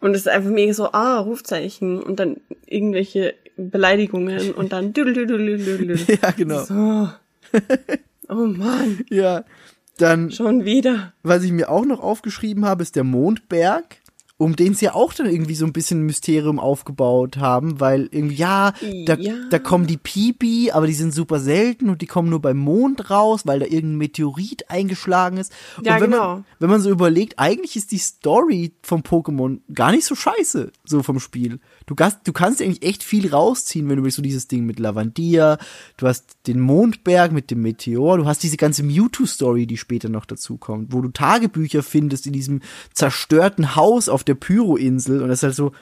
Und 0.01 0.15
es 0.15 0.23
ist 0.23 0.29
einfach 0.29 0.51
mega 0.51 0.73
so, 0.73 0.93
ah, 0.93 1.19
Rufzeichen 1.19 2.03
und 2.03 2.19
dann 2.19 2.39
irgendwelche 2.67 3.35
Beleidigungen 3.59 4.53
und 4.53 4.73
dann 4.73 4.95
ja, 6.23 6.31
genau. 6.31 6.65
So. 6.65 7.09
Oh 8.29 8.47
Mann, 8.47 9.05
Ja. 9.11 9.45
Dann 9.99 10.31
schon 10.31 10.65
wieder. 10.65 11.13
was 11.23 11.43
ich 11.43 11.53
mir 11.53 11.71
auch 11.71 11.85
noch 11.85 12.01
aufgeschrieben 12.01 12.65
habe, 12.65 12.83
ist 12.83 12.97
der 12.97 13.05
Mondberg, 13.05 14.02
um 14.43 14.57
den 14.57 14.75
sie 14.75 14.87
ja 14.87 14.95
auch 14.95 15.13
dann 15.15 15.27
irgendwie 15.27 15.55
so 15.55 15.65
ein 15.65 15.73
bisschen 15.73 16.03
Mysterium 16.03 16.59
aufgebaut 16.59 17.37
haben, 17.39 17.81
weil 17.81 18.09
irgendwie, 18.11 18.35
ja, 18.37 18.73
da, 19.07 19.15
Ja. 19.17 19.35
da 19.51 19.59
kommen 19.59 19.87
die 19.87 19.97
Pipi, 19.97 20.71
aber 20.73 20.87
die 20.87 20.95
sind 20.95 21.15
super 21.15 21.39
selten 21.39 21.89
und 21.89 22.03
die 22.03 22.07
kommen 22.07 22.29
nur 22.29 22.41
beim 22.41 22.57
Mond 22.59 23.11
raus, 23.11 23.43
weil 23.47 23.61
da 23.61 23.67
irgendein 23.67 23.97
Meteorit 23.99 24.69
eingeschlagen 24.71 25.37
ist. 25.37 25.53
Ja, 25.83 25.95
und 25.97 26.01
wenn 26.03 26.11
genau. 26.11 26.35
Man, 26.37 26.45
wenn 26.59 26.71
man 26.71 26.81
so 26.81 26.91
überlegt, 26.91 27.39
eigentlich 27.39 27.77
ist 27.77 27.93
die 27.93 27.99
Story 27.99 28.73
vom 28.83 29.03
Pokémon 29.03 29.61
gar 29.73 29.93
nicht 29.93 30.05
so 30.05 30.15
scheiße, 30.15 30.73
so 30.85 31.03
vom 31.03 31.21
Spiel. 31.21 31.61
Du, 31.87 31.95
kannst- 31.95 32.21
du 32.25 32.33
kannst 32.33 32.61
eigentlich 32.61 32.83
echt 32.83 33.03
viel 33.03 33.29
rausziehen, 33.33 33.89
wenn 33.89 34.03
du 34.03 34.11
so 34.11 34.23
dieses 34.23 34.49
Ding 34.49 34.67
mit 34.67 34.79
Lavandia, 34.79 35.59
du 35.97 36.07
hast 36.09 36.37
den 36.47 36.61
Mondberg 36.61 37.33
mit 37.33 37.51
dem 37.51 37.63
Meteor, 37.63 38.19
du 38.19 38.27
hast 38.27 38.43
diese 38.43 38.57
ganze 38.57 38.83
Mewtwo-Story, 38.83 39.67
die 39.67 39.77
später 39.77 40.09
noch 40.09 40.25
dazu 40.27 40.57
kommt, 40.57 40.93
wo 40.93 41.01
du 41.01 41.09
Tagebücher 41.11 41.83
findest 41.83 42.27
in 42.27 42.33
diesem 42.33 42.61
zerstörten 42.95 43.75
Haus 43.77 44.09
auf 44.09 44.25
der 44.25 44.32
Pyro-Insel 44.35 45.23
und 45.23 45.29
das 45.29 45.41
ist 45.41 45.43
halt 45.45 45.55
so 45.55 45.73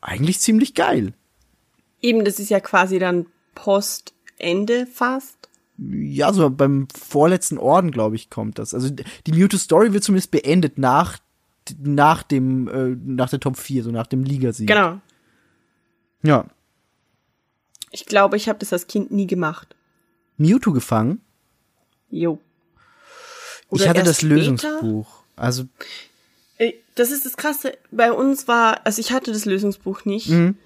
eigentlich 0.00 0.40
ziemlich 0.40 0.74
geil. 0.74 1.12
Eben, 2.00 2.24
das 2.24 2.38
ist 2.38 2.50
ja 2.50 2.60
quasi 2.60 2.98
dann 2.98 3.26
Postende 3.54 4.86
fast. 4.86 5.48
Ja, 5.78 6.32
so 6.32 6.48
beim 6.48 6.88
vorletzten 6.96 7.58
Orden, 7.58 7.90
glaube 7.90 8.16
ich, 8.16 8.30
kommt 8.30 8.58
das. 8.58 8.72
Also 8.72 8.90
die 8.90 9.32
Mewtwo-Story 9.32 9.92
wird 9.92 10.04
zumindest 10.04 10.30
beendet 10.30 10.78
nach, 10.78 11.18
nach 11.78 12.22
dem, 12.22 12.68
äh, 12.68 12.96
nach 13.04 13.28
der 13.28 13.40
Top 13.40 13.56
4, 13.56 13.82
so 13.82 13.90
nach 13.90 14.06
dem 14.06 14.24
Ligasieg. 14.24 14.68
Genau. 14.68 15.00
Ja. 16.22 16.46
Ich 17.90 18.06
glaube, 18.06 18.36
ich 18.36 18.48
habe 18.48 18.58
das 18.58 18.72
als 18.72 18.86
Kind 18.86 19.10
nie 19.10 19.26
gemacht. 19.26 19.76
Mewtwo 20.36 20.72
gefangen. 20.72 21.20
Jo. 22.10 22.40
ich 23.66 23.72
Oder 23.72 23.88
hatte 23.88 23.98
erst 24.00 24.10
das 24.10 24.16
später? 24.18 24.34
Lösungsbuch. 24.34 25.22
Also, 25.34 25.64
Das 26.94 27.10
ist 27.10 27.26
das 27.26 27.36
Krasse. 27.36 27.76
Bei 27.90 28.12
uns 28.12 28.48
war, 28.48 28.86
also 28.86 29.00
ich 29.00 29.12
hatte 29.12 29.32
das 29.32 29.44
Lösungsbuch 29.44 30.04
nicht. 30.04 30.30
Mhm. 30.30 30.56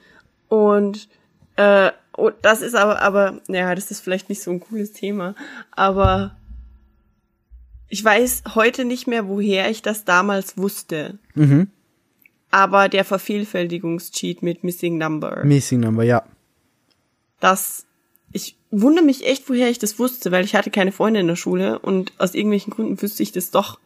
Und 0.48 1.08
äh, 1.56 1.90
oh, 2.16 2.30
das 2.42 2.62
ist 2.62 2.74
aber, 2.74 3.02
aber, 3.02 3.40
naja, 3.48 3.74
das 3.74 3.90
ist 3.90 4.00
vielleicht 4.00 4.28
nicht 4.28 4.42
so 4.42 4.50
ein 4.50 4.60
cooles 4.60 4.92
Thema. 4.92 5.34
Aber 5.72 6.36
ich 7.88 8.04
weiß 8.04 8.44
heute 8.54 8.84
nicht 8.84 9.06
mehr, 9.06 9.28
woher 9.28 9.70
ich 9.70 9.82
das 9.82 10.04
damals 10.04 10.56
wusste. 10.56 11.18
mhm. 11.34 11.68
Aber 12.52 12.88
der 12.88 13.04
Vervielfältigungscheat 13.04 14.42
mit 14.42 14.64
Missing 14.64 14.98
Number. 14.98 15.44
Missing 15.44 15.78
Number, 15.78 16.02
ja. 16.02 16.24
das, 17.38 17.86
ich 18.32 18.56
wundere 18.72 19.04
mich 19.04 19.24
echt, 19.24 19.48
woher 19.48 19.70
ich 19.70 19.78
das 19.78 20.00
wusste, 20.00 20.32
weil 20.32 20.44
ich 20.44 20.56
hatte 20.56 20.70
keine 20.70 20.90
Freunde 20.90 21.20
in 21.20 21.28
der 21.28 21.36
Schule 21.36 21.78
und 21.78 22.12
aus 22.18 22.34
irgendwelchen 22.34 22.72
Gründen 22.72 23.00
wüsste 23.00 23.22
ich 23.22 23.30
das 23.30 23.50
doch. 23.50 23.78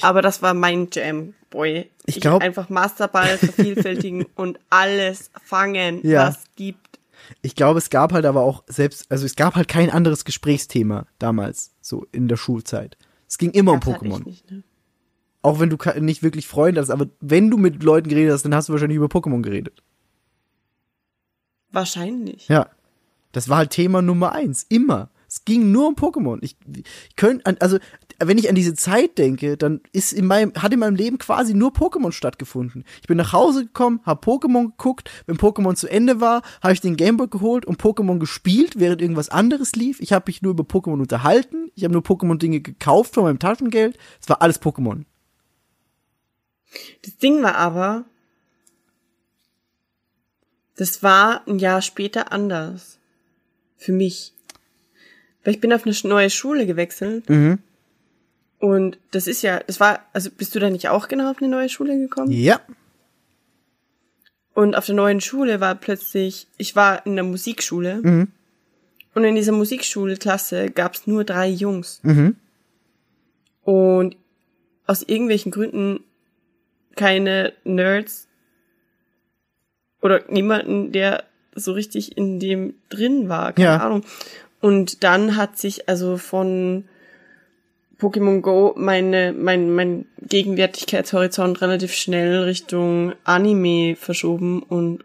Aber 0.00 0.22
das 0.22 0.42
war 0.42 0.54
mein 0.54 0.88
Jam, 0.92 1.34
boy. 1.50 1.90
Ich 2.06 2.20
glaub- 2.20 2.42
einfach 2.42 2.68
Masterball 2.68 3.38
vervielfältigen 3.38 4.26
und 4.34 4.58
alles 4.70 5.30
fangen, 5.44 6.00
Ja. 6.06 6.28
was 6.28 6.44
gibt. 6.56 6.98
Ich 7.42 7.54
glaube, 7.54 7.78
es 7.78 7.90
gab 7.90 8.12
halt 8.12 8.24
aber 8.24 8.42
auch 8.42 8.64
selbst, 8.68 9.10
also 9.10 9.26
es 9.26 9.36
gab 9.36 9.54
halt 9.54 9.68
kein 9.68 9.90
anderes 9.90 10.24
Gesprächsthema 10.24 11.06
damals, 11.18 11.74
so 11.80 12.06
in 12.12 12.28
der 12.28 12.36
Schulzeit. 12.36 12.96
Es 13.28 13.36
ging 13.38 13.50
immer 13.50 13.72
um 13.72 13.80
Das 13.80 13.88
ich 13.88 13.94
Pokémon. 13.96 14.24
nicht, 14.24 14.50
ne? 14.50 14.62
Auch 15.42 15.60
wenn 15.60 15.70
du 15.70 15.76
nicht 16.00 16.22
wirklich 16.22 16.46
Freunde 16.48 16.80
hast, 16.80 16.90
aber 16.90 17.06
wenn 17.20 17.50
du 17.50 17.58
mit 17.58 17.82
Leuten 17.82 18.08
geredet 18.08 18.32
hast, 18.32 18.44
dann 18.44 18.54
hast 18.54 18.68
du 18.68 18.72
wahrscheinlich 18.72 18.96
über 18.96 19.06
Pokémon 19.06 19.40
geredet. 19.42 19.82
Wahrscheinlich. 21.70 22.48
Ja. 22.48 22.68
Das 23.32 23.48
war 23.48 23.58
halt 23.58 23.70
Thema 23.70 24.00
Nummer 24.02 24.32
eins. 24.32 24.64
Immer. 24.68 25.10
Es 25.28 25.44
ging 25.44 25.70
nur 25.70 25.88
um 25.88 25.94
Pokémon. 25.94 26.38
Ich, 26.40 26.56
ich 26.74 27.16
könnte, 27.16 27.54
also, 27.60 27.78
wenn 28.18 28.38
ich 28.38 28.48
an 28.48 28.54
diese 28.54 28.74
Zeit 28.74 29.18
denke, 29.18 29.58
dann 29.58 29.82
ist 29.92 30.14
in 30.14 30.26
meinem, 30.26 30.54
hat 30.54 30.72
in 30.72 30.80
meinem 30.80 30.96
Leben 30.96 31.18
quasi 31.18 31.52
nur 31.52 31.70
Pokémon 31.70 32.12
stattgefunden. 32.12 32.84
Ich 33.02 33.06
bin 33.06 33.18
nach 33.18 33.34
Hause 33.34 33.66
gekommen, 33.66 34.00
habe 34.04 34.24
Pokémon 34.24 34.70
geguckt. 34.70 35.10
Wenn 35.26 35.36
Pokémon 35.36 35.76
zu 35.76 35.86
Ende 35.86 36.20
war, 36.20 36.42
habe 36.62 36.72
ich 36.72 36.80
den 36.80 36.96
Gameboy 36.96 37.28
geholt 37.28 37.66
und 37.66 37.80
Pokémon 37.80 38.18
gespielt, 38.18 38.80
während 38.80 39.02
irgendwas 39.02 39.28
anderes 39.28 39.76
lief. 39.76 40.00
Ich 40.00 40.14
habe 40.14 40.24
mich 40.28 40.40
nur 40.40 40.52
über 40.52 40.64
Pokémon 40.64 41.00
unterhalten. 41.00 41.70
Ich 41.74 41.84
habe 41.84 41.92
nur 41.92 42.02
Pokémon-Dinge 42.02 42.60
gekauft 42.60 43.14
von 43.14 43.24
meinem 43.24 43.38
Taschengeld. 43.38 43.98
Es 44.20 44.28
war 44.30 44.40
alles 44.40 44.62
Pokémon. 44.62 45.04
Das 47.02 47.16
Ding 47.18 47.42
war 47.42 47.56
aber, 47.56 48.04
das 50.76 51.02
war 51.02 51.46
ein 51.46 51.58
Jahr 51.58 51.82
später 51.82 52.32
anders. 52.32 52.98
Für 53.76 53.92
mich. 53.92 54.32
Weil 55.48 55.54
ich 55.54 55.62
bin 55.62 55.72
auf 55.72 55.86
eine 55.86 55.96
neue 56.02 56.28
Schule 56.28 56.66
gewechselt. 56.66 57.30
Mhm. 57.30 57.60
Und 58.58 58.98
das 59.12 59.26
ist 59.26 59.40
ja, 59.40 59.60
das 59.66 59.80
war, 59.80 60.00
also 60.12 60.28
bist 60.30 60.54
du 60.54 60.58
da 60.58 60.68
nicht 60.68 60.90
auch 60.90 61.08
genau 61.08 61.30
auf 61.30 61.38
eine 61.40 61.48
neue 61.48 61.70
Schule 61.70 61.98
gekommen? 61.98 62.30
Ja. 62.30 62.60
Und 64.52 64.76
auf 64.76 64.84
der 64.84 64.94
neuen 64.94 65.22
Schule 65.22 65.58
war 65.58 65.74
plötzlich, 65.74 66.48
ich 66.58 66.76
war 66.76 67.06
in 67.06 67.14
der 67.14 67.24
Musikschule. 67.24 68.02
Mhm. 68.02 68.28
Und 69.14 69.24
in 69.24 69.36
dieser 69.36 69.52
Musikschulklasse 69.52 70.68
gab 70.68 70.92
es 70.96 71.06
nur 71.06 71.24
drei 71.24 71.48
Jungs. 71.48 72.00
Mhm. 72.02 72.36
Und 73.62 74.16
aus 74.86 75.02
irgendwelchen 75.02 75.50
Gründen 75.50 76.00
keine 76.94 77.54
Nerds 77.64 78.28
oder 80.02 80.24
niemanden, 80.28 80.92
der 80.92 81.24
so 81.54 81.72
richtig 81.72 82.18
in 82.18 82.38
dem 82.38 82.74
drin 82.90 83.30
war, 83.30 83.54
keine 83.54 83.64
Ja. 83.64 83.78
Ahnung. 83.78 84.04
Und 84.60 85.04
dann 85.04 85.36
hat 85.36 85.58
sich 85.58 85.88
also 85.88 86.16
von 86.16 86.84
Pokémon 88.00 88.40
Go 88.40 88.74
meine, 88.76 89.32
mein, 89.32 89.74
mein 89.74 90.06
Gegenwärtigkeitshorizont 90.22 91.60
relativ 91.60 91.92
schnell 91.92 92.42
Richtung 92.42 93.12
Anime 93.24 93.96
verschoben 93.96 94.62
und 94.62 95.04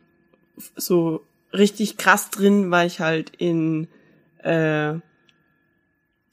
so 0.76 1.24
richtig 1.54 1.98
krass 1.98 2.30
drin 2.30 2.72
war 2.72 2.86
ich 2.86 3.00
halt 3.00 3.32
in 3.38 3.88
äh, 4.40 4.94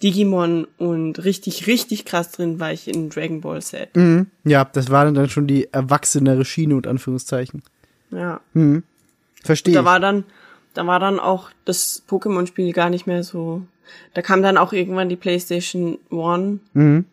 Digimon 0.03 0.67
und 0.79 1.25
richtig, 1.25 1.67
richtig 1.67 2.05
krass 2.05 2.33
drin 2.33 2.59
war 2.59 2.73
ich 2.73 2.89
in 2.89 3.11
Dragon 3.11 3.41
Ball 3.41 3.61
Z. 3.61 3.95
Mhm. 3.95 4.29
Ja, 4.45 4.65
das 4.65 4.91
war 4.91 5.11
dann, 5.11 5.29
schon 5.29 5.47
die 5.47 5.73
erwachsenere 5.73 6.45
Schiene 6.45 6.75
und 6.75 6.87
Anführungszeichen. 6.87 7.63
Ja. 8.11 8.41
Mhm. 8.55 8.83
Verstehe. 9.43 9.75
Da 9.75 9.85
war 9.85 10.01
dann, 10.01 10.25
da 10.75 10.87
war 10.87 11.01
dann 11.01 11.21
auch 11.21 11.51
das 11.65 12.03
Pokémon-Spiel 12.09 12.73
gar 12.73 12.91
nicht 12.91 13.07
mehr 13.07 13.23
so. 13.23 13.63
Da 14.15 14.23
kam 14.23 14.43
dann 14.43 14.57
auch 14.57 14.73
irgendwann 14.73 15.09
die 15.09 15.17
PlayStation 15.17 15.99
One 16.11 16.61
Mhm. 16.73 17.07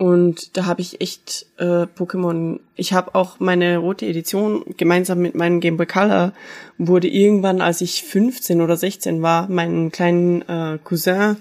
Und 0.00 0.56
da 0.56 0.64
habe 0.64 0.80
ich 0.80 1.02
echt 1.02 1.44
äh, 1.58 1.82
Pokémon. 1.84 2.60
Ich 2.74 2.94
habe 2.94 3.14
auch 3.14 3.38
meine 3.38 3.76
rote 3.76 4.06
Edition 4.06 4.64
gemeinsam 4.78 5.18
mit 5.18 5.34
meinem 5.34 5.60
Game 5.60 5.76
Boy 5.76 5.84
Color 5.84 6.32
wurde 6.78 7.06
irgendwann, 7.06 7.60
als 7.60 7.82
ich 7.82 8.02
15 8.04 8.62
oder 8.62 8.78
16 8.78 9.20
war, 9.20 9.46
meinen 9.50 9.92
kleinen 9.92 10.40
äh, 10.48 10.78
Cousin 10.82 11.36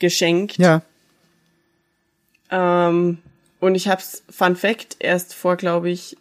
geschenkt. 0.00 0.58
Ja. 0.58 0.82
Ähm, 2.50 3.18
und 3.60 3.76
ich 3.76 3.86
hab's, 3.86 4.24
Fun 4.28 4.56
Fact, 4.56 4.96
erst 4.98 5.32
vor, 5.32 5.54
glaube 5.54 5.90
ich, 5.90 6.16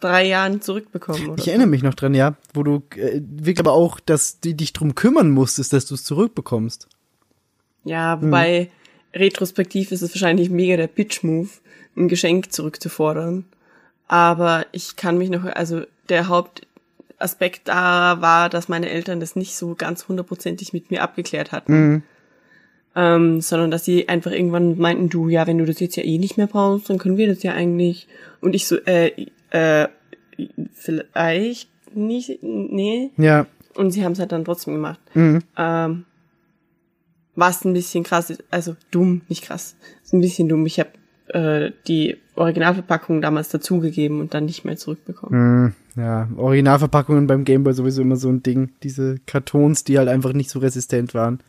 drei 0.00 0.26
Jahren 0.26 0.60
zurückbekommen. 0.60 1.36
Ich 1.38 1.48
erinnere 1.48 1.68
mich 1.68 1.82
noch 1.82 1.94
dran, 1.94 2.14
ja, 2.14 2.34
wo 2.54 2.62
du 2.62 2.82
äh, 2.96 3.20
wirklich 3.20 3.60
aber 3.60 3.72
auch, 3.72 4.00
dass 4.00 4.40
du 4.40 4.54
dich 4.54 4.72
drum 4.72 4.94
kümmern 4.94 5.30
musstest, 5.30 5.72
dass 5.72 5.86
du 5.86 5.94
es 5.94 6.04
zurückbekommst. 6.04 6.88
Ja, 7.84 8.20
wobei 8.20 8.70
retrospektiv 9.14 9.92
ist 9.92 10.02
es 10.02 10.14
wahrscheinlich 10.14 10.50
mega 10.50 10.76
der 10.76 10.86
Pitch-Move, 10.86 11.48
ein 11.96 12.08
Geschenk 12.08 12.52
zurückzufordern. 12.52 13.44
Aber 14.08 14.66
ich 14.72 14.96
kann 14.96 15.18
mich 15.18 15.30
noch, 15.30 15.44
also 15.44 15.82
der 16.08 16.28
Hauptaspekt 16.28 17.68
da 17.68 18.20
war, 18.20 18.48
dass 18.48 18.68
meine 18.68 18.90
Eltern 18.90 19.20
das 19.20 19.36
nicht 19.36 19.54
so 19.54 19.74
ganz 19.74 20.08
hundertprozentig 20.08 20.72
mit 20.72 20.90
mir 20.90 21.02
abgeklärt 21.02 21.52
hatten. 21.52 22.02
Ähm, 22.96 23.40
sondern 23.40 23.70
dass 23.70 23.84
sie 23.84 24.08
einfach 24.08 24.32
irgendwann 24.32 24.76
meinten, 24.76 25.08
du, 25.08 25.28
ja, 25.28 25.46
wenn 25.46 25.58
du 25.58 25.64
das 25.64 25.78
jetzt 25.78 25.94
ja 25.94 26.02
eh 26.02 26.18
nicht 26.18 26.36
mehr 26.36 26.48
brauchst, 26.48 26.90
dann 26.90 26.98
können 26.98 27.16
wir 27.16 27.28
das 27.28 27.44
ja 27.44 27.52
eigentlich. 27.52 28.08
Und 28.40 28.54
ich 28.54 28.66
so, 28.66 28.76
äh, 28.78 29.26
äh, 29.50 29.88
vielleicht 30.72 31.68
nicht, 31.94 32.42
nee. 32.42 33.10
Ja. 33.16 33.46
Und 33.74 33.90
sie 33.92 34.04
haben 34.04 34.12
es 34.12 34.18
halt 34.18 34.32
dann 34.32 34.44
trotzdem 34.44 34.74
gemacht. 34.74 35.00
Mhm. 35.14 35.42
Ähm, 35.56 36.04
was 37.36 37.64
ein 37.64 37.72
bisschen 37.72 38.04
krass 38.04 38.30
ist, 38.30 38.44
also 38.50 38.76
dumm, 38.90 39.22
nicht 39.28 39.44
krass, 39.44 39.76
ist 40.02 40.12
ein 40.12 40.20
bisschen 40.20 40.48
dumm. 40.48 40.66
Ich 40.66 40.78
habe 40.78 40.90
äh, 41.28 41.72
die 41.86 42.16
Originalverpackung 42.34 43.22
damals 43.22 43.48
dazugegeben 43.48 44.20
und 44.20 44.34
dann 44.34 44.46
nicht 44.46 44.64
mehr 44.64 44.76
zurückbekommen. 44.76 45.64
Mhm. 45.64 45.74
Ja, 45.96 46.28
Originalverpackungen 46.36 47.26
beim 47.26 47.44
Gameboy 47.44 47.72
sowieso 47.72 48.02
immer 48.02 48.16
so 48.16 48.28
ein 48.28 48.42
Ding. 48.42 48.70
Diese 48.82 49.18
Kartons, 49.26 49.84
die 49.84 49.98
halt 49.98 50.08
einfach 50.08 50.32
nicht 50.32 50.50
so 50.50 50.60
resistent 50.60 51.14
waren. 51.14 51.40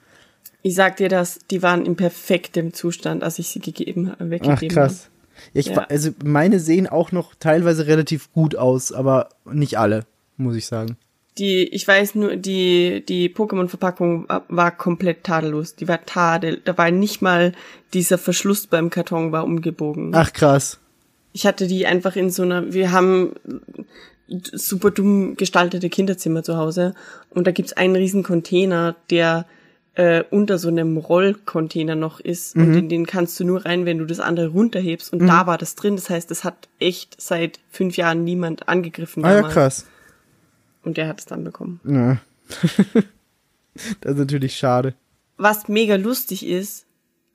Ich 0.63 0.75
sag 0.75 0.97
dir 0.97 1.09
das, 1.09 1.39
die 1.49 1.63
waren 1.63 1.85
in 1.85 1.95
perfektem 1.95 2.73
Zustand, 2.73 3.23
als 3.23 3.39
ich 3.39 3.47
sie 3.47 3.59
gegeben, 3.59 4.11
Ach, 4.13 4.19
weggegeben 4.19 4.69
krass. 4.69 5.10
Ich, 5.53 5.67
Ja. 5.67 5.85
Also 5.89 6.11
meine 6.23 6.59
sehen 6.59 6.87
auch 6.87 7.11
noch 7.11 7.35
teilweise 7.39 7.87
relativ 7.87 8.31
gut 8.33 8.55
aus, 8.55 8.91
aber 8.91 9.29
nicht 9.45 9.77
alle, 9.77 10.05
muss 10.37 10.55
ich 10.55 10.65
sagen. 10.65 10.97
Die, 11.37 11.63
ich 11.63 11.87
weiß 11.87 12.15
nur, 12.15 12.35
die, 12.35 13.05
die 13.07 13.29
Pokémon-Verpackung 13.29 14.27
war, 14.27 14.43
war 14.49 14.71
komplett 14.71 15.23
tadellos. 15.23 15.75
Die 15.75 15.87
war 15.87 16.05
tadel. 16.05 16.61
Da 16.63 16.77
war 16.77 16.91
nicht 16.91 17.21
mal 17.21 17.53
dieser 17.93 18.17
Verschluss 18.17 18.67
beim 18.67 18.89
Karton 18.89 19.31
war 19.31 19.45
umgebogen. 19.45 20.11
Ach 20.13 20.33
krass. 20.33 20.79
Ich 21.33 21.45
hatte 21.45 21.67
die 21.67 21.85
einfach 21.85 22.17
in 22.17 22.29
so 22.29 22.43
einer, 22.43 22.73
wir 22.73 22.91
haben 22.91 23.33
super 24.27 24.91
dumm 24.91 25.35
gestaltete 25.35 25.89
Kinderzimmer 25.89 26.43
zu 26.43 26.57
Hause 26.57 26.93
und 27.29 27.47
da 27.47 27.51
gibt's 27.51 27.73
einen 27.73 27.95
riesen 27.95 28.23
Container, 28.23 28.95
der 29.09 29.45
äh, 29.95 30.23
unter 30.29 30.57
so 30.57 30.69
einem 30.69 30.95
Rollcontainer 30.97 31.95
noch 31.95 32.19
ist 32.21 32.55
Mhm. 32.55 32.63
und 32.63 32.73
in 32.75 32.89
den 32.89 33.05
kannst 33.05 33.39
du 33.39 33.43
nur 33.43 33.65
rein, 33.65 33.85
wenn 33.85 33.97
du 33.97 34.05
das 34.05 34.19
andere 34.21 34.47
runterhebst 34.47 35.11
und 35.11 35.27
da 35.27 35.45
war 35.47 35.57
das 35.57 35.75
drin. 35.75 35.95
Das 35.97 36.09
heißt, 36.09 36.31
das 36.31 36.43
hat 36.45 36.69
echt 36.79 37.19
seit 37.21 37.59
fünf 37.69 37.97
Jahren 37.97 38.23
niemand 38.23 38.69
angegriffen. 38.69 39.25
Ah 39.25 39.33
ja, 39.33 39.41
krass. 39.43 39.85
Und 40.83 40.95
der 40.97 41.07
hat 41.07 41.19
es 41.19 41.25
dann 41.25 41.43
bekommen. 41.43 41.79
Ja. 41.83 42.17
das 44.01 44.13
ist 44.13 44.17
natürlich 44.17 44.55
schade. 44.55 44.93
was 45.37 45.67
mega 45.67 45.95
lustig 45.95 46.45
ist, 46.45 46.85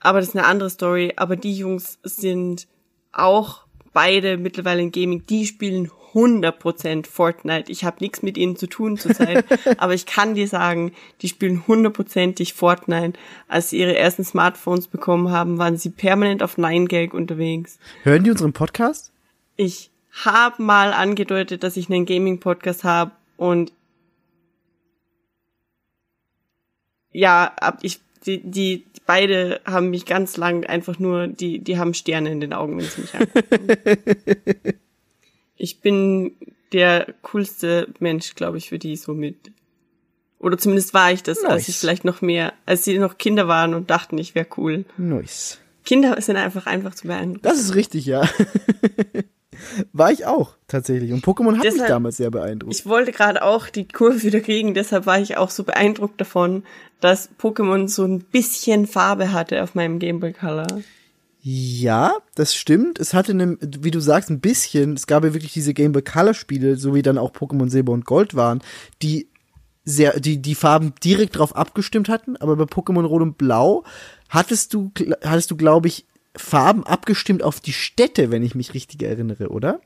aber 0.00 0.20
das 0.20 0.28
ist 0.30 0.36
eine 0.36 0.46
andere 0.46 0.70
Story, 0.70 1.12
aber 1.16 1.36
die 1.36 1.54
Jungs 1.56 1.98
sind 2.04 2.66
auch 3.12 3.65
beide 3.96 4.36
mittlerweile 4.36 4.82
in 4.82 4.92
Gaming, 4.92 5.24
die 5.24 5.46
spielen 5.46 5.90
100% 6.12 7.06
Fortnite. 7.06 7.72
Ich 7.72 7.82
habe 7.82 7.96
nichts 8.00 8.22
mit 8.22 8.36
ihnen 8.36 8.54
zu 8.54 8.66
tun 8.66 8.98
zurzeit, 8.98 9.46
aber 9.78 9.94
ich 9.94 10.04
kann 10.04 10.34
dir 10.34 10.48
sagen, 10.48 10.92
die 11.22 11.28
spielen 11.28 11.66
hundertprozentig 11.66 12.52
Fortnite. 12.52 13.18
Als 13.48 13.70
sie 13.70 13.78
ihre 13.78 13.96
ersten 13.96 14.22
Smartphones 14.22 14.88
bekommen 14.88 15.30
haben, 15.30 15.56
waren 15.56 15.78
sie 15.78 15.88
permanent 15.88 16.42
auf 16.42 16.58
9gag 16.58 17.12
unterwegs. 17.12 17.78
Hören 18.02 18.22
die 18.22 18.30
unseren 18.30 18.52
Podcast? 18.52 19.12
Ich 19.56 19.90
habe 20.12 20.62
mal 20.62 20.92
angedeutet, 20.92 21.62
dass 21.62 21.78
ich 21.78 21.88
einen 21.88 22.04
Gaming-Podcast 22.04 22.84
habe 22.84 23.12
und 23.38 23.72
ja, 27.12 27.56
ich 27.80 28.00
die, 28.26 28.42
die 28.42 28.86
beide 29.06 29.60
haben 29.64 29.90
mich 29.90 30.04
ganz 30.04 30.36
lang 30.36 30.66
einfach 30.66 30.98
nur 30.98 31.28
die 31.28 31.60
die 31.60 31.78
haben 31.78 31.94
Sterne 31.94 32.30
in 32.30 32.40
den 32.40 32.52
Augen, 32.52 32.78
wenn 32.78 32.86
sie 32.86 33.02
mich 33.02 33.14
angucken. 33.14 33.68
ich 35.56 35.80
bin 35.80 36.32
der 36.72 37.14
coolste 37.22 37.88
Mensch, 38.00 38.34
glaube 38.34 38.58
ich, 38.58 38.68
für 38.68 38.78
die 38.78 38.96
so 38.96 39.14
mit 39.14 39.36
oder 40.38 40.58
zumindest 40.58 40.92
war 40.92 41.12
ich 41.12 41.22
das, 41.22 41.38
als 41.44 41.62
Nice. 41.62 41.68
ich 41.68 41.78
vielleicht 41.78 42.04
noch 42.04 42.20
mehr, 42.20 42.52
als 42.66 42.84
sie 42.84 42.98
noch 42.98 43.18
Kinder 43.18 43.48
waren 43.48 43.74
und 43.74 43.90
dachten, 43.90 44.18
ich 44.18 44.34
wäre 44.34 44.46
cool. 44.56 44.84
Nice. 44.98 45.58
Kinder 45.84 46.20
sind 46.20 46.36
einfach 46.36 46.66
einfach 46.66 46.94
zu 46.94 47.06
beeindrucken. 47.06 47.42
Das 47.42 47.58
ist 47.58 47.74
richtig, 47.74 48.06
ja. 48.06 48.28
War 49.92 50.12
ich 50.12 50.26
auch, 50.26 50.56
tatsächlich. 50.68 51.12
Und 51.12 51.24
Pokémon 51.24 51.56
hat 51.56 51.64
mich 51.64 51.72
Deshalb- 51.72 51.88
damals 51.88 52.16
sehr 52.16 52.30
beeindruckt. 52.30 52.74
Ich 52.74 52.86
wollte 52.86 53.12
gerade 53.12 53.42
auch 53.42 53.68
die 53.68 53.86
Kurve 53.88 54.22
wieder 54.22 54.40
kriegen, 54.40 54.74
deshalb 54.74 55.06
war 55.06 55.20
ich 55.20 55.36
auch 55.36 55.50
so 55.50 55.64
beeindruckt 55.64 56.20
davon, 56.20 56.64
dass 57.00 57.28
Pokémon 57.40 57.88
so 57.88 58.04
ein 58.04 58.20
bisschen 58.20 58.86
Farbe 58.86 59.32
hatte 59.32 59.62
auf 59.62 59.74
meinem 59.74 59.98
Game 59.98 60.20
Boy 60.20 60.32
Color. 60.32 60.66
Ja, 61.42 62.14
das 62.34 62.56
stimmt. 62.56 62.98
Es 62.98 63.14
hatte, 63.14 63.32
ne, 63.32 63.56
wie 63.60 63.92
du 63.92 64.00
sagst, 64.00 64.30
ein 64.30 64.40
bisschen. 64.40 64.94
Es 64.94 65.06
gab 65.06 65.22
ja 65.22 65.32
wirklich 65.32 65.52
diese 65.52 65.74
Game 65.74 65.92
Boy 65.92 66.02
Color 66.02 66.34
Spiele, 66.34 66.76
so 66.76 66.94
wie 66.94 67.02
dann 67.02 67.18
auch 67.18 67.30
Pokémon 67.32 67.70
Silber 67.70 67.92
und 67.92 68.04
Gold 68.04 68.34
waren, 68.34 68.62
die 69.02 69.28
sehr, 69.84 70.18
die, 70.18 70.42
die 70.42 70.56
Farben 70.56 70.92
direkt 71.04 71.38
drauf 71.38 71.54
abgestimmt 71.54 72.08
hatten. 72.08 72.36
Aber 72.36 72.56
bei 72.56 72.64
Pokémon 72.64 73.04
Rot 73.04 73.22
und 73.22 73.38
Blau 73.38 73.84
hattest 74.28 74.74
du, 74.74 74.90
hattest 75.22 75.52
du, 75.52 75.56
glaube 75.56 75.86
ich, 75.86 76.06
Farben 76.36 76.84
abgestimmt 76.84 77.42
auf 77.42 77.60
die 77.60 77.72
Städte, 77.72 78.30
wenn 78.30 78.42
ich 78.42 78.54
mich 78.54 78.74
richtig 78.74 79.02
erinnere, 79.02 79.48
oder? 79.48 79.80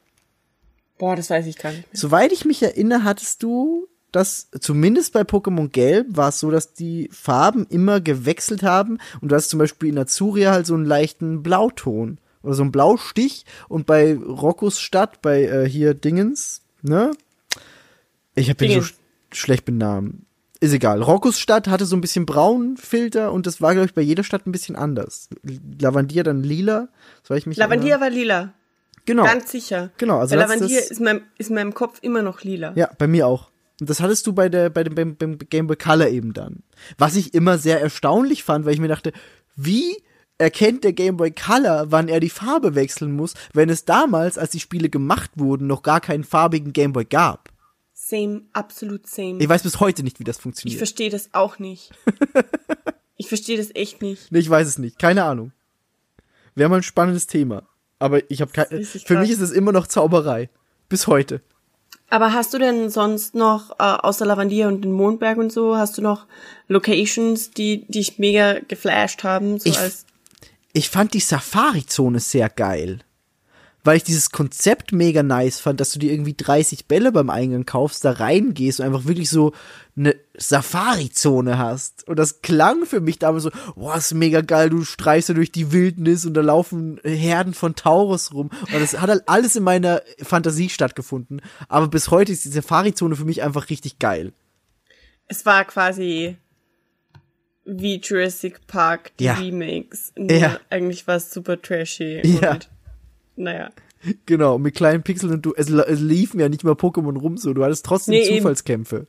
Boah, 0.99 1.17
das 1.17 1.31
weiß 1.31 1.47
ich 1.47 1.57
gar 1.57 1.71
nicht 1.71 1.83
mehr. 1.83 1.89
Soweit 1.93 2.33
ich 2.33 2.45
mich 2.45 2.63
erinnere, 2.63 3.05
hattest 3.05 3.43
du 3.43 3.89
das, 4.13 4.49
zumindest 4.61 5.13
bei 5.13 5.23
Pokémon 5.23 5.69
Gelb 5.69 6.09
war 6.11 6.31
es 6.31 6.41
so, 6.41 6.51
dass 6.51 6.75
die 6.75 7.09
Farben 7.13 7.67
immer 7.69 8.01
gewechselt 8.01 8.63
haben 8.63 8.99
und 9.21 9.31
du 9.31 9.37
hast 9.37 9.51
zum 9.51 9.59
Beispiel 9.59 9.91
in 9.91 9.99
Azuria 9.99 10.53
halt 10.53 10.67
so 10.67 10.75
einen 10.75 10.85
leichten 10.85 11.43
Blauton 11.43 12.19
oder 12.43 12.55
so 12.55 12.63
einen 12.63 12.73
Blaustich 12.73 13.45
und 13.69 13.87
bei 13.87 14.15
Roccos 14.15 14.81
Stadt, 14.81 15.23
bei 15.23 15.45
äh, 15.45 15.69
hier 15.69 15.95
Dingens, 15.95 16.63
ne? 16.83 17.13
Ich 18.35 18.49
habe 18.51 18.65
ihn 18.65 18.81
so 18.81 18.83
sch 18.83 18.95
schlecht 19.33 19.65
benamen. 19.65 20.27
Ist 20.63 20.73
egal. 20.75 21.01
Roccos 21.03 21.39
Stadt 21.41 21.69
hatte 21.69 21.87
so 21.87 21.97
ein 21.97 22.03
bisschen 22.03 22.27
braunen 22.27 22.77
Filter 22.77 23.33
und 23.33 23.47
das 23.47 23.63
war, 23.63 23.73
glaube 23.73 23.87
ich, 23.87 23.95
bei 23.95 24.03
jeder 24.03 24.25
Stadt 24.25 24.47
ein 24.47 24.53
bisschen 24.53 24.77
anders. 24.77 25.29
Lavandia 25.81 26.23
dann 26.23 26.43
lila, 26.43 26.89
soweit 27.23 27.39
ich 27.39 27.47
mich 27.47 27.57
Lavandia 27.57 27.93
erinnere. 27.97 28.01
war 28.01 28.11
lila, 28.11 28.55
Genau. 29.07 29.25
ganz 29.25 29.51
sicher. 29.51 29.91
Genau, 29.97 30.19
also 30.19 30.37
Weil 30.37 30.47
das- 30.47 30.71
ist, 30.71 30.99
in 30.99 31.05
meinem, 31.05 31.23
ist 31.39 31.49
in 31.49 31.55
meinem 31.57 31.73
Kopf 31.73 31.99
immer 32.03 32.21
noch 32.23 32.43
lila. 32.43 32.73
Ja, 32.77 32.91
bei 32.99 33.07
mir 33.07 33.27
auch. 33.27 33.51
Und 33.81 33.89
das 33.89 34.01
hattest 34.01 34.27
du 34.27 34.35
bei 34.35 34.51
der, 34.51 34.69
bei 34.69 34.85
dem, 34.85 34.95
beim, 34.95 35.17
beim 35.17 35.39
Game 35.39 35.67
Boy 35.67 35.77
Color 35.77 36.09
eben 36.09 36.35
dann. 36.35 36.63
Was 36.99 37.17
ich 37.17 37.33
immer 37.33 37.57
sehr 37.57 37.81
erstaunlich 37.81 38.45
fand, 38.45 38.67
weil 38.67 38.75
ich 38.75 38.81
mir 38.81 38.89
dachte, 38.89 39.13
wie 39.57 39.97
erkennt 40.37 40.85
der 40.85 40.93
Game 40.93 41.17
Boy 41.17 41.31
Color, 41.31 41.87
wann 41.91 42.09
er 42.09 42.21
die 42.21 42.29
Farbe 42.31 42.75
wechseln 42.75 43.13
muss, 43.13 43.33
wenn 43.55 43.71
es 43.71 43.87
damals, 43.87 44.37
als 44.37 44.51
die 44.51 44.61
Spiele 44.61 44.91
gemacht 44.91 45.31
wurden, 45.37 45.67
noch 45.67 45.83
gar 45.83 46.01
keinen 46.03 46.25
farbigen 46.25 46.73
Game 46.75 46.93
Boy 46.93 47.05
gab? 47.07 47.50
Same, 48.11 48.43
absolut 48.53 49.07
same. 49.07 49.39
Ich 49.41 49.49
weiß 49.49 49.63
bis 49.63 49.81
heute 49.81 50.03
nicht, 50.03 50.19
wie 50.21 50.25
das 50.25 50.37
Ich 50.37 50.43
funktioniert. 50.43 50.79
verstehe 50.79 51.11
das 51.11 51.31
auch 51.33 51.59
nicht. 51.59 51.93
ich 53.17 53.29
verstehe 53.29 53.57
das 53.57 53.75
echt 53.75 54.03
nicht. 54.03 54.31
Nee, 54.33 54.41
ich 54.41 54.51
weiß 54.51 54.67
es 54.67 54.79
nicht. 54.79 54.99
Keine 54.99 55.25
Ahnung. 55.25 55.53
Wäre 56.55 56.69
mal 56.69 56.77
ein 56.77 56.83
spannendes 56.83 57.27
Thema. 57.27 57.63
Aber 57.99 58.29
ich 58.31 58.41
habe 58.41 58.51
keine. 58.53 58.85
Für 58.85 59.19
mich 59.19 59.31
ist 59.31 59.41
es 59.41 59.51
immer 59.53 59.73
noch 59.73 59.87
Zauberei. 59.87 60.49
Bis 60.89 61.07
heute. 61.07 61.41
Aber 62.09 62.33
hast 62.33 62.53
du 62.53 62.59
denn 62.59 62.91
sonst 62.91 63.37
noch, 63.37 63.71
äh, 63.79 63.85
außer 63.85 64.27
Lavandia 64.27 64.67
und 64.67 64.83
den 64.83 64.91
Mondberg 64.91 65.39
und 65.39 65.53
so, 65.53 65.77
hast 65.77 65.97
du 65.97 66.03
noch 66.03 66.27
Locations, 66.67 67.53
die 67.53 67.83
die 67.87 67.93
dich 67.93 68.19
mega 68.19 68.59
geflasht 68.59 69.23
haben? 69.23 69.61
So 69.61 69.69
Ich- 69.71 69.79
als 69.79 70.07
ich 70.73 70.89
fand 70.89 71.15
die 71.15 71.21
Safari-Zone 71.21 72.19
sehr 72.21 72.49
geil. 72.49 73.01
Weil 73.83 73.97
ich 73.97 74.05
dieses 74.05 74.31
Konzept 74.31 74.93
mega 74.93 75.23
nice 75.23 75.59
fand, 75.59 75.81
dass 75.81 75.93
du 75.93 75.99
dir 75.99 76.13
irgendwie 76.13 76.35
30 76.37 76.87
Bälle 76.87 77.13
beim 77.13 77.31
Eingang 77.31 77.65
kaufst, 77.65 78.05
da 78.05 78.11
reingehst 78.13 78.79
und 78.81 78.87
einfach 78.87 79.07
wirklich 79.07 79.31
so 79.31 79.53
eine 79.97 80.15
Safari-Zone 80.37 81.57
hast. 81.59 82.07
Und 82.07 82.19
das 82.19 82.43
klang 82.43 82.85
für 82.85 83.01
mich 83.01 83.19
damals 83.19 83.45
so, 83.45 83.51
boah, 83.75 83.97
ist 83.97 84.13
mega 84.15 84.43
geil, 84.43 84.69
du 84.71 84.85
streichst 84.85 85.31
da 85.31 85.35
durch 85.35 85.51
die 85.51 85.73
Wildnis 85.73 86.27
und 86.27 86.35
da 86.35 86.43
laufen 86.43 87.01
Herden 87.05 87.55
von 87.55 87.75
Taurus 87.75 88.35
rum. 88.35 88.51
Und 88.73 88.81
das 88.81 89.01
hat 89.01 89.09
halt 89.09 89.23
alles 89.27 89.57
in 89.57 89.63
meiner 89.63 90.03
Fantasie 90.23 90.69
stattgefunden. 90.69 91.41
Aber 91.69 91.89
bis 91.89 92.11
heute 92.11 92.33
ist 92.33 92.45
die 92.45 92.51
Safari-Zone 92.51 93.17
für 93.17 93.25
mich 93.25 93.43
einfach 93.43 93.71
richtig 93.71 93.99
geil. 93.99 94.33
es 95.27 95.47
war 95.47 95.65
quasi 95.65 96.37
wie 97.65 98.01
Jurassic 98.01 98.67
Park, 98.67 99.13
die 99.19 99.25
Ja. 99.25 99.35
Remakes. 99.35 100.13
Nur 100.17 100.31
Ja. 100.33 100.59
eigentlich 100.71 101.07
war 101.07 101.17
es 101.17 101.31
super 101.33 101.61
trashy. 101.61 102.21
Ja. 102.25 102.53
Und, 102.53 102.69
naja. 103.37 103.71
Genau, 104.27 104.59
mit 104.59 104.75
kleinen 104.75 105.03
Pixeln 105.03 105.33
und 105.33 105.43
du, 105.45 105.53
es, 105.55 105.69
es 105.69 106.01
liefen 106.01 106.41
ja 106.41 106.49
nicht 106.49 106.65
mal 106.65 106.73
Pokémon 106.73 107.19
rum 107.19 107.37
so, 107.37 107.53
du 107.53 107.63
hattest 107.65 107.85
trotzdem 107.85 108.15
Nee, 108.15 108.27
eben. 108.27 108.39
Zufallskämpfe. 108.39 109.07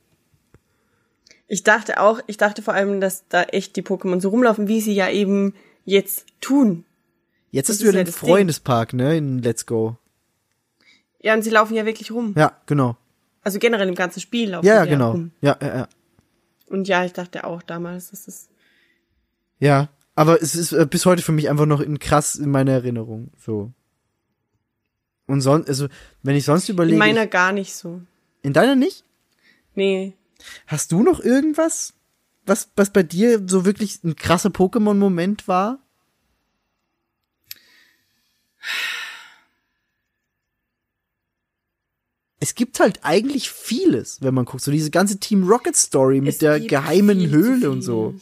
Ich 1.47 1.63
dachte 1.63 1.99
auch, 1.99 2.19
ich 2.28 2.38
dachte 2.38 2.61
vor 2.61 2.74
allem, 2.74 3.01
dass 3.01 3.28
da 3.28 3.43
echt 3.43 3.76
die 3.76 3.84
Pokémon 3.84 4.19
so 4.22 4.30
rumlaufen, 4.30 4.67
wie 4.67 4.82
sie 4.82 4.93
ja 4.93 5.09
eben 5.09 5.53
jetzt 5.86 6.26
tun. 6.41 6.86
Jetzt 7.51 7.67
Das 7.69 7.76
hast 7.76 7.82
du 7.82 7.86
ja 7.86 7.89
ist 7.89 7.95
ja 7.95 8.01
den 8.03 8.05
das 8.05 8.19
Ding. 8.19 8.30
Freundespark, 8.30 8.93
ne, 8.93 9.17
in 9.17 9.39
Let's 9.39 9.65
Go. 9.65 9.97
Ja, 11.22 11.34
und 11.34 11.41
sie 11.43 11.49
laufen 11.49 11.76
ja 11.76 11.86
wirklich 11.86 12.11
rum. 12.11 12.34
Ja, 12.38 12.53
genau. 12.65 12.95
Also 13.43 13.59
generell 13.59 13.88
im 13.88 13.95
ganzen 13.95 14.19
Spiel 14.22 14.51
laufen 14.51 14.65
Ja, 14.65 14.76
ja 14.76 14.86
genau. 14.86 15.11
rum. 15.11 15.32
Ja, 15.41 15.57
ja, 15.61 15.67
ja. 15.78 15.88
Und 16.67 16.88
ja, 16.88 17.03
ich 17.05 17.13
dachte 17.13 17.43
auch 17.45 17.61
damals, 17.61 18.11
dass 18.11 18.28
es 18.28 18.49
Ja, 19.59 19.89
aber 20.15 20.41
es 20.41 20.55
ist 20.55 20.72
äh, 20.74 20.86
bis 20.89 21.05
heute 21.05 21.22
für 21.22 21.32
mich 21.34 21.49
einfach 21.49 21.65
noch 21.65 21.82
in 21.82 21.99
krass 21.99 22.36
in 22.36 22.49
meiner 22.51 22.72
Erinnerung, 22.72 23.32
so. 23.38 23.72
Und 25.32 25.39
sonst, 25.39 25.69
also, 25.69 25.88
wenn 26.23 26.36
ich 26.36 26.43
sonst 26.43 26.67
überlege. 26.67 26.95
in 26.95 26.99
meiner 26.99 27.25
gar 27.25 27.53
nicht 27.53 27.73
so. 27.73 28.01
in 28.41 28.51
deiner 28.51 28.75
nicht? 28.75 29.05
Nee. 29.75 30.11
Hast 30.67 30.91
du 30.91 31.03
noch 31.03 31.21
irgendwas, 31.21 31.93
was, 32.45 32.69
was 32.75 32.91
bei 32.91 33.01
dir 33.01 33.41
so 33.47 33.63
wirklich 33.63 34.03
ein 34.03 34.17
krasser 34.17 34.49
Pokémon-Moment 34.49 35.47
war? 35.47 35.79
Es 42.41 42.53
gibt 42.53 42.82
halt 42.82 42.99
eigentlich 43.03 43.49
vieles, 43.49 44.21
wenn 44.21 44.34
man 44.34 44.43
guckt. 44.43 44.63
So 44.63 44.71
diese 44.71 44.91
ganze 44.91 45.17
Team 45.17 45.47
Rocket 45.47 45.77
Story 45.77 46.19
mit 46.19 46.34
Es 46.34 46.38
der 46.39 46.59
geheimen 46.59 47.29
Höhle 47.29 47.71
und 47.71 47.84
so. 47.84 48.15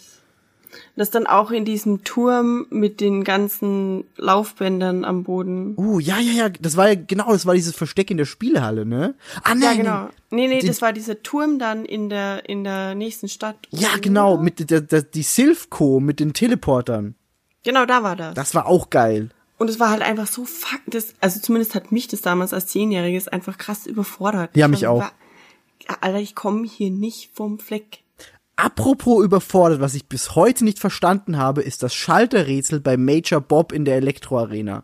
Das 1.00 1.12
dann 1.12 1.28
auch 1.28 1.50
in 1.52 1.64
diesem 1.64 2.04
Turm 2.04 2.68
mit 2.72 3.00
den 3.00 3.24
ganzen 3.24 4.04
Laufbändern 4.18 5.06
am 5.06 5.24
Boden. 5.24 5.76
Uh, 5.78 6.02
ja, 6.02 6.20
ja, 6.20 6.34
ja, 6.34 6.50
das 6.50 6.76
war 6.76 6.90
ja, 6.90 6.96
genau, 6.96 7.32
das 7.32 7.46
war 7.46 7.54
dieses 7.56 7.74
Versteck 7.74 8.12
in 8.12 8.18
der 8.18 8.26
Spielehalle, 8.26 8.86
ne? 8.86 9.16
Ah, 9.44 9.56
nein, 9.56 9.62
Ja, 9.62 9.74
genau. 9.76 10.10
Nee, 10.30 10.48
nee, 10.50 10.60
Den- 10.60 10.68
das 10.68 10.82
war 10.82 10.92
dieser 10.92 11.24
Turm 11.24 11.58
dann 11.58 11.86
in 11.86 12.10
der, 12.10 12.50
in 12.50 12.66
der 12.66 12.96
nächsten 12.96 13.30
Stadt. 13.30 13.56
Ja, 13.72 13.92
genau, 14.02 14.36
mit 14.38 14.70
der, 14.70 14.82
der, 14.82 15.02
die 15.04 15.24
Silphco 15.24 16.02
mit 16.02 16.20
den 16.20 16.34
Teleportern. 16.34 17.16
Genau, 17.64 17.86
da 17.86 18.04
war 18.04 18.18
das. 18.18 18.34
Das 18.36 18.54
war 18.54 18.66
auch 18.66 18.90
geil. 18.90 19.30
Und 19.58 19.70
es 19.70 19.80
war 19.80 19.92
halt 19.92 20.02
einfach 20.02 20.28
so 20.28 20.44
fuck, 20.44 20.82
das, 20.88 21.16
also 21.22 21.40
zumindest 21.40 21.76
hat 21.76 21.94
mich 21.94 22.10
das 22.10 22.20
damals 22.20 22.54
als 22.54 22.68
Zehnjähriges 22.68 23.30
einfach 23.30 23.58
krass 23.58 23.86
überfordert. 23.88 24.50
Ja, 24.58 24.66
Ich 24.66 24.72
mich 24.72 24.86
auch. 24.88 25.00
war- 25.00 25.14
Alter, 26.02 26.20
ich 26.20 26.36
komme 26.36 26.68
hier 26.68 26.92
nicht 26.92 27.32
vom 27.34 27.58
Fleck. 27.58 28.00
Apropos 28.62 29.24
überfordert, 29.24 29.80
was 29.80 29.94
ich 29.96 30.08
bis 30.08 30.36
heute 30.36 30.66
nicht 30.66 30.80
verstanden 30.80 31.38
habe, 31.38 31.62
ist 31.62 31.82
das 31.82 31.96
Schalterrätsel 31.96 32.82
bei 32.82 32.98
Major 32.98 33.40
Bob 33.40 33.72
in 33.72 33.86
der 33.86 33.96
Elektroarena. 33.96 34.84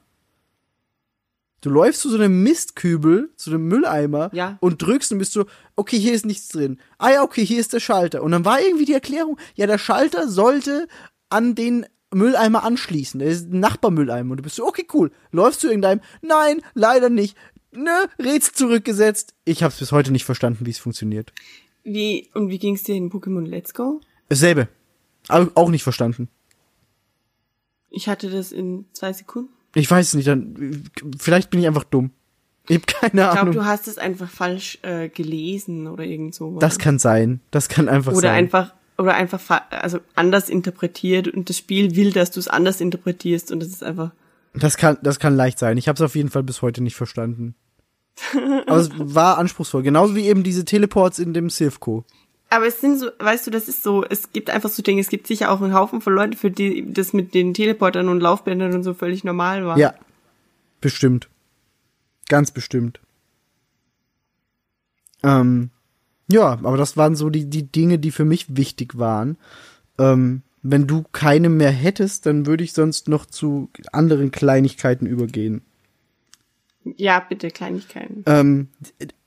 Du 1.59 1.69
läufst 1.69 2.01
zu 2.01 2.09
so 2.09 2.15
einem 2.15 2.41
Mistkübel, 2.43 3.31
zu 3.35 3.49
einem 3.49 3.67
Mülleimer 3.67 4.29
Ja. 4.33 4.57
und 4.61 4.81
drückst 4.81 5.11
und 5.11 5.17
bist 5.17 5.33
so, 5.33 5.45
okay, 5.75 5.99
hier 5.99 6.13
ist 6.13 6.25
nichts 6.25 6.47
drin. 6.47 6.79
Ah 6.99 7.11
ja, 7.11 7.23
okay, 7.23 7.43
hier 7.45 7.59
ist 7.59 7.73
der 7.73 7.79
Schalter. 7.81 8.23
Und 8.23 8.31
dann 8.31 8.45
war 8.45 8.61
irgendwie 8.61 8.85
die 8.85 8.93
Erklärung, 8.93 9.37
ja, 9.55 9.67
der 9.67 9.77
Schalter 9.77 10.29
sollte 10.29 10.87
an 11.29 11.53
den 11.55 11.85
Mülleimer 12.13 12.63
anschließen. 12.63 13.19
Der 13.19 13.29
ist 13.29 13.51
ein 13.51 13.59
Nachbarmülleimer. 13.59 14.31
Und 14.31 14.37
du 14.37 14.43
bist 14.43 14.55
so, 14.55 14.65
okay, 14.65 14.87
cool. 14.93 15.11
Läufst 15.31 15.59
zu 15.61 15.67
irgendeinem? 15.67 15.99
Nein, 16.21 16.61
leider 16.75 17.09
nicht. 17.09 17.35
Ne, 17.73 18.07
Rätsel 18.19 18.53
zurückgesetzt. 18.53 19.33
Ich 19.43 19.63
hab's 19.63 19.79
bis 19.79 19.91
heute 19.91 20.11
nicht 20.11 20.23
verstanden, 20.23 20.65
wie 20.65 20.71
es 20.71 20.79
funktioniert. 20.79 21.33
Wie, 21.85 22.29
und 22.33 22.49
wie 22.49 22.59
ging's 22.59 22.83
dir 22.83 22.95
in 22.95 23.09
Pokémon 23.11 23.45
Let's 23.45 23.73
Go? 23.73 24.01
Dasselbe. 24.27 24.67
Aber 25.29 25.49
auch 25.55 25.69
nicht 25.69 25.83
verstanden. 25.83 26.27
Ich 27.89 28.09
hatte 28.09 28.29
das 28.29 28.51
in 28.51 28.85
zwei 28.91 29.13
Sekunden. 29.13 29.49
Ich 29.73 29.89
weiß 29.89 30.07
es 30.09 30.13
nicht, 30.13 30.27
dann 30.27 30.83
vielleicht 31.19 31.49
bin 31.49 31.59
ich 31.61 31.67
einfach 31.67 31.83
dumm. 31.85 32.11
Ich 32.67 32.75
habe 32.77 32.85
keine 32.87 33.05
Ich 33.07 33.11
glaube, 33.29 33.39
Ahnung. 33.39 33.53
du 33.53 33.65
hast 33.65 33.87
es 33.87 33.97
einfach 33.97 34.29
falsch 34.29 34.79
äh, 34.81 35.09
gelesen 35.09 35.87
oder 35.87 36.03
irgend 36.03 36.33
so. 36.33 36.57
das 36.59 36.79
kann 36.79 36.97
sein. 36.99 37.39
Das 37.51 37.69
kann 37.69 37.87
einfach 37.89 38.11
oder 38.13 38.21
sein. 38.21 38.33
einfach 38.35 38.73
oder 38.97 39.13
einfach 39.13 39.39
fa- 39.39 39.65
also 39.69 39.99
anders 40.15 40.49
interpretiert 40.49 41.27
und 41.27 41.49
das 41.49 41.57
Spiel 41.57 41.95
will, 41.95 42.11
dass 42.11 42.31
du 42.31 42.39
es 42.39 42.47
anders 42.47 42.81
interpretierst 42.81 43.51
und 43.51 43.59
das 43.59 43.69
ist 43.69 43.83
einfach 43.83 44.11
Das 44.53 44.77
kann, 44.77 44.97
das 45.03 45.19
kann 45.19 45.35
leicht 45.35 45.59
sein. 45.59 45.77
Ich 45.77 45.87
habe 45.89 45.95
es 45.97 46.01
auf 46.01 46.15
jeden 46.15 46.29
Fall 46.29 46.43
bis 46.43 46.61
heute 46.61 46.81
nicht 46.81 46.95
verstanden. 46.95 47.55
Aber 48.67 48.77
es 48.77 48.89
war 48.97 49.37
anspruchsvoll. 49.37 49.83
Genauso 49.83 50.15
wie 50.15 50.27
eben 50.27 50.43
diese 50.43 50.65
Teleports 50.65 51.19
in 51.19 51.33
dem 51.33 51.49
Silphco. 51.49 52.05
Aber 52.49 52.67
es 52.67 52.79
sind 52.79 52.99
so, 52.99 53.07
weißt 53.19 53.47
du, 53.47 53.51
das 53.51 53.67
ist 53.67 53.83
so, 53.83 54.05
es 54.05 54.31
gibt 54.31 54.49
einfach 54.49 54.69
so 54.69 54.81
Dinge, 54.83 55.01
es 55.01 55.09
gibt 55.09 55.27
sicher 55.27 55.51
auch 55.51 55.61
einen 55.61 55.73
Haufen 55.73 56.01
von 56.01 56.13
Leuten, 56.13 56.33
für 56.33 56.51
die 56.51 56.85
das 56.93 57.11
mit 57.11 57.33
den 57.33 57.53
Teleportern 57.53 58.07
und 58.07 58.21
Laufbändern 58.21 58.73
und 58.73 58.83
so 58.83 58.93
völlig 58.93 59.23
normal 59.23 59.65
war. 59.65 59.77
Ja. 59.77 59.95
Bestimmt. 60.79 61.27
Ganz 62.29 62.51
bestimmt. 62.51 62.99
Ähm, 65.23 65.71
ja, 66.31 66.51
aber 66.51 66.77
das 66.77 66.97
waren 66.97 67.15
so 67.15 67.29
die, 67.29 67.49
die 67.49 67.71
Dinge, 67.71 67.99
die 67.99 68.11
für 68.11 68.25
mich 68.25 68.55
wichtig 68.55 68.97
waren. 68.97 69.37
Ähm, 69.97 70.43
wenn 70.61 70.87
du 70.87 71.03
keine 71.11 71.49
mehr 71.49 71.71
hättest, 71.71 72.25
dann 72.25 72.45
würde 72.45 72.63
ich 72.63 72.73
sonst 72.73 73.07
noch 73.07 73.25
zu 73.25 73.69
anderen 73.91 74.31
Kleinigkeiten 74.31 75.05
übergehen. 75.05 75.61
Ja, 76.97 77.19
bitte, 77.19 77.49
Kleinigkeiten. 77.49 78.23
Ähm, 78.27 78.69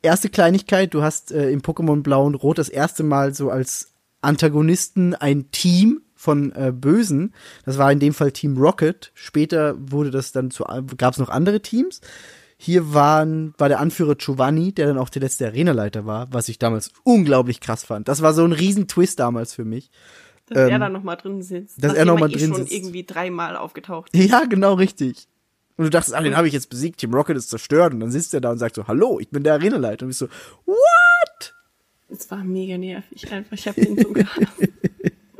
erste 0.02 0.28
Kleinigkeit, 0.28 0.94
du 0.94 1.02
hast 1.02 1.32
äh, 1.32 1.50
im 1.50 1.60
Pokémon 1.60 2.02
Blau 2.02 2.24
und 2.24 2.36
Rot 2.36 2.58
das 2.58 2.68
erste 2.68 3.02
Mal 3.02 3.34
so 3.34 3.50
als 3.50 3.94
Antagonisten 4.20 5.14
ein 5.14 5.50
Team 5.50 6.02
von 6.14 6.52
äh, 6.52 6.72
Bösen. 6.72 7.34
Das 7.64 7.78
war 7.78 7.90
in 7.92 8.00
dem 8.00 8.14
Fall 8.14 8.32
Team 8.32 8.56
Rocket. 8.56 9.10
Später 9.14 9.74
wurde 9.78 10.10
das 10.10 10.32
dann 10.32 10.50
zu, 10.50 10.64
gab 10.96 11.14
es 11.14 11.18
noch 11.18 11.28
andere 11.28 11.60
Teams. 11.60 12.00
Hier 12.56 12.92
waren, 12.92 13.54
war 13.56 13.68
der 13.68 13.78
Anführer 13.78 14.16
Giovanni, 14.16 14.72
der 14.72 14.88
dann 14.88 14.98
auch 14.98 15.10
der 15.10 15.22
letzte 15.22 15.46
Arenaleiter 15.46 16.06
war, 16.06 16.26
was 16.32 16.48
ich 16.48 16.58
damals 16.58 16.92
unglaublich 17.04 17.60
krass 17.60 17.84
fand. 17.84 18.08
Das 18.08 18.20
war 18.20 18.34
so 18.34 18.44
ein 18.44 18.52
riesen 18.52 18.88
Twist 18.88 19.20
damals 19.20 19.54
für 19.54 19.64
mich. 19.64 19.90
Dass 20.48 20.68
er 20.68 20.78
da 20.78 20.88
noch 20.88 21.02
mal 21.02 21.16
drin 21.16 21.42
sitzt. 21.42 21.76
ähm, 21.76 21.82
dass 21.82 21.94
er 21.94 22.04
noch 22.04 22.18
nachdem 22.18 22.30
mal 22.30 22.34
eh 22.34 22.38
drin 22.38 22.48
schon 22.48 22.62
sitzt. 22.62 22.72
irgendwie 22.72 23.04
dreimal 23.04 23.56
aufgetaucht 23.56 24.10
ist. 24.12 24.28
Ja, 24.28 24.44
genau 24.44 24.74
richtig. 24.74 25.28
Und 25.78 25.84
du 25.84 25.90
dachtest, 25.90 26.14
ah, 26.14 26.20
den 26.20 26.36
habe 26.36 26.48
ich 26.48 26.52
jetzt 26.52 26.68
besiegt, 26.68 26.98
Team 26.98 27.14
Rocket 27.14 27.36
ist 27.36 27.50
zerstört. 27.50 27.94
Und 27.94 28.00
dann 28.00 28.10
sitzt 28.10 28.34
er 28.34 28.40
da 28.40 28.50
und 28.50 28.58
sagt 28.58 28.74
so, 28.74 28.88
hallo, 28.88 29.20
ich 29.20 29.30
bin 29.30 29.44
der 29.44 29.54
Arenaleiter. 29.54 30.04
Und 30.04 30.10
ich 30.10 30.18
so, 30.18 30.26
what? 30.66 31.54
Es 32.10 32.30
war 32.30 32.42
mega 32.42 32.76
nervig 32.76 33.32
einfach. 33.32 33.52
Ich 33.52 33.68
habe 33.68 33.80
den 33.80 33.96
so 33.96 34.12
gehasst. 34.12 34.68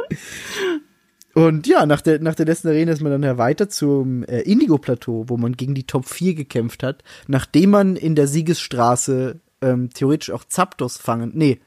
Und 1.34 1.66
ja, 1.68 1.86
nach 1.86 2.01
der, 2.01 2.20
nach 2.20 2.34
der 2.34 2.47
letzten 2.47 2.68
Arena 2.68 2.91
ist 2.91 3.01
man 3.01 3.12
dann 3.12 3.22
ja 3.22 3.39
weiter 3.39 3.68
zum 3.68 4.24
äh, 4.24 4.41
Indigo-Plateau, 4.41 5.26
wo 5.28 5.36
man 5.36 5.57
gegen 5.57 5.74
die 5.74 5.86
Top 5.86 6.07
4 6.07 6.34
gekämpft 6.34 6.82
hat, 6.82 7.05
nachdem 7.28 7.70
man 7.70 7.95
in 7.95 8.16
der 8.16 8.26
Siegesstraße 8.26 9.39
ähm, 9.61 9.91
theoretisch 9.91 10.30
auch 10.32 10.43
Zapdos 10.45 10.97
fangen, 10.97 11.30
nee, 11.34 11.61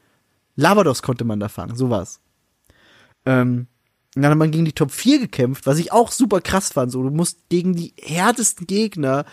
Lavados 0.56 1.00
konnte 1.00 1.24
man 1.24 1.40
da 1.40 1.48
fangen, 1.48 1.74
so 1.74 1.88
war's. 1.88 2.20
Ähm, 3.24 3.66
und 4.14 4.22
dann 4.22 4.32
hat 4.32 4.38
man 4.38 4.50
gegen 4.50 4.66
die 4.66 4.72
Top 4.74 4.90
4 4.90 5.20
gekämpft, 5.20 5.66
was 5.66 5.78
ich 5.78 5.90
auch 5.92 6.12
super 6.12 6.40
krass 6.40 6.72
fand. 6.72 6.92
So, 6.92 7.02
du 7.02 7.10
musst 7.10 7.48
gegen 7.48 7.74
die 7.74 7.94
härtesten 7.98 8.66
Gegner 8.66 9.24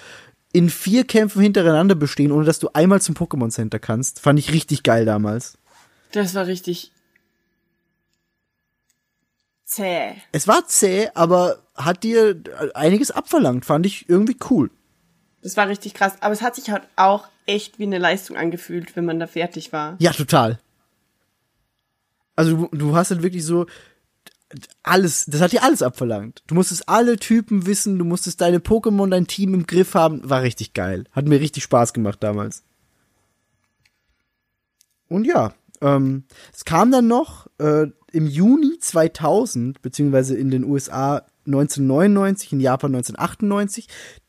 in 0.54 0.70
vier 0.70 1.06
Kämpfen 1.06 1.42
hintereinander 1.42 1.96
bestehen, 1.96 2.32
ohne 2.32 2.46
dass 2.46 2.60
du 2.60 2.70
einmal 2.74 3.02
zum 3.02 3.16
Pokémon 3.16 3.52
Center 3.52 3.78
kannst. 3.78 4.20
Fand 4.22 4.40
ich 4.40 4.54
richtig 4.54 4.84
geil 4.84 5.06
damals. 5.06 5.58
Das 6.12 6.34
war 6.34 6.48
richtig 6.48 6.92
zäh. 9.66 10.16
Es 10.32 10.48
war 10.48 10.66
zäh, 10.66 11.10
aber 11.14 11.60
hat 11.76 12.04
dir 12.04 12.42
einiges 12.74 13.12
abverlangt. 13.12 13.66
Fand 13.66 13.86
ich 13.86 14.10
irgendwie 14.10 14.38
cool. 14.50 14.72
Das 15.42 15.56
war 15.58 15.68
richtig 15.68 15.94
krass. 15.94 16.14
Aber 16.22 16.34
es 16.34 16.42
hat 16.42 16.56
sich 16.56 16.72
halt 16.72 16.84
auch 16.96 17.28
echt 17.46 17.80
wie 17.80 17.84
eine 17.84 17.98
Leistung 17.98 18.38
angefühlt, 18.38 18.96
wenn 18.96 19.06
man 19.06 19.20
da 19.20 19.28
fertig 19.28 19.72
war. 19.72 19.96
Ja, 20.00 20.12
total. 20.12 20.60
Also 22.36 22.56
du, 22.56 22.76
du 22.76 22.96
hast 22.96 23.12
halt 23.12 23.22
wirklich 23.22 23.46
so 23.46 23.68
alles, 24.84 25.26
das 25.26 25.42
hat 25.42 25.52
dir 25.52 25.64
alles 25.64 25.82
abverlangt. 25.82 26.44
Du 26.48 26.56
musstest 26.56 26.90
alle 26.90 27.18
Typen 27.18 27.66
wissen, 27.66 28.00
du 28.00 28.06
musstest 28.06 28.42
deine 28.42 28.60
Pokémon, 28.60 29.10
dein 29.10 29.28
Team 29.28 29.54
im 29.54 29.68
Griff 29.68 29.94
haben. 29.94 30.28
War 30.28 30.42
richtig 30.42 30.74
geil. 30.74 31.06
Hat 31.12 31.28
mir 31.28 31.40
richtig 31.40 31.64
Spaß 31.64 31.94
gemacht 31.94 32.18
damals. 32.22 32.64
Und 35.08 35.26
ja, 35.26 35.54
ähm, 35.82 36.24
es 36.54 36.66
kam 36.66 36.92
dann 36.92 37.08
noch 37.08 37.48
äh, 37.60 37.88
im 38.12 38.28
Juni 38.28 38.80
2000, 38.80 39.82
beziehungsweise 39.82 40.36
in 40.36 40.52
den 40.52 40.64
USA 40.64 41.26
1999, 41.46 42.54
in 42.54 42.60
Japan 42.60 42.96
1998, 42.96 43.88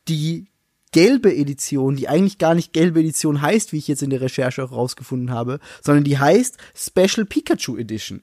die 0.08 0.46
gelbe 0.92 1.34
Edition, 1.34 1.96
die 1.96 2.08
eigentlich 2.08 2.38
gar 2.38 2.54
nicht 2.54 2.72
gelbe 2.72 3.00
Edition 3.00 3.40
heißt, 3.40 3.72
wie 3.72 3.78
ich 3.78 3.88
jetzt 3.88 4.02
in 4.02 4.10
der 4.10 4.20
Recherche 4.20 4.64
auch 4.64 4.72
rausgefunden 4.72 5.30
habe, 5.30 5.60
sondern 5.82 6.04
die 6.04 6.18
heißt 6.18 6.56
Special 6.74 7.24
Pikachu 7.26 7.76
Edition. 7.76 8.22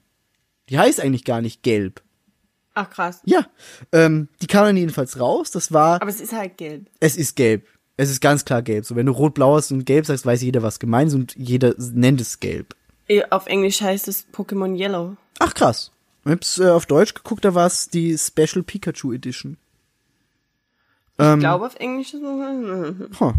Die 0.69 0.77
heißt 0.77 0.99
eigentlich 1.01 1.23
gar 1.25 1.41
nicht 1.41 1.63
gelb. 1.63 2.01
Ach 2.73 2.89
krass. 2.89 3.21
Ja, 3.25 3.45
ähm, 3.91 4.27
die 4.41 4.47
kam 4.47 4.65
dann 4.65 4.77
jedenfalls 4.77 5.19
raus. 5.19 5.51
Das 5.51 5.71
war, 5.71 6.01
Aber 6.01 6.09
es 6.09 6.21
ist 6.21 6.33
halt 6.33 6.57
gelb. 6.57 6.87
es 6.99 7.17
ist 7.17 7.35
gelb. 7.35 7.65
Es 7.99 8.11
ist 8.11 8.21
ganz 8.21 8.45
klar 8.45 8.61
gelb. 8.61 8.85
So, 8.85 8.95
wenn 8.95 9.07
du 9.07 9.11
rot-blau 9.13 9.55
hast 9.55 9.71
und 9.71 9.85
gelb 9.85 10.05
sagst, 10.05 10.25
weiß 10.25 10.43
jeder, 10.43 10.61
was 10.61 10.77
gemeint 10.79 11.07
ist 11.09 11.15
und 11.15 11.35
jeder 11.35 11.73
nennt 11.77 12.21
es 12.21 12.39
gelb. 12.39 12.75
Eh, 13.07 13.23
Auf 13.31 13.47
Englisch 13.47 13.81
heißt 13.81 14.07
es 14.07 14.27
Pokémon 14.31 14.77
Yellow. 14.77 15.15
Ach 15.39 15.53
krass. 15.55 15.91
Ich 16.25 16.31
hab's 16.31 16.59
äh, 16.59 16.69
auf 16.69 16.85
Deutsch 16.85 17.13
geguckt, 17.15 17.45
da 17.45 17.55
war 17.55 17.65
es 17.65 17.89
die 17.89 18.17
Special 18.17 18.61
Pikachu 18.61 19.13
Edition. 19.13 19.57
Ähm, 21.17 21.35
Ich 21.35 21.39
glaube, 21.39 21.65
auf 21.65 21.75
Englisch 21.77 22.13
ist 22.13 22.21
es. 22.21 23.09
Huh. 23.19 23.33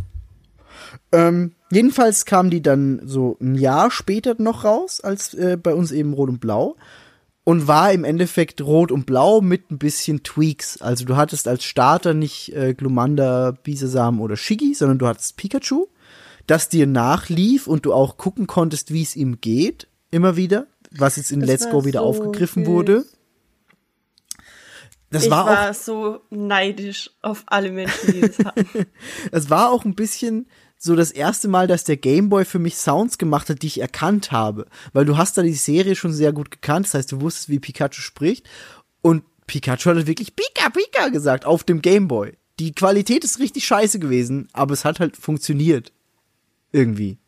Ähm, 1.12 1.52
jedenfalls 1.70 2.24
kam 2.24 2.50
die 2.50 2.62
dann 2.62 3.00
so 3.04 3.36
ein 3.40 3.54
Jahr 3.54 3.90
später 3.90 4.34
noch 4.38 4.64
raus, 4.64 5.00
als 5.00 5.34
äh, 5.34 5.56
bei 5.56 5.74
uns 5.74 5.92
eben 5.92 6.12
Rot 6.14 6.28
und 6.30 6.40
Blau. 6.40 6.76
Und 7.48 7.66
war 7.66 7.90
im 7.94 8.04
Endeffekt 8.04 8.60
Rot 8.60 8.92
und 8.92 9.06
Blau 9.06 9.40
mit 9.40 9.70
ein 9.70 9.78
bisschen 9.78 10.22
Tweaks. 10.22 10.82
Also 10.82 11.06
du 11.06 11.16
hattest 11.16 11.48
als 11.48 11.64
Starter 11.64 12.12
nicht 12.12 12.54
äh, 12.54 12.74
Glumanda, 12.74 13.52
Bisasam 13.62 14.20
oder 14.20 14.36
Shiggy, 14.36 14.74
sondern 14.74 14.98
du 14.98 15.06
hattest 15.06 15.38
Pikachu, 15.38 15.86
das 16.46 16.68
dir 16.68 16.86
nachlief 16.86 17.66
und 17.66 17.86
du 17.86 17.94
auch 17.94 18.18
gucken 18.18 18.46
konntest, 18.46 18.92
wie 18.92 19.00
es 19.00 19.16
ihm 19.16 19.40
geht, 19.40 19.88
immer 20.10 20.36
wieder, 20.36 20.66
was 20.90 21.16
jetzt 21.16 21.32
in 21.32 21.40
Das 21.40 21.48
Let's 21.48 21.70
Go 21.70 21.86
wieder 21.86 22.00
so 22.00 22.04
aufgegriffen 22.04 22.66
süß. 22.66 22.70
wurde. 22.74 23.06
Das 25.08 25.24
ich 25.24 25.30
war 25.30 25.46
war 25.46 25.72
so 25.72 26.20
neidisch 26.28 27.12
auf 27.22 27.44
alle 27.46 27.72
Menschen, 27.72 28.12
die 28.12 28.20
das 28.20 28.38
hatten. 28.44 28.66
Es 29.32 29.48
war 29.48 29.70
auch 29.70 29.86
ein 29.86 29.94
bisschen 29.94 30.48
so 30.78 30.94
das 30.94 31.10
erste 31.10 31.48
Mal, 31.48 31.66
dass 31.66 31.84
der 31.84 31.96
Gameboy 31.96 32.44
für 32.44 32.60
mich 32.60 32.76
Sounds 32.76 33.18
gemacht 33.18 33.50
hat, 33.50 33.62
die 33.62 33.66
ich 33.66 33.80
erkannt 33.80 34.30
habe. 34.30 34.66
Weil 34.92 35.04
du 35.04 35.16
hast 35.16 35.36
da 35.36 35.42
die 35.42 35.52
Serie 35.54 35.96
schon 35.96 36.12
sehr 36.12 36.32
gut 36.32 36.50
gekannt. 36.50 36.86
Das 36.86 36.94
heißt, 36.94 37.12
du 37.12 37.20
wusstest, 37.20 37.48
wie 37.48 37.58
Pikachu 37.58 38.00
spricht. 38.00 38.48
Und 39.02 39.24
Pikachu 39.46 39.90
hat 39.90 39.96
halt 39.96 40.06
wirklich 40.06 40.36
Pika 40.36 40.70
Pika 40.70 41.08
gesagt 41.08 41.44
auf 41.44 41.64
dem 41.64 41.82
Gameboy. 41.82 42.36
Die 42.60 42.72
Qualität 42.72 43.24
ist 43.24 43.38
richtig 43.38 43.64
scheiße 43.66 43.98
gewesen, 43.98 44.48
aber 44.52 44.72
es 44.74 44.84
hat 44.84 45.00
halt 45.00 45.16
funktioniert. 45.16 45.92
Irgendwie. 46.70 47.18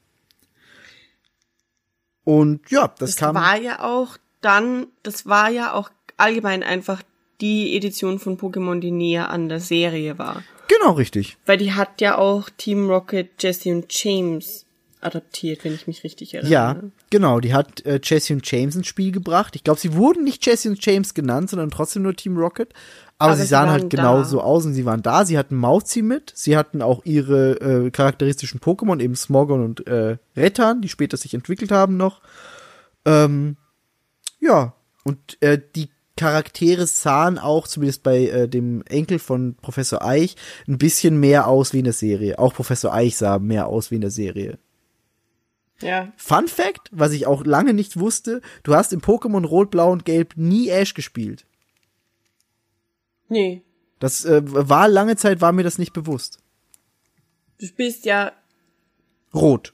Und 2.25 2.71
ja, 2.71 2.89
das, 2.99 3.11
Das 3.11 3.17
kam. 3.17 3.35
war 3.35 3.57
ja 3.57 3.83
auch 3.83 4.17
dann, 4.41 4.87
das 5.03 5.27
war 5.27 5.51
ja 5.51 5.73
auch 5.73 5.91
allgemein 6.17 6.63
einfach 6.63 7.03
die 7.41 7.75
Edition 7.77 8.19
von 8.19 8.37
Pokémon, 8.39 8.81
die 8.81 8.91
näher 8.91 9.31
an 9.31 9.49
der 9.49 9.61
Serie 9.61 10.19
war. 10.19 10.43
Genau 10.81 10.93
richtig. 10.93 11.37
Weil 11.47 11.59
die 11.59 11.73
hat 11.73 12.01
ja 12.01 12.17
auch 12.19 12.49
Team 12.57 12.89
Rocket, 12.89 13.31
Jesse 13.39 13.71
und 13.71 13.87
James 13.91 14.65
adaptiert, 15.01 15.65
wenn 15.65 15.75
ich 15.75 15.87
mich 15.87 16.05
richtig 16.05 16.35
erinnere. 16.35 16.53
Ja, 16.53 16.77
genau. 17.11 17.41
Die 17.41 17.55
hat 17.55 17.85
äh, 17.87 18.01
Jesse 18.03 18.35
und 18.35 18.51
James 18.51 18.77
ins 18.77 18.87
Spiel 18.87 19.13
gebracht. 19.13 19.57
Ich 19.57 19.65
glaube, 19.65 19.81
sie 19.81 19.95
wurden 19.95 20.25
nicht 20.25 20.45
Jesse 20.45 20.69
und 20.69 20.85
James 20.85 21.15
genannt, 21.15 21.51
sondern 21.51 21.71
trotzdem 21.71 22.03
nur 22.03 22.15
Team 22.15 22.37
Rocket. 22.37 22.73
Aber, 23.19 23.33
Aber 23.33 23.41
sie 23.41 23.47
sahen 23.47 23.69
halt 23.69 23.91
genau 23.91 24.19
da. 24.19 24.25
so 24.25 24.41
aus 24.41 24.65
und 24.65 24.73
sie 24.73 24.87
waren 24.87 25.03
da. 25.03 25.25
Sie 25.27 25.37
hatten 25.37 25.55
Mauzi 25.57 26.01
mit. 26.01 26.33
Sie 26.35 26.57
hatten 26.57 26.81
auch 26.81 27.05
ihre 27.05 27.61
äh, 27.61 27.91
charakteristischen 27.91 28.61
Pokémon, 28.61 29.01
eben 29.01 29.15
Smogon 29.15 29.63
und 29.63 29.87
äh, 29.87 30.17
Rettan, 30.37 30.81
die 30.81 30.89
später 30.89 31.17
sich 31.19 31.35
entwickelt 31.35 31.71
haben 31.71 31.97
noch. 31.99 32.23
Ähm, 33.05 33.57
ja, 34.39 34.75
und 35.05 35.37
äh, 35.43 35.61
die 35.77 35.91
Charaktere 36.21 36.87
sahen 36.87 37.39
auch, 37.39 37.67
zumindest 37.67 38.03
bei 38.03 38.27
äh, 38.27 38.47
dem 38.47 38.83
Enkel 38.83 39.19
von 39.19 39.55
Professor 39.55 40.05
Eich, 40.05 40.37
ein 40.69 40.77
bisschen 40.77 41.19
mehr 41.19 41.49
aus 41.49 41.73
wie 41.73 41.79
in 41.79 41.85
der 41.85 41.95
Serie. 41.95 42.39
Auch 42.39 42.53
Professor 42.53 42.93
Eich 42.93 43.17
sah 43.17 43.39
mehr 43.39 43.69
aus 43.69 43.91
wie 43.91 43.95
in 43.95 44.03
der 44.03 44.11
Serie. 44.11 44.59
Ja. 45.81 46.13
Fun 46.19 46.47
Fact, 46.47 46.91
was 46.93 47.13
ich 47.13 47.27
auch 47.27 47.47
lange 47.47 47.73
nicht 47.73 47.99
wusste, 47.99 48.43
du 48.65 48.75
hast 48.75 48.93
im 48.93 49.01
Pokémon 49.01 49.47
Rot, 49.47 49.71
Blau 49.71 49.91
und 49.91 50.05
Gelb 50.05 50.35
nie 50.37 50.69
Ash 50.69 50.93
gespielt. 50.93 51.47
Nee. 53.31 53.63
Das 53.99 54.27
äh, 54.27 54.43
war 54.45 54.89
lange 54.89 55.17
Zeit, 55.17 55.41
war 55.41 55.53
mir 55.53 55.63
das 55.63 55.79
nicht 55.79 55.95
bewusst. 55.95 56.39
Du 57.59 57.67
spielst 57.67 58.05
ja 58.05 58.33
Rot. 59.33 59.73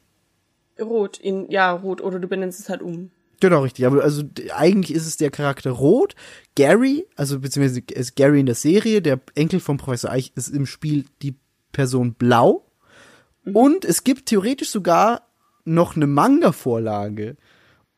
rot 0.81 1.19
in, 1.19 1.51
ja, 1.51 1.73
rot, 1.73 2.01
oder 2.01 2.21
du 2.21 2.29
benennst 2.29 2.61
es 2.61 2.69
halt 2.69 2.83
um. 2.83 3.11
Genau, 3.41 3.63
richtig. 3.63 3.87
Aber 3.87 4.03
also 4.03 4.23
eigentlich 4.55 4.97
ist 4.97 5.07
es 5.07 5.17
der 5.17 5.31
Charakter 5.31 5.71
Rot. 5.71 6.15
Gary, 6.55 7.07
also 7.17 7.39
beziehungsweise 7.41 7.83
ist 7.93 8.17
Gary 8.17 8.41
in 8.41 8.47
der 8.47 8.55
Serie, 8.55 9.03
der 9.03 9.21
Enkel 9.35 9.61
von 9.61 9.77
Professor 9.77 10.11
Eich, 10.11 10.33
ist 10.35 10.49
im 10.49 10.67
Spiel 10.67 11.05
die 11.23 11.35
Person 11.73 12.15
Blau. 12.15 12.67
Und 13.53 13.85
es 13.85 14.03
gibt 14.03 14.27
theoretisch 14.27 14.71
sogar 14.71 15.29
noch 15.65 15.97
eine 15.97 16.07
Manga-Vorlage. 16.07 17.37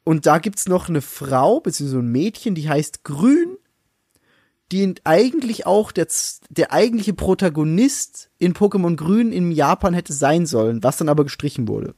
Und 0.04 0.26
da 0.26 0.38
gibt's 0.38 0.68
noch 0.68 0.88
eine 0.88 1.00
Frau, 1.00 1.60
beziehungsweise 1.60 2.02
ein 2.02 2.12
Mädchen, 2.12 2.54
die 2.54 2.68
heißt 2.68 3.04
Grün, 3.04 3.56
die 4.72 4.94
eigentlich 5.04 5.66
auch 5.66 5.92
der, 5.92 6.06
der 6.50 6.72
eigentliche 6.72 7.14
Protagonist 7.14 8.30
in 8.38 8.54
Pokémon 8.54 8.96
Grün 8.96 9.32
in 9.32 9.50
Japan 9.52 9.94
hätte 9.94 10.12
sein 10.12 10.46
sollen, 10.46 10.82
was 10.82 10.98
dann 10.98 11.08
aber 11.08 11.24
gestrichen 11.24 11.68
wurde. 11.68 11.94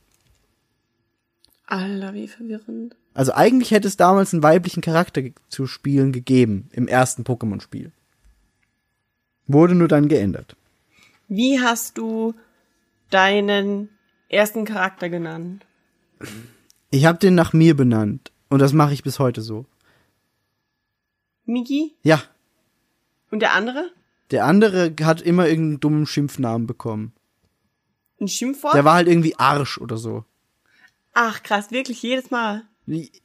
Alter, 1.66 2.14
wie 2.14 2.28
verwirrend. 2.28 2.97
Also 3.14 3.32
eigentlich 3.32 3.70
hätte 3.72 3.88
es 3.88 3.96
damals 3.96 4.32
einen 4.32 4.42
weiblichen 4.42 4.82
Charakter 4.82 5.22
zu 5.48 5.66
spielen 5.66 6.12
gegeben 6.12 6.68
im 6.72 6.86
ersten 6.88 7.22
Pokémon-Spiel. 7.24 7.92
Wurde 9.46 9.74
nur 9.74 9.88
dann 9.88 10.08
geändert. 10.08 10.56
Wie 11.28 11.61
hast 11.61 11.98
du 11.98 12.34
deinen 13.11 13.88
ersten 14.28 14.64
Charakter 14.64 15.08
genannt? 15.08 15.66
Ich 16.90 17.04
habe 17.04 17.18
den 17.18 17.34
nach 17.34 17.52
mir 17.52 17.76
benannt 17.76 18.30
und 18.48 18.61
das 18.61 18.72
mache 18.72 18.92
ich 18.92 19.02
bis 19.02 19.18
heute 19.18 19.42
so. 19.42 19.66
Migi? 21.44 21.94
Ja, 22.02 22.22
Und 23.30 23.40
der 23.40 23.52
andere? 23.54 23.90
der 24.30 24.44
andere 24.44 24.94
hat 25.02 25.20
immer 25.22 25.48
irgendeinen 25.48 25.80
dummen 25.80 26.06
Schimpfnamen 26.06 26.66
bekommen. 26.68 27.12
Ein 28.20 28.28
Schimpfwort? 28.28 28.74
Der 28.74 28.84
war 28.84 28.94
halt 28.94 29.08
irgendwie 29.08 29.36
Arsch 29.36 29.78
oder 29.78 29.96
so. 29.96 30.24
Ach 31.12 31.42
krass, 31.42 31.72
wirklich 31.72 32.00
jedes 32.02 32.30
Mal. 32.30 32.62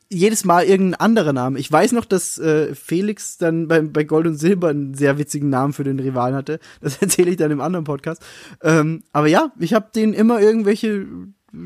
Jedes 0.10 0.46
Mal 0.46 0.66
irgendein 0.66 1.00
anderer 1.00 1.34
Name. 1.34 1.58
Ich 1.60 1.72
weiß 1.72 1.92
noch, 1.94 2.06
dass 2.06 2.38
äh, 2.38 2.76
Felix 2.76 3.38
dann 3.38 3.68
bei, 3.68 3.82
bei 3.82 4.04
Gold 4.04 4.28
und 4.28 4.36
Silber 4.38 4.70
einen 4.70 4.94
sehr 4.94 5.18
witzigen 5.18 5.50
Namen 5.50 5.74
für 5.74 5.84
den 5.84 6.00
Rivalen 6.00 6.36
hatte. 6.36 6.60
Das 6.82 6.98
erzähle 7.02 7.32
ich 7.32 7.38
dann 7.38 7.52
im 7.52 7.62
anderen 7.62 7.86
Podcast. 7.86 8.22
Ähm, 8.62 9.04
aber 9.12 9.28
ja, 9.28 9.52
ich 9.60 9.74
habe 9.74 9.90
denen 9.96 10.14
immer 10.14 10.40
irgendwelche 10.40 11.08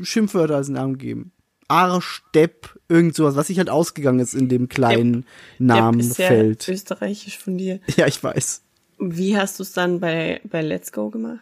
Schimpfwörter 0.02 0.56
als 0.56 0.68
Namen 0.68 0.94
gegeben. 0.98 1.32
Arsch, 1.68 2.22
Depp, 2.34 2.78
irgend 2.88 3.14
sowas, 3.14 3.36
was 3.36 3.46
sich 3.46 3.58
halt 3.58 3.70
ausgegangen 3.70 4.18
ist 4.18 4.34
in 4.34 4.48
dem 4.48 4.68
kleinen 4.68 5.12
Der 5.12 5.20
ist 5.20 6.14
sehr 6.14 6.30
Namenfeld. 6.30 6.68
österreichisch 6.68 7.38
von 7.38 7.58
dir. 7.58 7.80
Ja, 7.96 8.06
ich 8.06 8.22
weiß. 8.22 8.62
Wie 8.98 9.36
hast 9.36 9.58
du 9.58 9.62
es 9.62 9.72
dann 9.72 10.00
bei, 10.00 10.40
bei 10.44 10.62
Let's 10.62 10.90
Go 10.92 11.10
gemacht? 11.10 11.40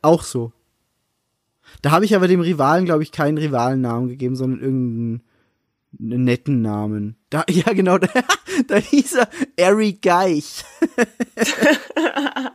Auch 0.00 0.22
so. 0.22 0.52
Da 1.82 1.90
habe 1.90 2.04
ich 2.04 2.16
aber 2.16 2.28
dem 2.28 2.40
Rivalen, 2.40 2.86
glaube 2.86 3.02
ich, 3.02 3.12
keinen 3.12 3.36
Rivalennamen 3.36 4.08
gegeben, 4.08 4.36
sondern 4.36 4.60
irgendeinen 4.60 5.22
einen 5.98 6.24
netten 6.24 6.60
Namen. 6.62 7.16
Da, 7.30 7.44
ja, 7.50 7.72
genau, 7.72 7.98
da, 7.98 8.08
da 8.66 8.76
hieß 8.76 9.14
er 9.14 9.28
Ari 9.60 9.94
Geich. 9.94 10.64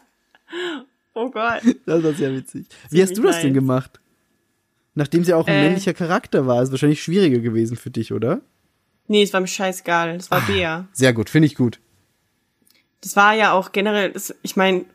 Oh 1.16 1.30
Gott. 1.30 1.62
Das 1.86 2.04
war 2.04 2.14
sehr 2.14 2.34
witzig. 2.34 2.66
Wie 2.90 3.02
hast 3.02 3.16
du 3.18 3.22
das 3.22 3.42
denn 3.42 3.54
gemacht? 3.54 4.00
Nachdem 4.96 5.24
sie 5.24 5.34
auch 5.34 5.48
ein 5.48 5.54
Äh. 5.56 5.62
männlicher 5.66 5.94
Charakter 5.94 6.48
war, 6.48 6.62
ist 6.64 6.72
wahrscheinlich 6.72 7.04
schwieriger 7.04 7.40
gewesen 7.40 7.78
für 7.78 7.92
dich, 7.92 8.14
oder? 8.14 8.42
Nee, 9.08 9.22
es 9.24 9.34
war 9.34 9.40
mir 9.42 9.48
scheißegal. 9.48 10.16
Es 10.16 10.32
war 10.32 10.40
Ah. 10.40 10.46
Bea. 10.48 10.88
Sehr 10.92 11.14
gut, 11.14 11.30
finde 11.30 11.46
ich 11.48 11.56
gut. 11.56 11.80
Das 13.02 13.16
war 13.16 13.34
ja 13.34 13.52
auch 13.54 13.72
generell, 13.74 14.12
das, 14.12 14.34
ich 14.44 14.56
meine, 14.56 14.86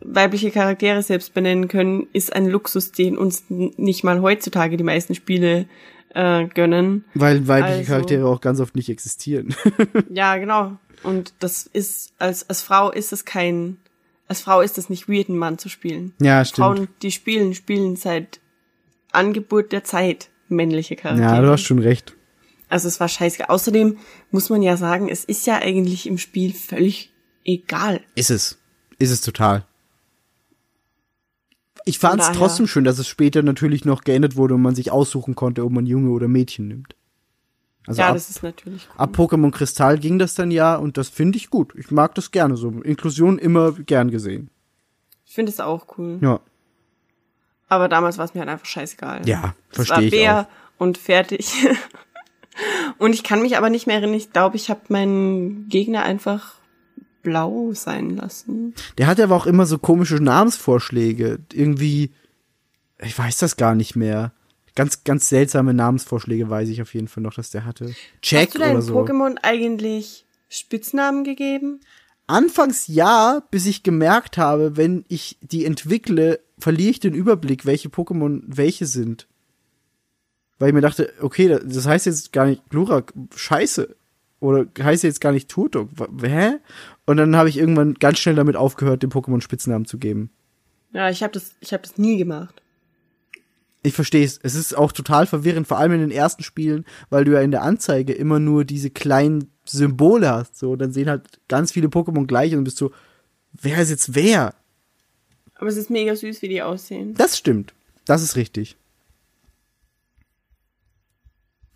weibliche 0.00 0.50
Charaktere 0.50 1.02
selbst 1.02 1.34
benennen 1.34 1.68
können, 1.68 2.06
ist 2.12 2.32
ein 2.32 2.46
Luxus, 2.48 2.90
den 2.92 3.16
uns 3.18 3.44
nicht 3.48 4.02
mal 4.02 4.22
heutzutage 4.22 4.76
die 4.76 4.84
meisten 4.84 5.14
Spiele 5.14 5.66
äh, 6.14 6.46
gönnen. 6.46 7.04
Weil 7.14 7.46
weibliche 7.48 7.78
Also- 7.78 7.92
Charaktere 7.92 8.26
auch 8.26 8.40
ganz 8.40 8.60
oft 8.60 8.74
nicht 8.76 8.88
existieren. 8.88 9.54
Ja, 10.10 10.36
genau. 10.36 10.78
Und 11.02 11.34
das 11.40 11.66
ist, 11.66 12.14
als, 12.18 12.48
als 12.48 12.62
Frau 12.62 12.90
ist 12.90 13.12
es 13.12 13.24
kein, 13.24 13.76
als 14.28 14.40
Frau 14.40 14.60
ist 14.62 14.78
es 14.78 14.88
nicht 14.88 15.08
weird, 15.08 15.28
einen 15.28 15.38
Mann 15.38 15.58
zu 15.58 15.68
spielen. 15.68 16.14
ja, 16.20 16.44
stimmt. 16.44 16.56
Frauen, 16.64 16.88
die 17.02 17.10
spielen, 17.10 17.52
spielen 17.54 17.96
seit 17.96 18.40
Angeburt 19.12 19.72
der 19.72 19.84
Zeit 19.84 20.30
männliche 20.48 20.96
Charaktere. 20.96 21.34
Ja, 21.34 21.40
du 21.42 21.50
hast 21.50 21.62
schon 21.62 21.78
recht. 21.78 22.14
Also 22.68 22.88
es 22.88 22.98
war 23.00 23.08
scheiße. 23.08 23.48
Außerdem 23.50 23.98
muss 24.30 24.50
man 24.50 24.62
ja 24.62 24.76
sagen, 24.76 25.08
es 25.08 25.24
ist 25.24 25.46
ja 25.46 25.56
eigentlich 25.58 26.06
im 26.06 26.18
Spiel 26.18 26.52
völlig 26.52 27.12
egal. 27.44 28.00
Ist 28.14 28.30
es. 28.30 28.58
Ist 28.98 29.10
es 29.10 29.20
total. 29.20 29.66
Ich 31.84 31.98
fand 31.98 32.20
es 32.20 32.32
trotzdem 32.32 32.66
schön, 32.66 32.84
dass 32.84 32.98
es 32.98 33.06
später 33.06 33.42
natürlich 33.42 33.84
noch 33.84 34.04
geändert 34.04 34.36
wurde 34.36 34.54
und 34.54 34.62
man 34.62 34.74
sich 34.74 34.90
aussuchen 34.90 35.34
konnte, 35.34 35.64
ob 35.64 35.72
man 35.72 35.86
Junge 35.86 36.10
oder 36.10 36.28
Mädchen 36.28 36.68
nimmt. 36.68 36.96
Also 37.86 38.00
ja, 38.00 38.08
ab, 38.08 38.14
das 38.14 38.30
ist 38.30 38.42
natürlich 38.42 38.88
cool. 38.88 39.00
ab 39.00 39.14
Pokémon 39.14 39.50
Kristall 39.50 39.98
ging 39.98 40.18
das 40.18 40.34
dann 40.34 40.50
ja 40.50 40.76
und 40.76 40.96
das 40.96 41.10
finde 41.10 41.36
ich 41.36 41.50
gut. 41.50 41.74
Ich 41.76 41.90
mag 41.90 42.14
das 42.14 42.30
gerne 42.30 42.56
so. 42.56 42.70
Inklusion 42.70 43.38
immer 43.38 43.72
gern 43.72 44.10
gesehen. 44.10 44.48
Ich 45.26 45.34
finde 45.34 45.52
es 45.52 45.60
auch 45.60 45.86
cool. 45.98 46.18
Ja. 46.22 46.40
Aber 47.68 47.88
damals 47.88 48.16
war 48.16 48.24
es 48.24 48.34
mir 48.34 48.40
halt 48.40 48.50
einfach 48.50 48.66
scheißegal. 48.66 49.28
Ja, 49.28 49.54
Es 49.70 49.78
war 49.78 49.84
verstehe 49.84 50.06
ich 50.06 50.10
Bär 50.12 50.48
auch. 50.48 50.80
und 50.80 50.96
fertig. 50.96 51.52
und 52.98 53.12
ich 53.12 53.22
kann 53.22 53.42
mich 53.42 53.56
aber 53.58 53.68
nicht 53.68 53.86
mehr 53.86 53.96
erinnern. 53.96 54.14
Ich 54.14 54.32
glaube, 54.32 54.56
ich 54.56 54.70
habe 54.70 54.80
meinen 54.88 55.68
Gegner 55.68 56.04
einfach 56.04 56.54
blau 57.24 57.72
sein 57.72 58.10
lassen. 58.10 58.74
Der 58.98 59.08
hatte 59.08 59.24
aber 59.24 59.34
auch 59.34 59.46
immer 59.46 59.66
so 59.66 59.78
komische 59.78 60.16
Namensvorschläge. 60.16 61.40
Irgendwie, 61.52 62.12
ich 63.00 63.18
weiß 63.18 63.38
das 63.38 63.56
gar 63.56 63.74
nicht 63.74 63.96
mehr. 63.96 64.32
Ganz, 64.76 65.02
ganz 65.02 65.28
seltsame 65.28 65.74
Namensvorschläge 65.74 66.48
weiß 66.48 66.68
ich 66.68 66.82
auf 66.82 66.94
jeden 66.94 67.08
Fall 67.08 67.22
noch, 67.24 67.34
dass 67.34 67.50
der 67.50 67.64
hatte. 67.64 67.92
Jack 68.22 68.46
Hast 68.46 68.54
du 68.54 68.58
deinen 68.60 68.72
oder 68.72 68.82
so. 68.82 69.00
Pokémon 69.00 69.36
eigentlich 69.42 70.24
Spitznamen 70.48 71.24
gegeben? 71.24 71.80
Anfangs 72.26 72.86
ja, 72.86 73.42
bis 73.50 73.66
ich 73.66 73.82
gemerkt 73.82 74.38
habe, 74.38 74.76
wenn 74.76 75.04
ich 75.08 75.38
die 75.42 75.64
entwickle, 75.64 76.40
verliere 76.58 76.90
ich 76.90 77.00
den 77.00 77.14
Überblick, 77.14 77.66
welche 77.66 77.88
Pokémon 77.88 78.42
welche 78.46 78.86
sind. 78.86 79.26
Weil 80.58 80.68
ich 80.68 80.74
mir 80.74 80.80
dachte, 80.80 81.12
okay, 81.20 81.58
das 81.62 81.86
heißt 81.86 82.06
jetzt 82.06 82.32
gar 82.32 82.46
nicht 82.46 82.62
Glurak, 82.70 83.12
scheiße. 83.34 83.94
Oder 84.44 84.66
heißt 84.78 85.04
jetzt 85.04 85.22
gar 85.22 85.32
nicht 85.32 85.48
Turtok. 85.48 85.88
Hä? 86.20 86.58
Und 87.06 87.16
dann 87.16 87.34
habe 87.34 87.48
ich 87.48 87.56
irgendwann 87.56 87.94
ganz 87.94 88.18
schnell 88.18 88.34
damit 88.34 88.56
aufgehört, 88.56 89.02
dem 89.02 89.08
Pokémon 89.08 89.40
Spitznamen 89.40 89.86
zu 89.86 89.96
geben. 89.96 90.30
Ja, 90.92 91.08
ich 91.08 91.22
habe 91.22 91.32
das, 91.32 91.54
ich 91.60 91.72
habe 91.72 91.82
das 91.82 91.96
nie 91.96 92.18
gemacht. 92.18 92.60
Ich 93.82 93.94
verstehe 93.94 94.24
es. 94.24 94.38
Es 94.42 94.54
ist 94.54 94.76
auch 94.76 94.92
total 94.92 95.26
verwirrend, 95.26 95.66
vor 95.66 95.78
allem 95.78 95.92
in 95.92 96.00
den 96.00 96.10
ersten 96.10 96.42
Spielen, 96.42 96.84
weil 97.08 97.24
du 97.24 97.32
ja 97.32 97.40
in 97.40 97.52
der 97.52 97.62
Anzeige 97.62 98.12
immer 98.12 98.38
nur 98.38 98.66
diese 98.66 98.90
kleinen 98.90 99.50
Symbole 99.64 100.30
hast. 100.30 100.58
So, 100.58 100.76
dann 100.76 100.92
sehen 100.92 101.08
halt 101.08 101.40
ganz 101.48 101.72
viele 101.72 101.88
Pokémon 101.88 102.26
gleich 102.26 102.54
und 102.54 102.64
bist 102.64 102.78
du, 102.82 102.90
wer 103.52 103.78
ist 103.78 103.90
jetzt 103.90 104.14
wer? 104.14 104.54
Aber 105.54 105.68
es 105.68 105.78
ist 105.78 105.88
mega 105.88 106.14
süß, 106.14 106.42
wie 106.42 106.48
die 106.48 106.60
aussehen. 106.60 107.14
Das 107.14 107.38
stimmt. 107.38 107.72
Das 108.04 108.22
ist 108.22 108.36
richtig. 108.36 108.76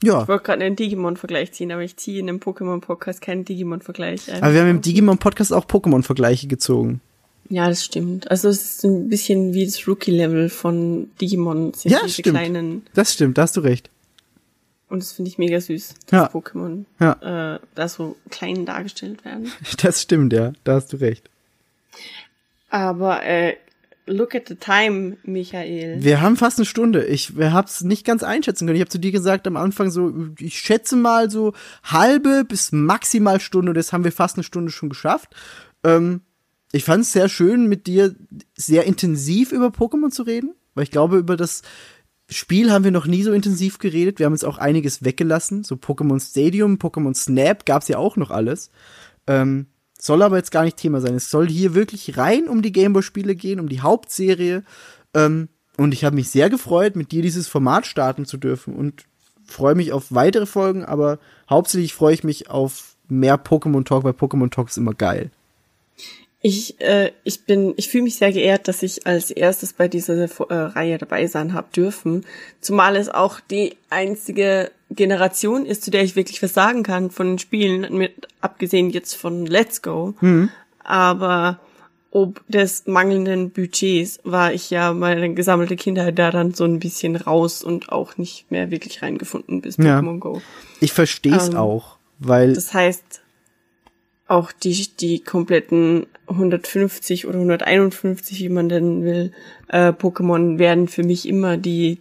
Ja. 0.02 0.22
Ich 0.22 0.28
wollte 0.28 0.44
gerade 0.44 0.64
einen 0.64 0.76
Digimon-Vergleich 0.76 1.52
ziehen, 1.52 1.72
aber 1.72 1.82
ich 1.82 1.96
ziehe 1.96 2.20
in 2.20 2.28
einem 2.28 2.38
Pokémon-Podcast 2.38 3.20
keinen 3.20 3.44
Digimon-Vergleich 3.44 4.30
ein. 4.32 4.42
Aber 4.42 4.52
wir 4.54 4.60
haben 4.60 4.70
im 4.70 4.80
Digimon-Podcast 4.80 5.52
auch 5.52 5.64
Pokémon-Vergleiche 5.66 6.46
gezogen. 6.46 7.00
Ja, 7.50 7.68
das 7.68 7.84
stimmt. 7.84 8.30
Also 8.30 8.48
es 8.48 8.62
ist 8.62 8.84
ein 8.84 9.08
bisschen 9.08 9.54
wie 9.54 9.64
das 9.64 9.88
Rookie-Level 9.88 10.50
von 10.50 11.10
Digimon. 11.20 11.72
Sind 11.74 11.90
Ja, 11.92 12.00
diese 12.04 12.20
stimmt. 12.20 12.36
kleinen 12.36 12.86
Das 12.94 13.12
stimmt, 13.14 13.38
da 13.38 13.42
hast 13.42 13.56
du 13.56 13.60
recht. 13.60 13.90
und 14.90 15.02
das 15.02 15.12
finde 15.12 15.30
ich 15.30 15.38
mega 15.38 15.60
süß, 15.60 15.94
dass 16.06 16.12
Ja. 16.12 16.26
Pokémon 16.30 16.84
Ja. 17.00 17.54
äh, 17.56 17.58
da 17.74 17.88
so 17.88 18.16
klein 18.30 18.66
dargestellt 18.66 19.24
werden. 19.24 19.50
Das 19.82 20.02
stimmt, 20.02 20.32
ja. 20.32 20.52
Da 20.64 20.74
hast 20.74 20.92
du 20.92 20.98
recht. 20.98 21.28
Aber 22.70 23.22
äh, 23.24 23.56
look 24.08 24.34
at 24.34 24.48
the 24.48 24.56
time, 24.56 25.16
Michael. 25.22 26.02
Wir 26.02 26.20
haben 26.20 26.36
fast 26.36 26.58
eine 26.58 26.66
Stunde. 26.66 27.04
Ich 27.04 27.32
hab's 27.38 27.82
nicht 27.82 28.04
ganz 28.04 28.22
einschätzen 28.22 28.66
können. 28.66 28.76
Ich 28.76 28.82
habe 28.82 28.90
zu 28.90 28.98
dir 28.98 29.12
gesagt 29.12 29.46
am 29.46 29.56
Anfang 29.56 29.90
so, 29.90 30.12
ich 30.38 30.58
schätze 30.58 30.96
mal 30.96 31.30
so 31.30 31.52
halbe 31.84 32.44
bis 32.44 32.72
maximal 32.72 33.40
Stunde. 33.40 33.72
Das 33.72 33.92
haben 33.92 34.04
wir 34.04 34.12
fast 34.12 34.36
eine 34.36 34.44
Stunde 34.44 34.72
schon 34.72 34.88
geschafft. 34.88 35.34
Ähm, 35.84 36.22
ich 36.72 36.84
fand 36.84 37.02
es 37.02 37.12
sehr 37.12 37.28
schön, 37.28 37.66
mit 37.66 37.86
dir 37.86 38.14
sehr 38.56 38.84
intensiv 38.84 39.52
über 39.52 39.68
Pokémon 39.68 40.10
zu 40.10 40.22
reden, 40.22 40.54
weil 40.74 40.84
ich 40.84 40.90
glaube, 40.90 41.18
über 41.18 41.36
das 41.36 41.62
Spiel 42.30 42.70
haben 42.70 42.84
wir 42.84 42.90
noch 42.90 43.06
nie 43.06 43.22
so 43.22 43.32
intensiv 43.32 43.78
geredet. 43.78 44.18
Wir 44.18 44.26
haben 44.26 44.34
jetzt 44.34 44.44
auch 44.44 44.58
einiges 44.58 45.02
weggelassen. 45.02 45.64
So 45.64 45.76
Pokémon 45.76 46.20
Stadium, 46.20 46.76
Pokémon 46.76 47.14
Snap 47.14 47.64
gab's 47.64 47.88
ja 47.88 47.96
auch 47.96 48.16
noch 48.16 48.30
alles. 48.30 48.70
Ähm, 49.26 49.66
soll 50.00 50.22
aber 50.22 50.36
jetzt 50.36 50.52
gar 50.52 50.64
nicht 50.64 50.76
Thema 50.76 51.00
sein. 51.00 51.14
Es 51.14 51.30
soll 51.30 51.48
hier 51.48 51.74
wirklich 51.74 52.16
rein 52.16 52.48
um 52.48 52.62
die 52.62 52.72
Gameboy-Spiele 52.72 53.34
gehen, 53.34 53.60
um 53.60 53.68
die 53.68 53.80
Hauptserie. 53.80 54.62
Ähm, 55.14 55.48
und 55.76 55.92
ich 55.92 56.04
habe 56.04 56.16
mich 56.16 56.30
sehr 56.30 56.50
gefreut, 56.50 56.96
mit 56.96 57.12
dir 57.12 57.22
dieses 57.22 57.48
Format 57.48 57.86
starten 57.86 58.24
zu 58.24 58.36
dürfen 58.36 58.74
und 58.74 59.04
freue 59.44 59.74
mich 59.74 59.92
auf 59.92 60.12
weitere 60.12 60.46
Folgen, 60.46 60.84
aber 60.84 61.18
hauptsächlich 61.48 61.94
freue 61.94 62.14
ich 62.14 62.24
mich 62.24 62.50
auf 62.50 62.96
mehr 63.08 63.42
Pokémon 63.42 63.84
Talk, 63.84 64.04
weil 64.04 64.12
Pokémon 64.12 64.50
Talk 64.50 64.68
ist 64.68 64.76
immer 64.76 64.94
geil. 64.94 65.30
Ich, 66.40 66.80
äh, 66.80 67.10
ich 67.24 67.44
bin, 67.44 67.74
ich 67.76 67.88
fühle 67.88 68.04
mich 68.04 68.16
sehr 68.16 68.32
geehrt, 68.32 68.68
dass 68.68 68.84
ich 68.84 69.06
als 69.06 69.30
erstes 69.32 69.72
bei 69.72 69.88
dieser 69.88 70.16
äh, 70.16 70.54
Reihe 70.54 70.96
dabei 70.98 71.26
sein 71.26 71.52
habe 71.52 71.66
dürfen. 71.74 72.24
Zumal 72.60 72.94
es 72.94 73.08
auch 73.08 73.40
die 73.40 73.76
einzige 73.90 74.70
Generation 74.90 75.66
ist, 75.66 75.82
zu 75.82 75.90
der 75.90 76.04
ich 76.04 76.14
wirklich 76.14 76.40
was 76.42 76.54
sagen 76.54 76.84
kann 76.84 77.10
von 77.10 77.26
den 77.26 77.38
Spielen, 77.40 77.92
mit 77.96 78.28
abgesehen 78.40 78.90
jetzt 78.90 79.14
von 79.14 79.46
Let's 79.46 79.82
Go. 79.82 80.14
Aber 80.84 81.58
ob 82.10 82.42
des 82.48 82.86
mangelnden 82.86 83.50
Budgets 83.50 84.20
war 84.24 84.52
ich 84.52 84.70
ja 84.70 84.94
meine 84.94 85.34
gesammelte 85.34 85.76
Kindheit 85.76 86.18
da 86.18 86.30
dann 86.30 86.54
so 86.54 86.64
ein 86.64 86.78
bisschen 86.78 87.16
raus 87.16 87.62
und 87.62 87.90
auch 87.90 88.16
nicht 88.16 88.50
mehr 88.50 88.70
wirklich 88.70 89.02
reingefunden 89.02 89.60
bis 89.60 89.76
Ja. 89.76 89.98
Pokémon 89.98 90.18
Go. 90.18 90.40
Ich 90.80 90.92
verstehe 90.92 91.36
es 91.36 91.48
Ähm, 91.48 91.56
auch, 91.56 91.96
weil 92.18 92.54
Das 92.54 92.72
heißt, 92.72 93.20
auch 94.26 94.52
die, 94.52 94.88
die 94.96 95.20
kompletten 95.20 96.06
150 96.28 97.26
oder 97.26 97.38
151, 97.38 98.38
wie 98.40 98.48
man 98.48 98.68
denn 98.68 99.02
will, 99.04 99.32
äh, 99.68 99.88
Pokémon 99.92 100.58
werden 100.58 100.88
für 100.88 101.02
mich 101.04 101.26
immer 101.28 101.56
die 101.56 102.00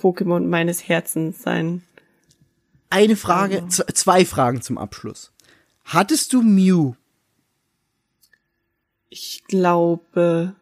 Pokémon 0.00 0.40
meines 0.46 0.88
Herzens 0.88 1.42
sein. 1.42 1.82
eine 2.90 3.16
Frage, 3.16 3.66
z- 3.68 3.86
zwei 3.96 4.24
Fragen 4.26 4.60
zum 4.62 4.76
Abschluss. 4.78 5.32
Hattest 5.84 6.32
du 6.32 6.42
Mew? 6.42 6.92
Ich 9.08 9.44
glaube, 9.48 10.54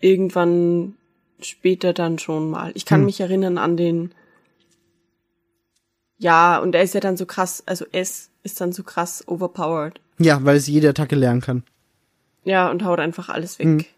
irgendwann 0.00 0.94
später 1.40 1.92
dann 1.92 2.18
schon 2.18 2.50
mal. 2.50 2.70
Ich 2.74 2.84
kann 2.84 3.04
mich 3.04 3.20
erinnern 3.20 3.58
an 3.58 3.76
den, 3.76 4.12
ja, 6.18 6.58
und 6.58 6.74
er 6.74 6.82
ist 6.82 6.94
ja 6.94 7.00
dann 7.00 7.16
so 7.16 7.26
krass, 7.26 7.62
also 7.66 7.84
S 7.92 8.30
ist 8.42 8.60
dann 8.60 8.72
so 8.72 8.82
krass 8.82 9.26
overpowered. 9.26 10.00
Ja, 10.18 10.42
weil 10.44 10.56
es 10.56 10.66
jede 10.66 10.88
Attacke 10.88 11.14
lernen 11.16 11.40
kann. 11.42 11.62
Ja, 12.46 12.70
und 12.70 12.84
haut 12.84 13.00
einfach 13.00 13.28
alles 13.28 13.58
weg. 13.58 13.90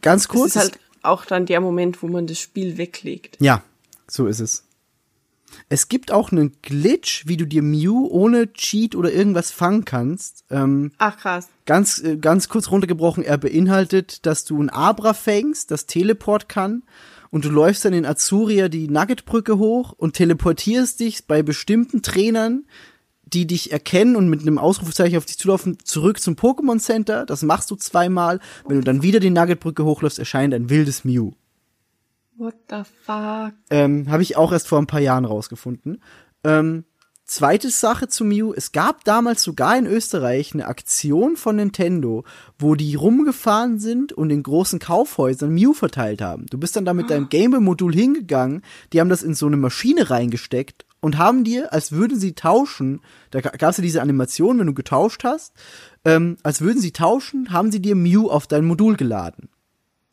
Ganz 0.00 0.22
Das 0.22 0.28
kurz. 0.28 0.56
ist 0.56 0.62
halt 0.62 0.78
auch 1.02 1.26
dann 1.26 1.46
der 1.46 1.60
Moment, 1.60 2.02
wo 2.02 2.06
man 2.06 2.26
das 2.26 2.38
Spiel 2.38 2.78
weglegt. 2.78 3.36
Ja, 3.40 3.62
so 4.08 4.26
ist 4.26 4.40
es. 4.40 4.64
Es 5.68 5.88
gibt 5.88 6.10
auch 6.10 6.32
einen 6.32 6.52
Glitch, 6.62 7.26
wie 7.26 7.36
du 7.36 7.46
dir 7.46 7.62
Mew 7.62 8.06
ohne 8.08 8.52
Cheat 8.52 8.94
oder 8.94 9.12
irgendwas 9.12 9.50
fangen 9.50 9.84
kannst. 9.84 10.44
Ähm, 10.50 10.92
Ach 10.98 11.16
krass. 11.16 11.48
ganz, 11.66 11.98
äh, 12.02 12.16
ganz 12.16 12.48
kurz 12.48 12.70
runtergebrochen, 12.70 13.22
er 13.24 13.38
beinhaltet, 13.38 14.26
dass 14.26 14.44
du 14.44 14.60
ein 14.62 14.70
Abra 14.70 15.12
fängst, 15.14 15.70
das 15.70 15.86
Teleport 15.86 16.48
kann, 16.48 16.82
und 17.30 17.44
du 17.44 17.50
läufst 17.50 17.84
dann 17.84 17.92
in 17.92 18.06
Azuria 18.06 18.68
die 18.68 18.86
Nuggetbrücke 18.88 19.58
hoch 19.58 19.92
und 19.96 20.14
teleportierst 20.14 21.00
dich 21.00 21.26
bei 21.26 21.42
bestimmten 21.42 22.00
Trainern, 22.02 22.64
die 23.34 23.46
dich 23.46 23.72
erkennen 23.72 24.16
und 24.16 24.28
mit 24.28 24.42
einem 24.42 24.58
Ausrufezeichen 24.58 25.18
auf 25.18 25.26
dich 25.26 25.38
zulaufen, 25.38 25.78
zurück 25.82 26.20
zum 26.20 26.34
Pokémon 26.34 26.78
Center. 26.78 27.26
Das 27.26 27.42
machst 27.42 27.70
du 27.70 27.76
zweimal. 27.76 28.38
Wenn 28.66 28.78
du 28.78 28.84
dann 28.84 29.02
wieder 29.02 29.20
die 29.20 29.30
Nuggetbrücke 29.30 29.84
hochläufst, 29.84 30.18
erscheint 30.18 30.54
ein 30.54 30.70
wildes 30.70 31.04
Mew. 31.04 31.32
What 32.36 32.54
the 32.70 32.82
fuck? 33.04 33.54
Ähm, 33.70 34.10
Habe 34.10 34.22
ich 34.22 34.36
auch 34.36 34.52
erst 34.52 34.68
vor 34.68 34.78
ein 34.78 34.86
paar 34.86 35.00
Jahren 35.00 35.24
rausgefunden. 35.24 36.02
Ähm, 36.42 36.84
zweite 37.24 37.70
Sache 37.70 38.08
zu 38.08 38.24
Mew. 38.24 38.52
Es 38.54 38.72
gab 38.72 39.04
damals 39.04 39.42
sogar 39.42 39.76
in 39.76 39.86
Österreich 39.86 40.52
eine 40.52 40.66
Aktion 40.66 41.36
von 41.36 41.56
Nintendo, 41.56 42.24
wo 42.58 42.74
die 42.74 42.94
rumgefahren 42.94 43.78
sind 43.78 44.12
und 44.12 44.30
in 44.30 44.42
großen 44.42 44.78
Kaufhäusern 44.78 45.54
Mew 45.54 45.74
verteilt 45.74 46.22
haben. 46.22 46.46
Du 46.46 46.58
bist 46.58 46.76
dann 46.76 46.84
da 46.84 46.92
mit 46.92 47.10
deinem 47.10 47.28
Gameboy-Modul 47.28 47.94
hingegangen, 47.94 48.62
die 48.92 49.00
haben 49.00 49.08
das 49.10 49.22
in 49.22 49.34
so 49.34 49.46
eine 49.46 49.56
Maschine 49.56 50.10
reingesteckt 50.10 50.84
und 51.04 51.18
haben 51.18 51.44
dir, 51.44 51.70
als 51.70 51.92
würden 51.92 52.18
sie 52.18 52.32
tauschen, 52.32 53.02
da 53.30 53.42
gab 53.42 53.70
es 53.70 53.76
ja 53.76 53.82
diese 53.82 54.00
Animation, 54.00 54.58
wenn 54.58 54.66
du 54.66 54.72
getauscht 54.72 55.22
hast, 55.22 55.52
ähm, 56.06 56.38
als 56.42 56.62
würden 56.62 56.80
sie 56.80 56.92
tauschen, 56.92 57.52
haben 57.52 57.70
sie 57.70 57.82
dir 57.82 57.94
Mew 57.94 58.30
auf 58.30 58.46
dein 58.46 58.64
Modul 58.64 58.96
geladen. 58.96 59.50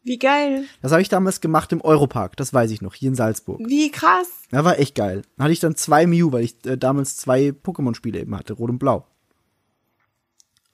Wie 0.04 0.18
geil. 0.18 0.66
Das 0.82 0.92
habe 0.92 1.02
ich 1.02 1.08
damals 1.08 1.40
gemacht 1.40 1.72
im 1.72 1.80
Europark, 1.80 2.36
das 2.36 2.54
weiß 2.54 2.72
ich 2.72 2.82
noch, 2.82 2.94
hier 2.94 3.08
in 3.08 3.16
Salzburg. 3.16 3.62
Wie 3.66 3.90
krass. 3.90 4.28
Ja, 4.52 4.66
war 4.66 4.80
echt 4.80 4.96
geil. 4.96 5.22
Dann 5.38 5.46
hatte 5.46 5.54
ich 5.54 5.62
dann 5.62 5.78
zwei 5.78 6.06
Mew, 6.06 6.34
weil 6.34 6.44
ich 6.44 6.58
äh, 6.66 6.78
damals 6.78 7.16
zwei 7.16 7.54
Pokémon-Spiele 7.54 8.20
eben 8.20 8.36
hatte, 8.36 8.52
Rot 8.52 8.70
und 8.70 8.80
Blau. 8.80 9.08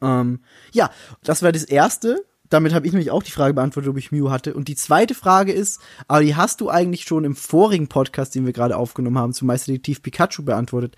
Ähm, 0.02 0.40
ja, 0.72 0.90
das 1.24 1.44
war 1.44 1.52
das 1.52 1.64
erste. 1.64 2.26
Damit 2.50 2.74
habe 2.74 2.86
ich 2.86 2.94
nämlich 2.94 3.12
auch 3.12 3.24
die 3.24 3.32
Frage 3.32 3.54
beantwortet, 3.54 3.90
ob 3.90 3.98
ich 3.98 4.12
Mew 4.12 4.30
hatte. 4.30 4.54
Und 4.54 4.68
die 4.68 4.76
zweite 4.76 5.14
Frage 5.14 5.52
ist, 5.52 5.82
aber 6.08 6.22
die 6.22 6.36
hast 6.36 6.62
du 6.62 6.70
eigentlich 6.70 7.04
schon 7.04 7.26
im 7.26 7.36
vorigen 7.36 7.88
Podcast, 7.88 8.36
den 8.36 8.46
wir 8.46 8.54
gerade 8.54 8.78
aufgenommen 8.78 9.18
haben, 9.18 9.34
zum 9.34 9.48
Meisterdetektiv 9.48 10.02
Pikachu 10.02 10.44
beantwortet. 10.44 10.96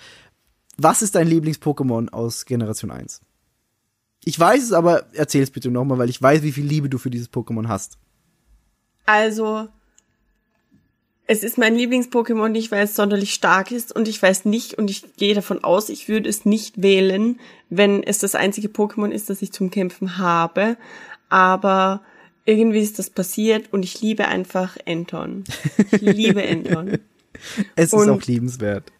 Was 0.77 1.01
ist 1.01 1.15
dein 1.15 1.27
Lieblings-Pokémon 1.27 2.09
aus 2.09 2.45
Generation 2.45 2.91
1? 2.91 3.21
Ich 4.25 4.39
weiß 4.39 4.63
es, 4.63 4.73
aber 4.73 5.07
erzähl 5.13 5.43
es 5.43 5.51
bitte 5.51 5.71
nochmal, 5.71 5.97
weil 5.97 6.09
ich 6.09 6.21
weiß, 6.21 6.43
wie 6.43 6.51
viel 6.51 6.65
Liebe 6.65 6.89
du 6.89 6.97
für 6.97 7.09
dieses 7.09 7.31
Pokémon 7.31 7.67
hast. 7.67 7.97
Also, 9.05 9.67
es 11.25 11.43
ist 11.43 11.57
mein 11.57 11.75
Lieblings-Pokémon 11.75 12.49
nicht, 12.49 12.71
weil 12.71 12.85
es 12.85 12.95
sonderlich 12.95 13.33
stark 13.33 13.71
ist 13.71 13.95
und 13.95 14.07
ich 14.07 14.21
weiß 14.21 14.45
nicht 14.45 14.75
und 14.75 14.89
ich 14.89 15.15
gehe 15.15 15.35
davon 15.35 15.63
aus, 15.63 15.89
ich 15.89 16.07
würde 16.07 16.27
es 16.27 16.43
nicht 16.43 16.81
wählen, 16.81 17.39
wenn 17.69 18.03
es 18.03 18.19
das 18.19 18.35
einzige 18.35 18.67
Pokémon 18.67 19.11
ist, 19.11 19.29
das 19.29 19.41
ich 19.41 19.51
zum 19.51 19.69
Kämpfen 19.69 20.17
habe. 20.17 20.75
Aber 21.29 22.01
irgendwie 22.45 22.79
ist 22.79 22.99
das 22.99 23.09
passiert 23.09 23.71
und 23.71 23.83
ich 23.83 24.01
liebe 24.01 24.27
einfach 24.27 24.77
Enton. 24.85 25.43
Ich 25.91 26.01
liebe 26.01 26.43
Enton. 26.43 26.97
Es 27.75 27.85
ist 27.87 27.93
Und- 27.93 28.09
auch 28.09 28.21
liebenswert. 28.23 28.91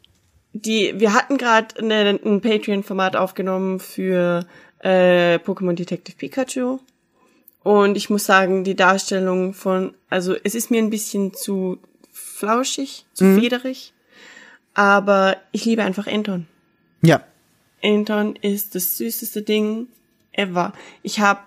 die, 0.54 0.94
wir 0.98 1.14
hatten 1.14 1.38
gerade 1.38 1.76
ein 1.80 2.40
Patreon-Format 2.42 3.18
aufgenommen 3.18 3.80
für 3.80 4.46
äh, 4.80 5.36
Pokémon 5.40 5.74
Detective 5.74 6.16
Pikachu. 6.16 6.80
Und 7.64 7.98
ich 7.98 8.10
muss 8.10 8.26
sagen, 8.26 8.64
die 8.64 8.76
Darstellung 8.76 9.54
von, 9.54 9.94
also 10.10 10.36
es 10.44 10.56
ist 10.56 10.72
mir 10.72 10.78
ein 10.82 10.90
bisschen 10.90 11.34
zu 11.34 11.80
flauschig, 12.14 13.06
zu 13.14 13.36
federig. 13.38 13.92
Aber 14.74 15.36
ich 15.52 15.66
liebe 15.66 15.84
einfach 15.84 16.08
Anton. 16.08 16.48
Ja, 17.02 17.22
Anton 17.84 18.38
ist 18.38 18.76
das 18.76 18.98
süßeste 18.98 19.42
Ding 19.42 19.88
ever. 20.32 20.72
Ich 21.04 21.20
habe 21.20 21.42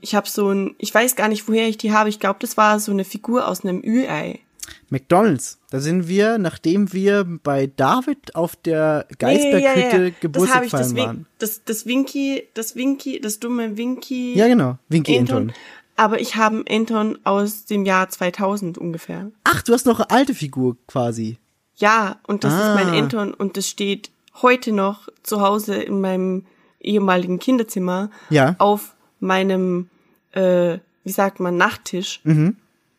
ich 0.00 0.14
habe 0.14 0.28
so 0.28 0.50
ein, 0.50 0.74
ich 0.78 0.94
weiß 0.94 1.16
gar 1.16 1.28
nicht, 1.28 1.48
woher 1.48 1.68
ich 1.68 1.78
die 1.78 1.92
habe. 1.92 2.08
Ich 2.08 2.20
glaube, 2.20 2.38
das 2.40 2.56
war 2.56 2.78
so 2.80 2.92
eine 2.92 3.04
Figur 3.04 3.46
aus 3.48 3.64
einem 3.64 3.82
Ü-Ei. 3.84 4.40
McDonalds. 4.88 5.58
Da 5.70 5.80
sind 5.80 6.08
wir, 6.08 6.38
nachdem 6.38 6.92
wir 6.92 7.24
bei 7.42 7.66
David 7.66 8.34
auf 8.34 8.56
der 8.56 9.06
Geisberghütte 9.18 10.12
Geburtstag 10.20 10.62
das, 10.62 10.72
hab 10.72 10.80
feiern 10.80 10.86
ich, 10.86 10.94
das, 10.94 11.06
waren. 11.06 11.26
Das, 11.38 11.64
das 11.64 11.86
Winky, 11.86 12.48
das 12.54 12.76
Winky, 12.76 13.20
das 13.20 13.40
dumme 13.40 13.76
Winky. 13.76 14.34
Ja, 14.34 14.46
genau. 14.48 14.78
Winky 14.88 15.18
Anton. 15.18 15.52
Aber 15.96 16.20
ich 16.20 16.36
habe 16.36 16.56
einen 16.66 16.80
Anton 16.82 17.18
aus 17.24 17.66
dem 17.66 17.84
Jahr 17.84 18.08
2000 18.08 18.78
ungefähr. 18.78 19.30
Ach, 19.44 19.62
du 19.62 19.72
hast 19.72 19.86
noch 19.86 20.00
eine 20.00 20.10
alte 20.10 20.34
Figur 20.34 20.76
quasi. 20.86 21.38
Ja, 21.76 22.20
und 22.26 22.44
das 22.44 22.52
Ah. 22.52 22.68
ist 22.78 22.84
mein 22.84 22.94
Anton 22.94 23.34
und 23.34 23.56
das 23.56 23.68
steht 23.68 24.10
heute 24.42 24.72
noch 24.72 25.08
zu 25.22 25.40
Hause 25.40 25.76
in 25.76 26.00
meinem 26.00 26.46
ehemaligen 26.80 27.38
Kinderzimmer 27.38 28.10
Ja. 28.30 28.56
auf 28.58 28.93
meinem, 29.24 29.88
äh, 30.32 30.78
wie 31.04 31.12
sagt 31.12 31.40
man, 31.40 31.56
Nachttisch. 31.56 32.20
Mhm. 32.24 32.56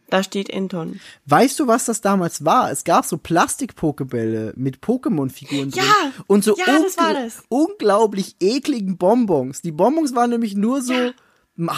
Da 0.08 0.22
steht 0.22 0.54
Anton. 0.54 1.00
Weißt 1.26 1.60
du, 1.60 1.66
was 1.68 1.86
das 1.86 2.00
damals 2.00 2.46
war? 2.46 2.70
Es 2.70 2.84
gab 2.84 3.06
so 3.06 3.18
Plastik-Pokebälle 3.18 4.54
mit 4.56 4.78
Pokémon-Figuren 4.78 5.72
drin. 5.72 5.84
Ja! 5.84 6.12
Und 6.28 6.44
so 6.44 6.56
Ja, 6.58 6.66
ungl- 6.66 7.14
das. 7.14 7.44
unglaublich 7.50 8.36
ekligen 8.40 8.98
Bonbons. 8.98 9.62
Die 9.64 9.72
Bonbons 9.72 10.14
waren 10.14 10.30
nämlich 10.30 10.56
nur 10.56 10.82
so 10.84 10.94
Ja. 10.94 11.12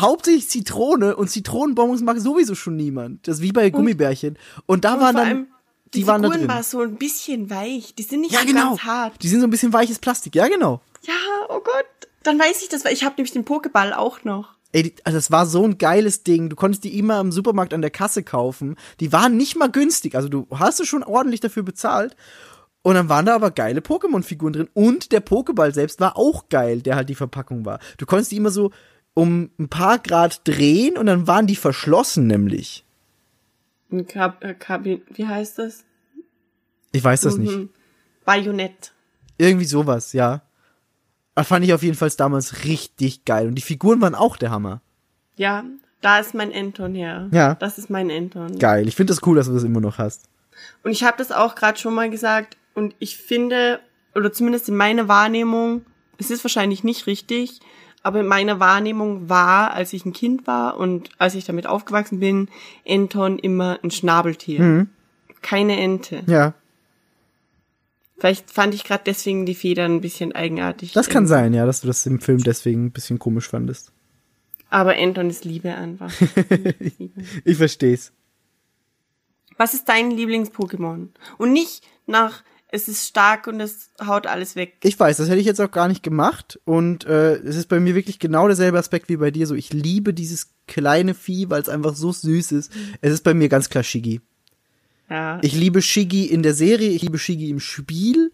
hauptsächlich 0.01 0.49
Zitrone 0.49 1.15
und 1.15 1.29
Zitronenbonbons 1.29 2.01
mag 2.01 2.19
sowieso 2.19 2.53
schon 2.55 2.75
niemand. 2.75 3.25
Das 3.27 3.37
ist 3.37 3.41
wie 3.43 3.53
bei 3.53 3.69
Gummibärchen. 3.69 4.37
Und 4.65 4.83
da 4.83 4.95
Und 4.95 4.99
waren 5.01 5.15
dann, 5.15 5.47
die, 5.93 5.99
die 6.01 6.07
waren 6.07 6.21
da 6.21 6.27
Figuren 6.29 6.47
drin. 6.47 6.55
war 6.57 6.63
so 6.63 6.81
ein 6.81 6.95
bisschen 6.95 7.49
weich. 7.49 7.95
Die 7.95 8.03
sind 8.03 8.21
nicht 8.21 8.33
Ja, 8.33 8.41
so 8.41 8.45
genau. 8.47 8.69
ganz 8.71 8.79
hart. 8.81 9.23
Die 9.23 9.29
sind 9.29 9.39
so 9.39 9.47
ein 9.47 9.51
bisschen 9.51 9.71
weiches 9.71 9.99
Plastik. 9.99 10.35
Ja, 10.35 10.49
genau. 10.49 10.81
Ja, 11.03 11.13
oh 11.47 11.61
Gott. 11.63 11.85
Dann 12.27 12.39
weiß 12.39 12.61
ich 12.61 12.67
das, 12.67 12.83
weil 12.83 12.91
ich 12.91 13.05
habe 13.05 13.15
nämlich 13.15 13.31
den 13.31 13.45
Pokéball 13.45 13.93
auch 13.93 14.25
noch. 14.25 14.57
Ey, 14.73 14.93
also 15.05 15.17
das 15.17 15.31
war 15.31 15.45
so 15.45 15.63
ein 15.63 15.77
geiles 15.77 16.23
Ding. 16.23 16.49
Du 16.49 16.57
konntest 16.57 16.83
die 16.83 16.99
immer 16.99 17.21
im 17.21 17.31
Supermarkt 17.31 17.73
an 17.73 17.81
der 17.81 17.89
Kasse 17.89 18.21
kaufen. 18.21 18.75
Die 18.99 19.13
waren 19.13 19.37
nicht 19.37 19.55
mal 19.55 19.71
günstig. 19.71 20.13
Also 20.13 20.27
du 20.27 20.45
hast 20.51 20.81
es 20.81 20.89
schon 20.89 21.03
ordentlich 21.03 21.39
dafür 21.39 21.63
bezahlt. 21.63 22.17
Und 22.81 22.95
dann 22.95 23.07
waren 23.07 23.25
da 23.25 23.33
aber 23.33 23.51
geile 23.51 23.79
Pokémon-Figuren 23.79 24.51
drin. 24.51 24.69
Und 24.73 25.13
der 25.13 25.25
Pokéball 25.25 25.73
selbst 25.73 26.01
war 26.01 26.17
auch 26.17 26.49
geil, 26.49 26.81
der 26.81 26.97
halt 26.97 27.07
die 27.07 27.15
Verpackung 27.15 27.63
war. 27.63 27.79
Du 27.97 28.05
konntest 28.05 28.33
die 28.33 28.37
immer 28.37 28.51
so 28.51 28.71
um 29.13 29.49
ein 29.57 29.69
paar 29.69 29.97
Grad 29.97 30.45
drehen 30.45 30.97
und 30.97 31.05
dann 31.05 31.27
waren 31.27 31.47
die 31.47 31.55
verschlossen 31.55 32.27
nämlich. 32.27 32.83
Ein 33.89 34.05
Kab 34.05 34.43
äh, 34.43 34.53
Kabin 34.53 35.01
wie 35.11 35.27
heißt 35.27 35.59
das? 35.59 35.85
Ich 36.91 37.05
weiß 37.05 37.21
das 37.21 37.37
nicht. 37.37 37.55
Mhm. 37.55 37.69
Bajonett. 38.25 38.91
Irgendwie 39.37 39.65
sowas, 39.65 40.11
ja. 40.11 40.41
Das 41.37 41.47
fand 41.47 41.63
ich 41.63 41.71
auf 41.71 41.83
jeden 41.83 41.95
Fall 41.95 42.09
damals 42.17 42.63
richtig 42.65 43.23
geil. 43.23 43.47
Und 43.47 43.53
die 43.53 43.61
Figuren 43.61 44.01
waren 44.01 44.15
auch 44.15 44.37
der 44.37 44.49
Hammer. 44.49 44.81
Ja, 45.35 45.63
da 46.01 46.17
ist 46.17 46.33
mein 46.33 46.51
Anton 46.51 46.95
her. 46.95 47.29
Ja. 47.31 47.53
Das 47.53 47.77
ist 47.77 47.91
mein 47.91 48.09
Anton. 48.09 48.57
Geil. 48.57 48.87
Ich 48.87 48.95
finde 48.95 49.13
das 49.13 49.21
cool, 49.21 49.35
dass 49.35 49.45
du 49.45 49.53
das 49.53 49.63
immer 49.63 49.79
noch 49.79 49.99
hast. 49.99 50.29
Und 50.83 50.89
ich 50.89 51.03
habe 51.03 51.17
das 51.19 51.31
auch 51.31 51.53
gerade 51.53 51.77
schon 51.77 51.93
mal 51.93 52.09
gesagt 52.09 52.57
und 52.73 52.95
ich 52.97 53.17
finde, 53.17 53.79
oder 54.15 54.33
zumindest 54.33 54.67
in 54.67 54.77
meiner 54.77 55.07
Wahrnehmung, 55.07 55.85
es 56.17 56.31
ist 56.31 56.43
wahrscheinlich 56.43 56.83
nicht 56.83 57.05
richtig, 57.05 57.59
aber 58.01 58.21
in 58.21 58.27
meiner 58.27 58.59
Wahrnehmung 58.59 59.29
war, 59.29 59.73
als 59.73 59.93
ich 59.93 60.05
ein 60.05 60.13
Kind 60.13 60.47
war 60.47 60.77
und 60.77 61.11
als 61.19 61.35
ich 61.35 61.45
damit 61.45 61.67
aufgewachsen 61.67 62.19
bin, 62.19 62.49
Anton 62.87 63.37
immer 63.37 63.77
ein 63.83 63.91
Schnabeltier. 63.91 64.87
Keine 65.43 65.79
Ente. 65.79 66.23
Mhm. 66.25 66.33
Ja, 66.33 66.53
Vielleicht 68.19 68.49
fand 68.51 68.73
ich 68.73 68.83
gerade 68.83 69.03
deswegen 69.05 69.45
die 69.45 69.55
Federn 69.55 69.95
ein 69.95 70.01
bisschen 70.01 70.31
eigenartig. 70.33 70.93
das 70.93 71.09
kann 71.09 71.27
sein, 71.27 71.53
ja, 71.53 71.65
dass 71.65 71.81
du 71.81 71.87
das 71.87 72.05
im 72.05 72.19
Film 72.19 72.43
deswegen 72.43 72.85
ein 72.85 72.91
bisschen 72.91 73.19
komisch 73.19 73.47
fandest. 73.47 73.91
Aber 74.69 74.95
Anton 74.97 75.29
ist 75.29 75.45
Liebe 75.45 75.73
einfach. 75.75 76.11
Liebe. 76.79 77.21
Ich 77.45 77.57
versteh's. 77.57 78.11
Was 79.57 79.73
ist 79.73 79.87
dein 79.87 80.11
Lieblings-Pokémon? 80.11 81.09
Und 81.37 81.53
nicht 81.53 81.83
nach, 82.05 82.43
es 82.69 82.87
ist 82.87 83.07
stark 83.07 83.47
und 83.47 83.59
es 83.61 83.91
haut 84.05 84.27
alles 84.27 84.55
weg. 84.55 84.77
Ich 84.83 84.99
weiß, 84.99 85.17
das 85.17 85.29
hätte 85.29 85.39
ich 85.39 85.45
jetzt 85.45 85.61
auch 85.61 85.71
gar 85.71 85.87
nicht 85.87 86.03
gemacht. 86.03 86.59
Und 86.65 87.05
äh, 87.05 87.35
es 87.35 87.55
ist 87.55 87.69
bei 87.69 87.79
mir 87.79 87.95
wirklich 87.95 88.19
genau 88.19 88.47
derselbe 88.47 88.77
Aspekt 88.77 89.09
wie 89.09 89.17
bei 89.17 89.31
dir. 89.31 89.47
So, 89.47 89.55
ich 89.55 89.71
liebe 89.71 90.13
dieses 90.13 90.49
kleine 90.67 91.13
Vieh, 91.13 91.49
weil 91.49 91.61
es 91.61 91.69
einfach 91.69 91.95
so 91.95 92.11
süß 92.11 92.51
ist. 92.51 92.71
Es 93.01 93.13
ist 93.13 93.23
bei 93.23 93.33
mir 93.33 93.47
ganz 93.47 93.69
klar 93.69 93.83
Shiggy. 93.83 94.21
Ja. 95.09 95.39
Ich 95.41 95.53
liebe 95.53 95.81
Shiggy 95.81 96.25
in 96.25 96.43
der 96.43 96.53
Serie, 96.53 96.89
ich 96.89 97.01
liebe 97.01 97.17
Shiggy 97.17 97.49
im 97.49 97.59
Spiel. 97.59 98.31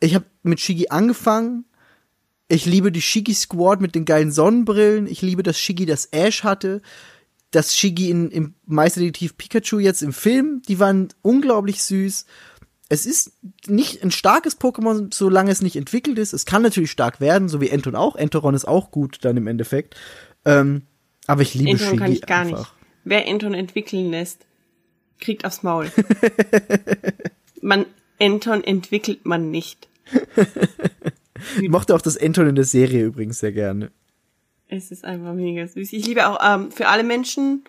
Ich 0.00 0.14
habe 0.14 0.24
mit 0.42 0.60
Shiggy 0.60 0.88
angefangen. 0.88 1.64
Ich 2.48 2.66
liebe 2.66 2.90
die 2.90 3.02
Shiggy 3.02 3.34
Squad 3.34 3.80
mit 3.80 3.94
den 3.94 4.04
geilen 4.04 4.32
Sonnenbrillen. 4.32 5.06
Ich 5.06 5.22
liebe 5.22 5.42
das 5.42 5.58
Shiggy, 5.58 5.86
das 5.86 6.06
Ash 6.06 6.42
hatte. 6.42 6.82
Das 7.50 7.76
Shiggy 7.76 8.10
in, 8.10 8.30
im 8.30 8.54
Meisterdetektiv 8.66 9.36
Pikachu 9.36 9.78
jetzt 9.78 10.02
im 10.02 10.12
Film, 10.12 10.62
die 10.68 10.78
waren 10.78 11.08
unglaublich 11.22 11.82
süß. 11.82 12.26
Es 12.88 13.06
ist 13.06 13.32
nicht 13.66 14.02
ein 14.02 14.10
starkes 14.10 14.58
Pokémon, 14.58 15.14
solange 15.14 15.52
es 15.52 15.62
nicht 15.62 15.76
entwickelt 15.76 16.18
ist. 16.18 16.32
Es 16.32 16.44
kann 16.44 16.62
natürlich 16.62 16.90
stark 16.90 17.20
werden, 17.20 17.48
so 17.48 17.60
wie 17.60 17.68
Enton 17.68 17.94
auch. 17.94 18.16
Entoron 18.16 18.54
ist 18.54 18.66
auch 18.66 18.90
gut 18.90 19.18
dann 19.22 19.36
im 19.36 19.46
Endeffekt. 19.46 19.94
Ähm, 20.44 20.82
aber 21.26 21.42
ich 21.42 21.54
liebe 21.54 21.72
Anton 21.72 21.86
Shiggy 21.86 21.98
kann 21.98 22.12
ich 22.12 22.22
gar 22.22 22.40
einfach. 22.40 22.58
nicht. 22.58 22.72
Wer 23.04 23.28
Anton 23.28 23.54
entwickeln 23.54 24.10
lässt, 24.10 24.46
kriegt 25.20 25.44
aufs 25.44 25.62
Maul. 25.62 25.90
man, 27.60 27.86
Anton 28.18 28.64
entwickelt 28.64 29.24
man 29.24 29.50
nicht. 29.50 29.88
Ich 31.60 31.68
mochte 31.68 31.94
auch 31.94 32.02
das 32.02 32.16
Enton 32.16 32.48
in 32.48 32.54
der 32.54 32.64
Serie 32.64 33.04
übrigens 33.04 33.38
sehr 33.38 33.52
gerne. 33.52 33.90
Es 34.68 34.90
ist 34.90 35.04
einfach 35.04 35.34
mega 35.34 35.66
süß. 35.66 35.92
Ich 35.92 36.06
liebe 36.06 36.28
auch, 36.28 36.38
ähm, 36.42 36.70
für 36.70 36.88
alle 36.88 37.02
Menschen, 37.02 37.64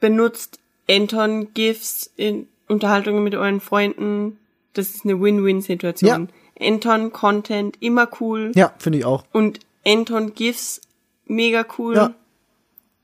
benutzt 0.00 0.60
Anton 0.88 1.52
GIFs 1.54 2.10
in 2.16 2.46
Unterhaltungen 2.68 3.24
mit 3.24 3.34
euren 3.34 3.60
Freunden. 3.60 4.38
Das 4.74 4.90
ist 4.90 5.04
eine 5.04 5.20
Win-Win-Situation. 5.20 6.28
Anton 6.60 7.12
Content 7.12 7.76
immer 7.80 8.08
cool. 8.20 8.52
Ja, 8.54 8.72
finde 8.78 9.00
ich 9.00 9.04
auch. 9.04 9.24
Und 9.32 9.60
Anton 9.84 10.34
GIFs 10.34 10.80
mega 11.26 11.66
cool. 11.78 11.96
Ja. 11.96 12.14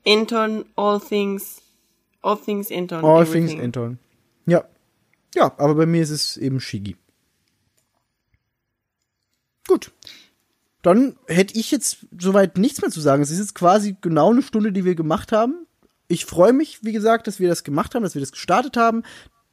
Anton 0.05 0.65
All 0.75 0.99
Things, 0.99 1.61
All 2.25 2.37
Things 2.37 2.71
Anton. 2.71 3.05
All 3.05 3.21
everything. 3.21 3.47
things 3.47 3.63
Anton. 3.63 3.99
Ja. 4.47 4.65
Ja, 5.35 5.53
aber 5.57 5.75
bei 5.75 5.85
mir 5.85 6.01
ist 6.01 6.09
es 6.09 6.37
eben 6.37 6.59
Shigi. 6.59 6.95
Gut. 9.67 9.91
Dann 10.81 11.17
hätte 11.27 11.57
ich 11.57 11.71
jetzt 11.71 12.07
soweit 12.17 12.57
nichts 12.57 12.81
mehr 12.81 12.89
zu 12.89 12.99
sagen. 12.99 13.21
Es 13.21 13.29
ist 13.29 13.39
jetzt 13.39 13.53
quasi 13.53 13.95
genau 14.01 14.31
eine 14.31 14.41
Stunde, 14.41 14.71
die 14.71 14.85
wir 14.85 14.95
gemacht 14.95 15.31
haben. 15.31 15.67
Ich 16.07 16.25
freue 16.25 16.53
mich, 16.53 16.83
wie 16.83 16.93
gesagt, 16.93 17.27
dass 17.27 17.39
wir 17.39 17.47
das 17.47 17.63
gemacht 17.63 17.93
haben, 17.93 18.03
dass 18.03 18.15
wir 18.15 18.21
das 18.21 18.31
gestartet 18.31 18.75
haben. 18.75 19.03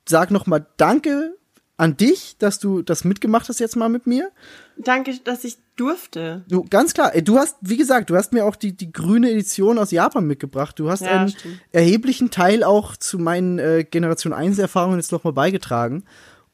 Sag 0.08 0.30
noch 0.30 0.46
mal 0.46 0.66
Danke 0.76 1.36
an 1.82 1.96
dich, 1.96 2.36
dass 2.38 2.60
du 2.60 2.80
das 2.82 3.02
mitgemacht 3.04 3.48
hast 3.48 3.58
jetzt 3.58 3.74
mal 3.74 3.88
mit 3.88 4.06
mir. 4.06 4.30
Danke, 4.76 5.18
dass 5.24 5.42
ich 5.42 5.56
durfte. 5.74 6.44
Du, 6.48 6.64
ganz 6.70 6.94
klar, 6.94 7.10
du 7.10 7.38
hast, 7.38 7.56
wie 7.60 7.76
gesagt, 7.76 8.08
du 8.08 8.14
hast 8.16 8.32
mir 8.32 8.44
auch 8.44 8.54
die, 8.54 8.72
die 8.76 8.92
grüne 8.92 9.30
Edition 9.32 9.78
aus 9.78 9.90
Japan 9.90 10.24
mitgebracht. 10.26 10.78
Du 10.78 10.88
hast 10.88 11.00
Ja, 11.00 11.10
einen 11.22 11.30
stimmt. 11.30 11.60
erheblichen 11.72 12.30
Teil 12.30 12.62
auch 12.62 12.96
zu 12.96 13.18
meinen 13.18 13.58
äh, 13.58 13.84
Generation 13.84 14.32
1 14.32 14.58
Erfahrungen 14.60 14.98
jetzt 14.98 15.10
nochmal 15.10 15.32
beigetragen. 15.32 16.04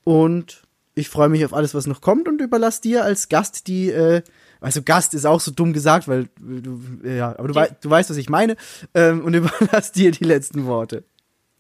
Und 0.03 0.63
ich 0.95 1.11
freue 1.11 1.29
mich 1.29 1.45
auf 1.45 1.53
alles, 1.53 1.75
was 1.75 1.87
noch 1.87 2.01
kommt 2.01 2.27
und 2.27 2.41
überlass 2.41 2.81
dir 2.81 3.05
als 3.05 3.29
Gast 3.29 3.67
die, 3.67 3.91
äh, 3.91 4.23
also 4.61 4.81
Gast 4.83 5.13
ist 5.13 5.27
auch 5.27 5.41
so 5.41 5.51
dumm 5.51 5.75
gesagt, 5.75 6.09
weil 6.09 6.23
äh, 6.23 6.61
du, 6.63 6.81
ja, 7.05 7.39
aber 7.39 7.49
du, 7.49 7.55
wei 7.55 7.69
du 7.81 7.91
weißt, 7.91 8.09
was 8.09 8.17
ich 8.17 8.31
meine, 8.31 8.57
ähm, 8.95 9.23
und 9.25 9.35
überlass 9.35 9.93
dir 9.93 10.11
die 10.11 10.25
letzten 10.25 10.65
Worte. 10.65 11.05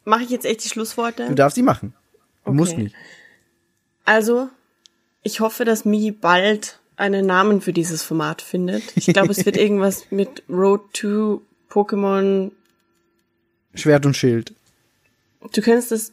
Mache 0.07 0.23
ich 0.23 0.31
jetzt 0.31 0.47
echt 0.47 0.64
die 0.64 0.69
Schlussworte? 0.71 1.27
Du 1.29 1.35
darfst 1.35 1.59
die 1.59 1.62
machen. 1.62 1.93
Du 2.45 2.51
Okay. 2.53 2.57
musst 2.57 2.79
nicht. 2.79 2.95
Also, 4.09 4.49
ich 5.23 5.41
hoffe, 5.41 5.67
dass 5.67 5.85
Mi 5.85 6.11
bald 6.13 6.79
einen 6.97 7.27
Namen 7.27 7.61
für 7.61 7.75
dieses 7.75 8.03
Format 8.03 8.41
findet. 8.41 8.83
Ich 8.97 9.07
glaube, 9.07 9.33
es 9.33 9.45
wird 9.45 9.57
irgendwas 9.65 10.07
mit 10.11 10.43
Road 10.49 10.81
to 10.95 11.43
Pokémon. 11.71 12.51
Schwert 13.75 14.07
und 14.07 14.17
Schild. 14.17 14.55
Du 15.53 15.61
könntest 15.61 15.93
das 15.93 16.13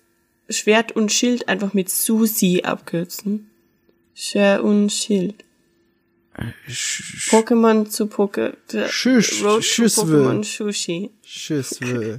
Schwert 0.49 0.91
und 0.91 1.09
Schild 1.11 1.47
einfach 1.47 1.73
mit 1.73 1.89
Susi 1.89 2.63
abkürzen. 2.65 3.49
Schwert 4.13 4.61
und 4.61 4.91
Schild. 4.91 5.35
Pokémon 7.29 7.89
zu 7.89 8.07
Poké. 8.07 8.55
Schüss- 8.89 9.41
Road 9.41 9.55
to 9.55 9.61
Schüsswe. 9.61 10.01
Pokémon 10.03 10.43
Sushi. 10.43 11.11
Tschüss. 11.23 11.79
äh. 11.81 12.17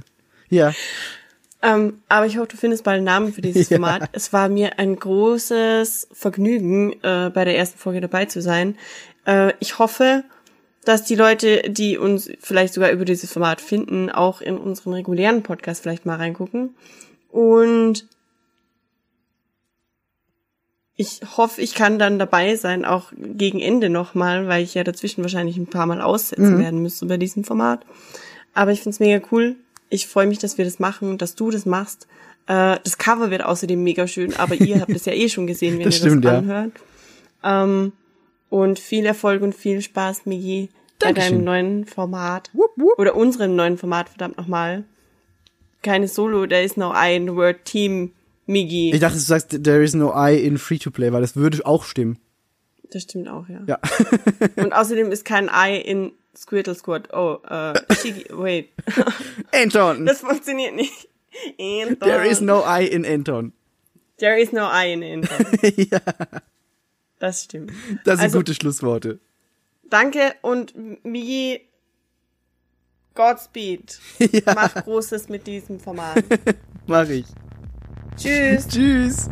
ja. 0.49 0.73
Ähm, 1.67 2.01
aber 2.07 2.25
ich 2.25 2.37
hoffe, 2.37 2.47
du 2.47 2.57
findest 2.57 2.83
bald 2.85 2.97
einen 2.97 3.05
Namen 3.05 3.33
für 3.33 3.41
dieses 3.41 3.69
Ja. 3.69 3.77
Format. 3.77 4.09
Es 4.13 4.31
war 4.31 4.47
mir 4.47 4.79
ein 4.79 4.95
großes 4.95 6.07
Vergnügen, 6.13 6.93
äh, 7.03 7.29
bei 7.33 7.43
der 7.43 7.57
ersten 7.57 7.77
Folge 7.77 7.99
dabei 7.99 8.25
zu 8.25 8.41
sein. 8.41 8.77
Äh, 9.25 9.53
ich 9.59 9.77
hoffe, 9.77 10.23
dass 10.85 11.03
die 11.03 11.15
Leute, 11.15 11.63
die 11.67 11.97
uns 11.97 12.31
vielleicht 12.39 12.73
sogar 12.73 12.91
über 12.91 13.03
dieses 13.03 13.33
Format 13.33 13.59
finden, 13.59 14.09
auch 14.09 14.39
in 14.39 14.57
unseren 14.57 14.93
regulären 14.93 15.43
Podcast 15.43 15.83
vielleicht 15.83 16.05
mal 16.05 16.15
reingucken. 16.15 16.75
Und 17.29 18.07
ich 20.95 21.19
hoffe, 21.35 21.61
ich 21.61 21.75
kann 21.75 21.99
dann 21.99 22.17
dabei 22.17 22.55
sein, 22.55 22.85
auch 22.85 23.11
gegen 23.17 23.59
Ende 23.59 23.89
nochmal, 23.89 24.47
weil 24.47 24.63
ich 24.63 24.73
ja 24.73 24.85
dazwischen 24.85 25.21
wahrscheinlich 25.21 25.57
ein 25.57 25.67
paar 25.67 25.85
Mal 25.85 26.01
aussetzen 26.01 26.57
werden 26.57 26.81
müsste 26.81 27.05
bei 27.05 27.17
diesem 27.17 27.43
Format. 27.43 27.85
Aber 28.53 28.71
ich 28.71 28.81
find's 28.81 28.99
mega 28.99 29.23
cool. 29.31 29.57
Ich 29.89 30.07
freue 30.07 30.27
mich, 30.27 30.39
dass 30.39 30.57
wir 30.57 30.65
das 30.65 30.79
machen, 30.79 31.17
dass 31.17 31.35
du 31.35 31.49
das 31.49 31.65
machst. 31.65 32.07
Äh, 32.47 32.77
das 32.83 32.97
Cover 32.97 33.31
wird 33.31 33.43
außerdem 33.43 33.81
mega 33.81 34.07
schön, 34.07 34.35
aber 34.35 34.55
ihr 34.55 34.81
habt 34.81 34.91
es 34.91 35.05
ja 35.05 35.13
eh 35.13 35.29
schon 35.29 35.47
gesehen, 35.47 35.73
wenn 35.77 35.85
Das 35.85 35.99
ihr 35.99 36.07
stimmt, 36.07 36.25
das 36.25 36.31
ja. 36.33 36.37
anhört. 36.39 36.71
Ähm, 37.43 37.93
und 38.49 38.79
viel 38.79 39.05
Erfolg 39.05 39.41
und 39.41 39.53
viel 39.53 39.81
Spaß, 39.81 40.25
Migi, 40.25 40.69
bei 40.99 41.13
deinem 41.13 41.43
neuen 41.43 41.85
Format. 41.85 42.49
Wupp, 42.53 42.71
wupp. 42.75 42.97
Oder 42.97 43.15
unserem 43.15 43.55
neuen 43.55 43.77
Format, 43.77 44.09
verdammt 44.09 44.37
nochmal. 44.37 44.85
Keine 45.83 46.07
Solo, 46.07 46.47
there 46.47 46.63
is 46.63 46.75
no 46.75 46.93
I 46.93 47.15
in 47.15 47.27
the 47.27 47.35
word 47.35 47.65
Team, 47.65 48.13
Migi. 48.45 48.91
Ich 48.93 48.99
dachte, 48.99 49.15
du 49.15 49.21
sagst, 49.21 49.63
there 49.63 49.83
is 49.83 49.93
no 49.93 50.13
I 50.15 50.35
in 50.35 50.57
Free-to-Play, 50.57 51.11
weil 51.11 51.21
das 51.21 51.35
würde 51.35 51.65
auch 51.65 51.83
stimmen. 51.83 52.17
Das 52.91 53.03
stimmt 53.03 53.27
auch, 53.27 53.47
ja. 53.49 53.61
Ja. 53.67 53.79
Und 54.55 54.73
außerdem 54.73 55.11
ist 55.11 55.25
kein 55.25 55.49
I 55.53 55.77
in 55.77 56.13
Squirtle 56.37 56.75
Squad. 56.75 57.09
Oh, 57.13 57.39
äh, 57.49 57.73
Shiggy, 57.95 58.25
wait. 58.31 58.69
Anton! 59.51 60.05
Das 60.05 60.19
funktioniert 60.21 60.75
nicht. 60.75 61.09
Anton. 61.59 61.99
There 61.99 62.25
is 62.27 62.41
no 62.41 62.63
I 62.65 62.85
in 62.85 63.05
Anton. 63.05 63.53
There 64.17 64.39
is 64.39 64.51
no 64.51 64.67
I 64.71 64.93
in 64.93 65.03
Anton. 65.03 65.45
ja, 65.75 65.99
Das 67.19 67.43
stimmt. 67.43 67.71
das 68.05 68.17
sind 68.19 68.25
Also- 68.25 68.39
gute 68.39 68.53
Schlussworte. 68.53 69.19
Danke 69.89 70.35
und 70.41 70.73
Migi, 71.05 71.61
Godspeed. 73.15 73.99
Mach 74.45 74.75
Großes 74.83 75.29
mit 75.29 75.47
diesem 75.47 75.79
Format. 75.79 76.23
Mach 76.87 77.07
ich. 77.09 77.25
Tschüss. 78.17 78.67
Tschüss. 78.67 79.29